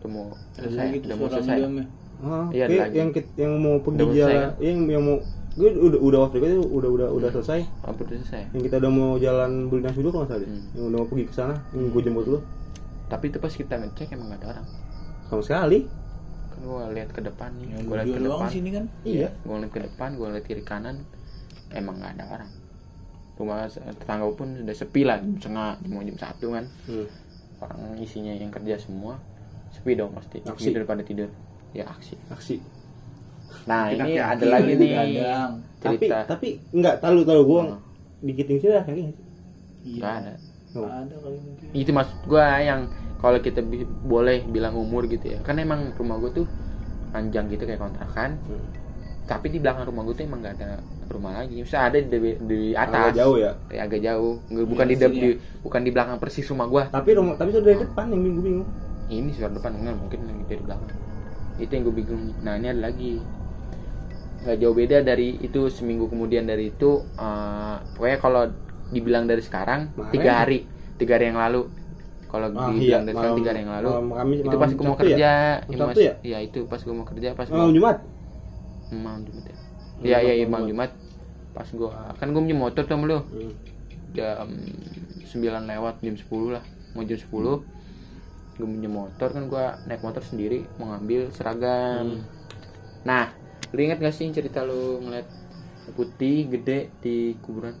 udah 0.00 0.08
mau 0.08 0.26
selesai, 0.52 0.76
lagi 0.76 0.96
tuh 0.98 1.06
udah 1.06 1.16
mau 1.16 1.28
selesai. 1.30 1.56
ngedamnya 1.58 1.86
Ah, 2.24 2.46
Iya, 2.48 2.64
yang 2.94 3.08
yang 3.36 3.52
mau 3.58 3.74
pergi 3.78 4.00
Udah 4.00 4.06
selesai, 4.06 4.32
jalan, 4.32 4.50
yang 4.58 4.78
yang 4.88 5.02
mau 5.02 5.16
gue 5.54 5.70
udah 5.70 6.00
udah 6.00 6.18
off 6.24 6.32
record 6.32 6.50
itu 6.50 6.62
udah 6.62 6.90
udah 6.90 7.08
udah 7.10 7.28
Hmm. 7.30 7.36
selesai. 7.36 7.60
Apa 7.82 7.98
udah 8.00 8.16
selesai? 8.22 8.42
Yang 8.54 8.62
kita 8.66 8.76
udah 8.80 8.90
mau 8.90 9.10
jalan 9.18 9.50
beli 9.68 9.80
nasi 9.82 9.98
dulu 9.98 10.10
kalau 10.10 10.24
nggak 10.24 10.30
salah 10.30 10.42
deh. 10.42 10.50
Hmm. 10.50 10.62
Yang 10.72 10.84
udah 10.84 10.98
mau 10.98 11.08
pergi 11.08 11.24
ke 11.24 11.34
sana, 11.34 11.54
yang 11.70 11.84
gue 11.90 12.02
jemput 12.02 12.26
lu. 12.26 12.38
Tapi 13.04 13.24
itu 13.28 13.38
pas 13.38 13.52
kita 13.52 13.74
ngecek 13.76 14.08
emang 14.10 14.26
gak 14.28 14.40
ada 14.40 14.46
orang. 14.50 14.66
Sama 15.28 15.42
sekali. 15.42 15.78
Kan 16.48 16.60
gua 16.64 16.82
lihat 16.88 17.10
ke 17.10 17.20
depan 17.20 17.50
nih, 17.54 17.68
yang 17.68 17.82
gua 17.84 17.94
lihat 17.98 18.06
ke 18.08 18.20
depan. 18.24 18.48
sini 18.48 18.68
kan 18.72 18.84
Iya. 19.04 19.28
Gua 19.44 19.56
lihat 19.60 19.72
ke 19.74 19.80
depan, 19.84 20.08
gua 20.16 20.28
lihat 20.32 20.44
kiri 20.44 20.62
kanan, 20.62 20.96
emang 21.70 21.98
gak 21.98 22.14
ada 22.16 22.24
orang. 22.30 22.50
Rumah 23.34 23.66
tetangga 23.68 24.30
pun 24.30 24.48
sudah 24.54 24.72
sepi 24.72 25.02
lah, 25.02 25.18
jam 25.18 25.34
setengah, 25.40 25.70
mau 25.86 26.00
jam 26.00 26.14
satu 26.14 26.46
kan. 26.50 26.64
Hmm. 26.84 27.06
Orang 27.58 27.80
isinya 27.98 28.30
yang 28.30 28.48
kerja 28.48 28.76
semua, 28.76 29.18
sepi 29.70 29.92
dong 29.92 30.12
pasti. 30.12 30.38
Aksi. 30.40 30.70
Tidur 30.70 30.84
pada 30.84 31.00
tidur. 31.00 31.30
Ya 31.70 31.84
aksi. 31.84 32.14
Aksi. 32.28 32.62
Nah 33.64 33.88
Kaki-kaki 33.88 34.06
ini 34.06 34.20
ada 34.20 34.44
lagi 34.44 34.70
nih 34.72 34.78
begadang. 34.78 35.52
Tapi 35.78 35.96
cerita. 36.00 36.18
tapi 36.26 36.48
enggak 36.70 36.96
tahu 36.98 37.18
tahu 37.22 37.40
gue 37.42 37.60
Hmm. 37.64 37.78
dikitin 38.22 38.56
sini 38.56 38.72
lah 38.72 38.82
kayaknya. 38.82 39.12
iya 39.82 39.98
Nggak 39.98 40.14
ada. 40.16 40.32
Oh. 40.74 40.86
ada 40.86 41.14
kali 41.14 41.38
mungkin 41.38 41.66
Itu 41.72 41.90
maksud 41.90 42.18
gua 42.24 42.58
yang 42.58 42.90
kalau 43.16 43.38
kita 43.38 43.60
bi- 43.60 43.86
boleh 44.02 44.42
bilang 44.44 44.74
umur 44.74 45.06
gitu 45.06 45.28
ya. 45.28 45.38
Kan 45.40 45.56
emang 45.56 45.92
rumah 45.92 46.16
gua 46.16 46.30
tuh 46.32 46.46
panjang 47.10 47.46
gitu 47.46 47.62
kayak 47.62 47.78
kontrakan. 47.78 48.38
Hmm. 48.42 48.64
Tapi 49.24 49.46
di 49.48 49.58
belakang 49.58 49.86
rumah 49.86 50.02
gua 50.02 50.14
tuh 50.14 50.24
emang 50.24 50.40
gak 50.40 50.54
ada 50.56 50.78
rumah 51.06 51.32
lagi. 51.36 51.56
Misalnya 51.58 51.84
ada 51.86 51.98
di, 52.00 52.18
di 52.36 52.58
atas. 52.72 53.10
Agak 53.10 53.16
jauh 53.16 53.36
ya. 53.36 53.52
Ya, 53.68 53.80
agak 53.82 54.00
jauh. 54.00 54.34
Nggak- 54.46 54.68
bukan 54.68 54.84
di, 54.84 54.94
Iya, 54.94 55.02
sini 55.04 55.16
di- 55.18 55.38
bukan 55.60 55.80
di 55.80 55.90
belakang 55.90 56.16
persis 56.16 56.46
rumah 56.46 56.66
gua. 56.66 56.82
Tapi 56.88 57.10
rumah 57.12 57.34
tapi 57.34 57.50
sudah 57.50 57.64
dari 57.64 57.78
depan 57.80 58.04
yang 58.08 58.20
gue 58.22 58.44
bingung. 58.44 58.68
Ini 59.04 59.28
suara 59.30 59.52
depan 59.52 59.72
enggak 59.74 59.96
mungkin 59.96 60.18
yang 60.22 60.38
dari 60.44 60.62
belakang. 60.62 60.90
Itu 61.56 61.70
yang 61.70 61.82
gue 61.82 61.94
bingung. 61.94 62.22
Nah, 62.40 62.52
ini 62.54 62.66
ada 62.68 62.80
lagi. 62.82 63.12
Nggak 64.40 64.56
jauh 64.58 64.74
beda 64.74 64.96
dari 65.00 65.28
itu 65.38 65.60
seminggu 65.68 66.04
kemudian 66.06 66.44
dari 66.44 66.68
itu 66.68 66.90
eh, 67.14 67.76
pokoknya 67.94 68.18
kalau 68.18 68.42
dibilang 68.86 69.24
dari 69.24 69.40
sekarang 69.40 69.88
Kemarin. 69.90 70.12
tiga 70.12 70.30
hari 70.36 70.58
tiga 70.94 71.16
hari 71.16 71.24
yang 71.26 71.40
lalu 71.40 71.62
kalau 72.28 72.52
Ah, 72.52 72.68
dibilang 72.68 73.02
iya, 73.02 73.08
dari 73.08 73.16
sekarang 73.16 73.36
tiga 73.36 73.48
hari 73.48 73.60
yang 73.60 73.72
lalu 73.72 73.88
malam 73.88 74.06
Kamis- 74.12 74.36
itu 74.36 74.46
malam 74.46 74.60
pas 74.60 74.70
gue 74.70 74.84
mau 74.84 74.98
kerja 74.98 75.16
ya? 75.16 75.34
ya, 75.66 75.76
mas, 75.80 75.96
ya? 75.96 76.12
ya 76.20 76.38
itu 76.40 76.60
pas 76.64 76.76
gue 76.78 76.92
mau 76.92 77.06
kerja 77.06 77.28
pas 77.32 77.46
Malam 77.48 77.64
gue 77.64 77.74
Jumat. 77.74 77.96
malam 78.92 79.20
Jumat 79.24 79.44
ya 79.46 79.56
iya 80.00 80.18
iya 80.20 80.34
iya, 80.34 80.46
malam 80.46 80.66
Jumat 80.66 80.90
pas 81.50 81.66
gue 81.66 81.86
kan 82.16 82.26
gue 82.26 82.40
punya 82.40 82.56
motor 82.56 82.82
tuh 82.82 82.92
sama 82.92 83.04
lu 83.04 83.18
Hmm. 83.20 83.52
jam 84.10 84.48
9 85.24 85.38
lewat 85.64 85.94
jam 86.00 86.14
10 86.14 86.26
lah 86.50 86.64
mau 86.92 87.02
jam 87.02 87.14
10 87.14 87.30
gue 88.54 88.66
punya 88.68 88.86
motor 88.88 89.28
kan 89.28 89.44
gue 89.44 89.64
naik 89.84 90.00
motor 90.00 90.20
sendiri 90.20 90.62
mau 90.76 90.90
ngambil 90.90 91.30
seragam 91.30 92.22
nah 93.02 93.30
lu 93.70 93.80
inget 93.80 93.98
gak 93.98 94.10
sih 94.10 94.30
cerita 94.30 94.62
lu 94.62 94.98
ngeliat 95.00 95.26
putih 95.92 96.46
gede 96.48 96.90
di 96.98 97.16
kuburan 97.38 97.74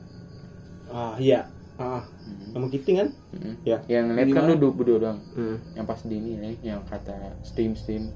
Ah 0.86 1.16
iya. 1.16 1.48
Ah, 1.74 2.06
sama 2.52 2.68
Kiting 2.68 2.96
kan? 2.96 3.08
Mm. 3.32 3.54
Ya. 3.64 3.82
yang 3.88 4.06
ngeliat 4.06 4.30
kan 4.30 4.46
lu 4.46 4.54
du- 4.56 4.70
berdua 4.70 4.98
doang 5.00 5.18
Hmm. 5.32 5.58
yang 5.74 5.82
pas 5.82 5.98
di 5.98 6.14
ini 6.14 6.30
ya, 6.36 6.70
yang 6.70 6.80
kata 6.84 7.14
steam 7.40 7.74
steam 7.74 8.14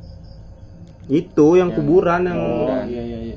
Itu 1.07 1.57
yang 1.57 1.67
Yang- 1.69 1.79
kuburan 1.81 2.23
yang 2.23 2.39
Oh 2.39 2.83
iya 2.85 3.03
iya 3.03 3.19
iya. 3.25 3.37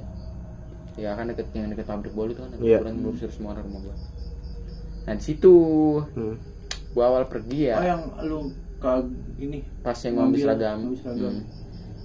Ya 0.94 1.14
kan 1.14 1.26
deket 1.26 1.48
yang 1.52 1.68
deket 1.68 1.86
pabrik 1.86 2.12
bolu 2.12 2.32
itu 2.32 2.40
kan 2.40 2.50
ada 2.50 2.60
Iya. 2.60 2.78
kuburan 2.78 2.96
ngurus 3.00 3.22
semua 3.28 3.52
orang 3.54 3.64
rumah 3.64 3.82
gua 3.82 3.96
nah 5.02 5.14
di 5.14 5.24
situ 5.24 5.54
Hmm. 6.12 6.36
gua 6.92 7.04
awal 7.08 7.24
pergi 7.26 7.60
Oh 7.68 7.72
ya 7.74 7.76
yang 7.88 8.02
lu 8.22 8.40
kag 8.78 9.06
ini 9.38 9.62
pas 9.80 9.94
yang 9.96 10.16
ngambil 10.16 10.40
seragam, 10.42 10.78
ngambil 10.82 10.98
seragam. 10.98 11.34
Hmm. 11.34 11.46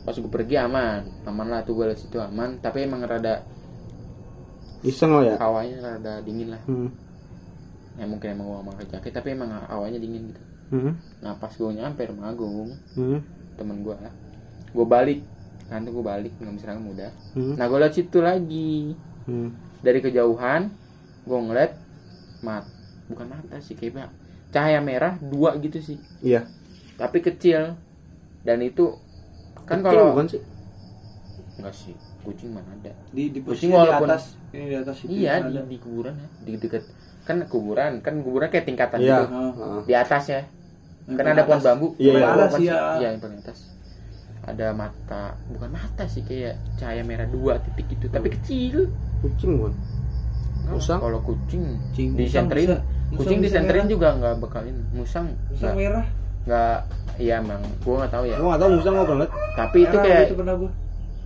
pas 0.03 0.14
gue 0.14 0.30
pergi 0.30 0.55
aman 0.57 1.01
aman 1.24 1.47
lah 1.49 1.61
tuh 1.61 1.74
gue 1.74 1.84
liat 1.84 1.99
situ 1.99 2.16
aman 2.16 2.57
tapi 2.57 2.84
emang 2.84 3.03
rada 3.03 3.43
Iseng 4.80 5.11
lo 5.11 5.20
ya. 5.20 5.34
hawanya 5.37 5.76
rada 5.82 6.22
dingin 6.22 6.53
lah 6.53 6.62
Hmm. 6.62 6.89
ya 7.97 8.05
mungkin 8.05 8.28
emang 8.30 8.47
gua 8.47 8.61
pakai 8.68 8.87
jaket 8.89 9.12
tapi 9.12 9.32
emang 9.32 9.51
hawanya 9.66 9.99
dingin 9.99 10.30
gitu 10.30 10.43
Hmm. 10.68 10.93
nah 11.20 11.34
pas 11.34 11.49
gue 11.49 11.70
nyampe 11.70 12.07
rumah 12.07 12.28
Agung 12.28 12.70
Hmm. 12.95 13.18
temen 13.57 13.82
gua 13.82 13.97
gue 14.68 14.87
balik 14.87 15.20
kan 15.66 15.82
tuh 15.82 15.92
gue 15.92 16.04
balik 16.04 16.32
ngambil 16.36 16.60
seragam 16.60 16.86
udah 16.86 17.10
Hmm. 17.32 17.54
nah 17.54 17.64
gue 17.64 17.78
liat 17.78 17.92
situ 17.92 18.18
lagi 18.18 18.94
Hmm. 19.24 19.50
dari 19.80 19.98
kejauhan 19.98 20.70
gue 21.22 21.38
ngeliat 21.40 21.72
mat 22.40 22.64
bukan 23.06 23.26
mata 23.28 23.58
sih 23.58 23.72
kayak 23.72 24.10
cahaya 24.48 24.78
merah 24.78 25.18
dua 25.20 25.58
gitu 25.58 25.78
sih 25.80 25.98
Iya. 26.20 26.46
tapi 26.94 27.18
kecil 27.20 27.74
dan 28.40 28.58
itu 28.60 28.94
kan 29.60 29.78
Kecil 29.78 29.90
kalau 29.90 30.04
bukan 30.12 30.26
sih? 30.28 30.42
enggak 31.56 31.74
sih 31.74 31.94
kucing 32.22 32.50
mana 32.50 32.66
ada 32.72 32.92
di 33.08 33.28
di 33.28 33.40
Kucing 33.40 33.70
posisi 33.70 33.72
walaupun- 33.72 34.06
di 34.06 34.12
atas 34.12 34.24
ini 34.48 34.64
di 34.64 34.76
atas 34.76 34.96
itu 35.00 35.10
iya 35.12 35.32
ada. 35.36 35.48
di, 35.48 35.58
di 35.66 35.78
kuburan 35.78 36.14
ya 36.14 36.28
di 36.42 36.52
dekat 36.56 36.82
kan 37.22 37.36
kuburan 37.44 37.92
kan 38.00 38.14
kuburan 38.20 38.46
kayak 38.46 38.64
tingkatan 38.64 38.98
Iya. 39.00 39.18
gitu 39.20 39.26
Ah. 39.56 39.82
di 39.82 39.94
atas 39.94 40.24
ya 40.28 40.42
Yang 41.06 41.16
kan 41.16 41.26
ada 41.28 41.42
pohon 41.44 41.60
bambu 41.60 41.88
Iya, 41.96 42.12
iya. 42.12 42.26
Atas, 42.28 42.52
iya. 42.56 42.78
iya 42.96 43.08
yang 43.10 43.20
paling 43.20 43.38
atas 43.40 43.58
ada 44.47 44.70
mata 44.70 45.22
bukan 45.49 45.68
mata 45.68 46.07
sih 46.07 46.22
kayak 46.22 46.55
cahaya 46.74 47.03
merah 47.03 47.26
dua 47.26 47.59
titik 47.59 47.86
itu 47.92 48.07
tapi 48.07 48.30
kecil 48.30 48.86
Kucing 49.18 49.53
bukan? 49.57 49.74
Musang? 50.66 50.99
kalau 50.99 51.18
kucing 51.20 51.78
Kucing, 51.88 52.14
disenterin 52.14 52.78
kucing 53.12 53.38
bisa 53.38 53.59
disenterin 53.59 53.86
juga 53.86 54.14
nggak 54.14 54.34
bekalin 54.38 54.76
musang 54.90 55.30
Musang 55.47 55.59
nggak 55.61 55.74
merah 55.76 56.07
nggak 56.42 56.78
iya 57.16 57.34
emang 57.38 57.62
gua 57.80 57.94
nggak 58.01 58.12
tahu 58.12 58.24
ya 58.24 58.36
Gua 58.36 58.49
nggak 58.49 58.61
tahu 58.61 58.70
musang 58.72 58.94
nggak 58.94 59.16
liat. 59.16 59.30
tapi 59.55 59.76
itu 59.80 59.97
kayak 59.97 60.22
itu 60.22 60.36
pernah 60.36 60.55
gua 60.57 60.70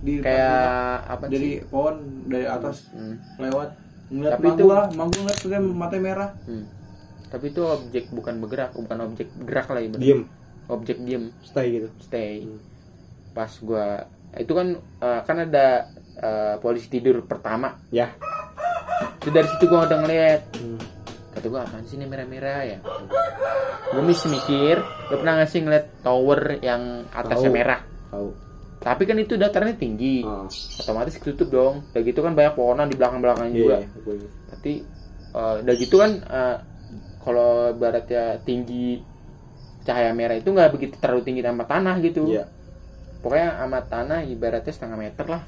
di 0.01 0.13
kayak 0.17 0.65
apa 1.07 1.23
dari 1.27 1.37
sih 1.37 1.53
pohon 1.63 1.95
dari 2.25 2.45
atas 2.47 2.89
Hmm, 2.89 3.15
lewat 3.37 3.69
ngeliat 4.09 4.31
Tapi 4.33 4.45
itu- 4.51 4.65
lah 4.67 4.85
manggu 4.91 5.15
ngeliat 5.15 5.39
dia 5.39 5.59
matanya 5.61 6.01
merah 6.03 6.29
hmm. 6.43 6.63
tapi 7.29 7.45
itu 7.47 7.61
objek 7.61 8.03
bukan 8.09 8.33
bergerak 8.39 8.71
bukan 8.73 8.97
objek 9.03 9.27
gerak 9.41 9.67
lah 9.67 9.77
ibaratnya. 9.79 10.01
Diem. 10.03 10.21
objek 10.67 10.97
diem 10.99 11.23
Stay 11.41 11.67
gitu. 11.71 11.89
stay 11.99 12.43
Hmm. 12.43 12.59
Pas 13.31 13.51
gua 13.59 14.05
itu 14.33 14.51
kan 14.51 14.67
eh, 14.77 15.21
kan 15.21 15.37
ada 15.39 15.87
eh, 16.13 16.55
polisi 16.57 16.87
tidur 16.87 17.23
pertama 17.23 17.79
Ya. 17.89 18.11
itu 19.17 19.29
dari 19.29 19.47
situ 19.47 19.65
gua 19.65 19.85
udah 19.85 19.97
ngeliat 19.99 20.41
Hmm. 20.53 20.79
kata 21.31 21.47
gua 21.47 21.61
apaan 21.61 21.83
sih 21.83 21.95
ini 21.95 22.05
merah-merah 22.05 22.61
ya 22.65 22.79
gua 23.87 24.01
mesti 24.01 24.27
mikir 24.27 24.77
lu 24.79 25.15
pernah 25.15 25.33
nggak 25.37 25.49
sih 25.49 25.59
ngeliat 25.59 25.85
tower 26.01 26.39
yang 26.59 26.81
atasnya 27.09 27.47
Tahu. 27.47 27.55
merah 27.55 27.79
Tahu. 28.07 28.29
tapi 28.79 29.03
kan 29.03 29.17
itu 29.17 29.33
datarannya 29.35 29.75
tinggi 29.75 30.21
Ah. 30.21 30.45
otomatis 30.77 31.15
ketutup 31.15 31.47
dong 31.49 31.75
udah 31.87 32.01
gitu 32.01 32.19
kan 32.19 32.33
banyak 32.33 32.53
pohonan 32.53 32.87
di 32.87 32.95
belakang-belakangnya 32.95 33.51
Iya. 33.51 33.57
juga 33.57 33.77
iya, 33.77 33.87
ingat. 34.11 34.31
tapi 34.49 34.71
eh, 35.31 35.53
udah 35.61 35.75
gitu 35.77 35.95
kan 35.97 36.11
eh, 36.19 36.55
kalau 37.19 37.51
baratnya 37.73 38.23
tinggi 38.41 38.99
cahaya 39.81 40.09
merah 40.11 40.35
itu 40.35 40.45
nggak 40.47 40.71
begitu 40.71 40.93
terlalu 40.95 41.21
tinggi 41.23 41.41
sama 41.41 41.63
tanah 41.63 41.95
gitu 41.99 42.25
Iya. 42.27 42.45
Pokoknya 43.21 43.49
sama 43.55 43.79
tanah 43.83 44.19
ibaratnya 44.23 44.69
setengah 44.69 44.97
meter 44.99 45.25
lah 45.25 45.41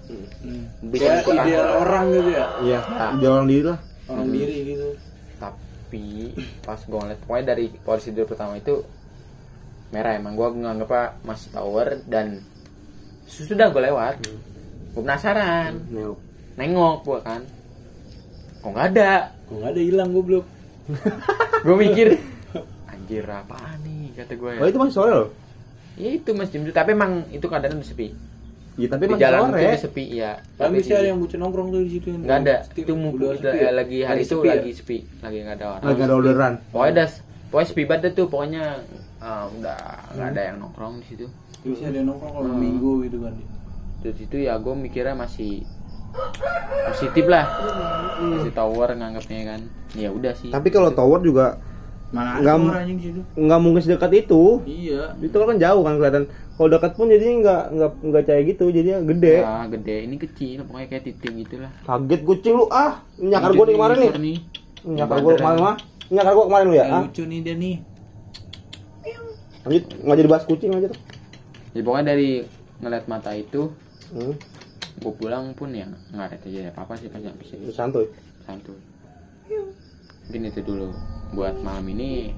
bisa 0.84 1.02
kayak 1.04 1.18
gitu 1.20 1.32
lah. 1.32 1.44
ideal 1.44 1.68
orang 1.80 2.06
gitu 2.12 2.30
ya 2.32 2.46
Iya. 2.62 2.80
Ah. 2.88 3.12
Dia 3.16 3.30
orang 3.32 3.48
diri 3.48 3.64
lah. 3.66 3.80
orang 4.06 4.26
Hmm. 4.26 4.36
diri 4.36 4.58
gitu 4.68 4.88
tapi 5.36 6.04
pas 6.62 6.80
gue 6.80 6.96
ngeliat 6.96 7.20
pokoknya 7.20 7.46
dari 7.48 7.66
polisi 7.78 8.10
tidur 8.10 8.26
pertama 8.26 8.54
itu 8.56 8.76
merah 9.90 10.14
emang 10.14 10.34
gue 10.34 10.48
nganggapnya 10.56 11.04
masih 11.22 11.50
tower 11.50 11.88
dan 12.04 12.42
sudah 13.26 13.68
gue 13.68 13.82
lewat 13.84 14.16
gue 14.22 14.38
penasaran 14.96 15.74
Nengok. 15.88 16.18
nengok 16.56 16.98
gue 17.04 17.20
kan 17.22 17.42
kok 18.56 18.70
nggak 18.70 18.88
ada 18.92 19.12
kok 19.44 19.56
nggak 19.56 19.72
ada 19.72 19.82
hilang 19.82 20.10
goblok 20.10 20.46
gue 21.66 21.76
mikir 21.80 22.08
anjir 22.92 23.24
apaan 23.24 23.78
nih 23.82 24.14
kata 24.14 24.34
gue 24.34 24.50
ya 24.52 24.60
Oh 24.60 24.68
itu 24.68 24.78
masih 24.78 24.94
sore 24.94 25.12
loh. 25.16 25.30
Ya 25.96 26.10
itu 26.12 26.30
mas 26.32 26.50
Jim 26.50 26.66
tapi 26.68 26.92
emang 26.92 27.26
itu 27.30 27.44
keadaan 27.44 27.76
udah 27.76 27.86
sepi. 27.86 28.08
Iya 28.74 28.88
tapi 28.90 29.06
di 29.06 29.12
masih 29.12 29.22
jalan 29.22 29.40
sore. 29.40 29.54
itu 29.54 29.66
udah 29.68 29.82
sepi 29.82 30.04
ya. 30.12 30.32
Kan 30.58 30.66
Tapi 30.66 30.76
di- 30.80 30.90
ada 30.92 31.06
yang 31.06 31.20
bucin 31.20 31.40
nongkrong 31.40 31.68
tuh 31.70 31.82
di 31.82 31.92
situ 31.92 32.08
nggak 32.10 32.38
ada. 32.40 32.56
itu 32.74 32.92
mu- 32.92 33.14
Udah 33.14 33.30
udah, 33.30 33.38
sepi 33.46 33.58
ya? 33.60 33.70
lagi 33.72 33.98
hari 34.02 34.20
itu 34.20 34.34
sepi 34.34 34.48
ya? 34.48 34.52
lagi 34.52 34.72
sepi. 34.74 34.98
Lagi 35.20 35.38
nggak 35.40 35.56
ada 35.56 35.66
orang. 35.70 35.84
Lagi 35.86 36.02
ada 36.02 36.14
orderan. 36.16 36.54
pokoknya 36.68 36.92
udah 36.92 37.08
pokoknya 37.48 37.68
sepi 37.70 37.84
banget 37.86 38.12
tuh. 38.12 38.26
Pokoknya 38.28 38.64
ah, 39.20 39.46
udah 39.48 39.78
nggak 40.12 40.28
ada 40.28 40.42
yang 40.44 40.58
nongkrong 40.60 40.94
di 40.98 41.06
situ. 41.06 41.26
Bisa 41.62 41.86
ada 41.86 41.96
yang 41.96 42.08
nongkrong 42.10 42.34
kalau 42.34 42.50
Hmm. 42.50 42.60
minggu 42.60 42.92
gitu 43.06 43.18
kan 43.20 43.34
dari 44.02 44.16
situ 44.18 44.36
ya 44.38 44.58
gue 44.58 44.74
mikirnya 44.74 45.16
masih 45.16 45.64
positif 46.88 47.26
lah. 47.26 47.46
Masih 48.20 48.52
tower 48.52 48.90
nganggapnya 48.92 49.40
kan. 49.48 49.62
Ya 49.94 50.10
udah 50.10 50.34
sih. 50.34 50.50
Tapi 50.50 50.68
kalau 50.68 50.90
tower 50.90 51.22
juga 51.22 51.62
mana 52.14 52.38
Nggak 52.38 52.54
ada 52.54 52.64
orang 52.64 52.82
anjing 52.86 53.00
situ 53.02 53.22
nggak 53.36 53.60
mungkin 53.60 53.82
sedekat 53.82 54.12
itu. 54.16 54.42
iya 54.64 55.18
Itu 55.18 55.34
kan 55.36 55.58
jauh 55.58 55.82
kan 55.82 55.94
kelihatan. 55.98 56.24
Kalau 56.54 56.70
dekat 56.70 56.92
pun 56.94 57.10
jadinya 57.10 57.34
nggak 57.42 57.62
nggak 57.74 57.92
nggak 58.06 58.24
kayak 58.24 58.44
gitu, 58.48 58.66
jadinya 58.70 59.00
gede. 59.04 59.36
ya 59.42 59.66
gede 59.68 59.96
ini 60.04 60.16
kecil 60.16 60.58
pokoknya 60.64 60.88
kayak 60.88 61.04
titik 61.04 61.32
gitulah 61.36 61.72
Kaget 61.82 62.22
kucing 62.22 62.54
lu 62.54 62.66
ah. 62.70 63.02
Nyakar 63.18 63.52
gua 63.52 63.66
nih 63.66 63.74
kemarin 63.74 63.98
nih. 63.98 64.12
nih 64.16 64.38
Nyakar 64.86 65.18
gua 65.20 65.34
kemarin 65.36 65.60
mah. 65.60 65.76
Nyakar 66.08 66.32
gua 66.32 66.46
kemarin 66.46 66.66
lu 66.70 66.76
ya. 66.76 66.86
Ah. 66.86 67.02
lucu 67.04 67.24
nih 67.24 67.40
dia 67.42 67.56
nih 67.56 67.76
Lanjut 69.64 69.84
nggak 69.98 70.16
jadi 70.16 70.30
bahas 70.30 70.46
kucing 70.46 70.72
aja 70.72 70.88
tuh. 70.88 71.00
ya 71.72 71.82
pokoknya 71.82 72.06
dari 72.08 72.30
ngeliat 72.78 73.06
mata 73.08 73.34
itu 73.34 73.74
Hmm. 74.06 74.38
gue 74.94 75.10
pulang 75.12 75.58
pun 75.58 75.74
ya 75.74 75.90
nggak 76.14 76.28
ada 76.28 76.38
terjadi 76.38 76.70
apa 76.70 76.86
apa 76.86 76.94
sih 76.94 77.10
pas 77.10 77.18
nyampe 77.18 77.42
sini 77.42 77.66
Itu 77.66 77.74
santuy. 77.74 78.06
santuy 78.46 78.78
mungkin 80.28 80.42
itu 80.50 80.62
dulu 80.64 80.88
buat 81.34 81.56
malam 81.60 81.86
ini 81.90 82.32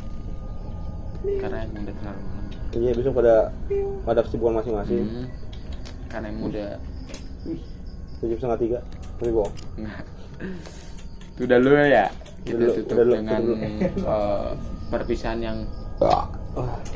karena 1.42 1.66
emang 1.66 1.84
udah 1.86 1.96
terlalu 2.02 2.22
malam 2.22 2.44
Iya 2.76 2.92
besok 2.92 3.14
pada 3.24 3.56
pada 4.04 4.20
kesibukan 4.28 4.60
masing-masing. 4.60 5.08
Hmm. 5.08 5.28
karena 6.12 6.26
emang 6.32 6.52
udah 6.52 6.70
Tujuh 8.16 8.36
setengah 8.42 8.60
tiga. 8.60 8.80
Tapi 9.20 9.32
bohong. 9.32 9.54
itu 11.36 11.42
udah 11.46 11.58
dulu 11.60 11.76
ya 11.78 12.08
kita 12.44 12.56
Udah 12.56 12.68
dulu, 12.68 12.76
tutup 12.76 12.96
udah 12.96 13.04
dulu, 13.04 13.14
dengan 13.16 13.40
udah 13.44 13.58
eh, 14.16 14.48
perpisahan 14.92 15.40
yang 15.40 15.58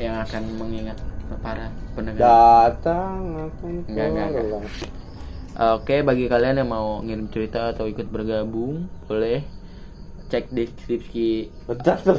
yang 0.00 0.14
akan 0.20 0.42
mengingat 0.56 0.98
para 1.40 1.68
pendengar 1.92 2.20
Datang 2.20 3.18
akan 3.48 3.72
Enggak, 3.88 4.06
enggak, 4.10 4.26
enggak. 4.32 4.62
Oke, 5.76 5.96
bagi 6.00 6.24
kalian 6.30 6.64
yang 6.64 6.70
mau 6.72 7.04
ngirim 7.04 7.28
cerita 7.28 7.74
atau 7.74 7.84
ikut 7.84 8.08
bergabung, 8.08 8.88
boleh 9.04 9.44
cek 10.30 10.46
deskripsi 10.54 11.50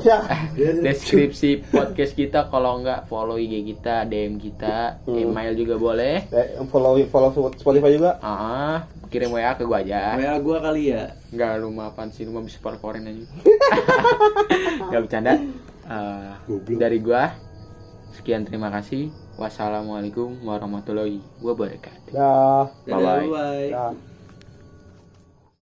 ya. 0.04 0.20
deskripsi 0.86 1.50
podcast 1.66 2.12
kita. 2.12 2.52
Kalau 2.52 2.78
enggak 2.78 3.08
follow 3.08 3.40
IG 3.40 3.64
kita, 3.66 4.04
DM 4.04 4.36
kita, 4.36 5.00
Hmm. 5.08 5.16
email 5.16 5.56
juga 5.56 5.80
boleh. 5.80 6.28
Eh, 6.28 6.60
follow 6.68 7.00
follow 7.08 7.32
Spotify 7.56 7.96
juga. 7.96 8.20
Ah, 8.20 8.84
kirim 9.08 9.32
WA 9.32 9.56
ke 9.56 9.64
gua 9.64 9.80
aja. 9.80 10.20
WA 10.20 10.36
gua 10.40 10.60
kali 10.60 10.92
ya 10.92 11.16
Enggak 11.32 11.52
lu 11.58 11.72
mah 11.72 11.90
apaan 11.90 12.12
sih, 12.12 12.28
lu 12.28 12.36
mah 12.36 12.44
bisa 12.44 12.60
parkorin 12.60 13.08
aja. 13.08 13.24
Enggak 14.92 15.02
bercanda. 15.08 15.34
Eh, 15.88 16.32
dari 16.76 17.00
gua 17.00 17.32
sekian 18.12 18.44
terima 18.44 18.68
kasih. 18.68 19.08
Wassalamualaikum 19.40 20.44
warahmatullahi 20.44 21.24
wabarakatuh. 21.40 22.12
Dah. 22.12 22.68
Dadah, 22.84 22.92
Bye-bye. 22.92 23.28
bye 23.32 23.68
Dah. 23.72 24.11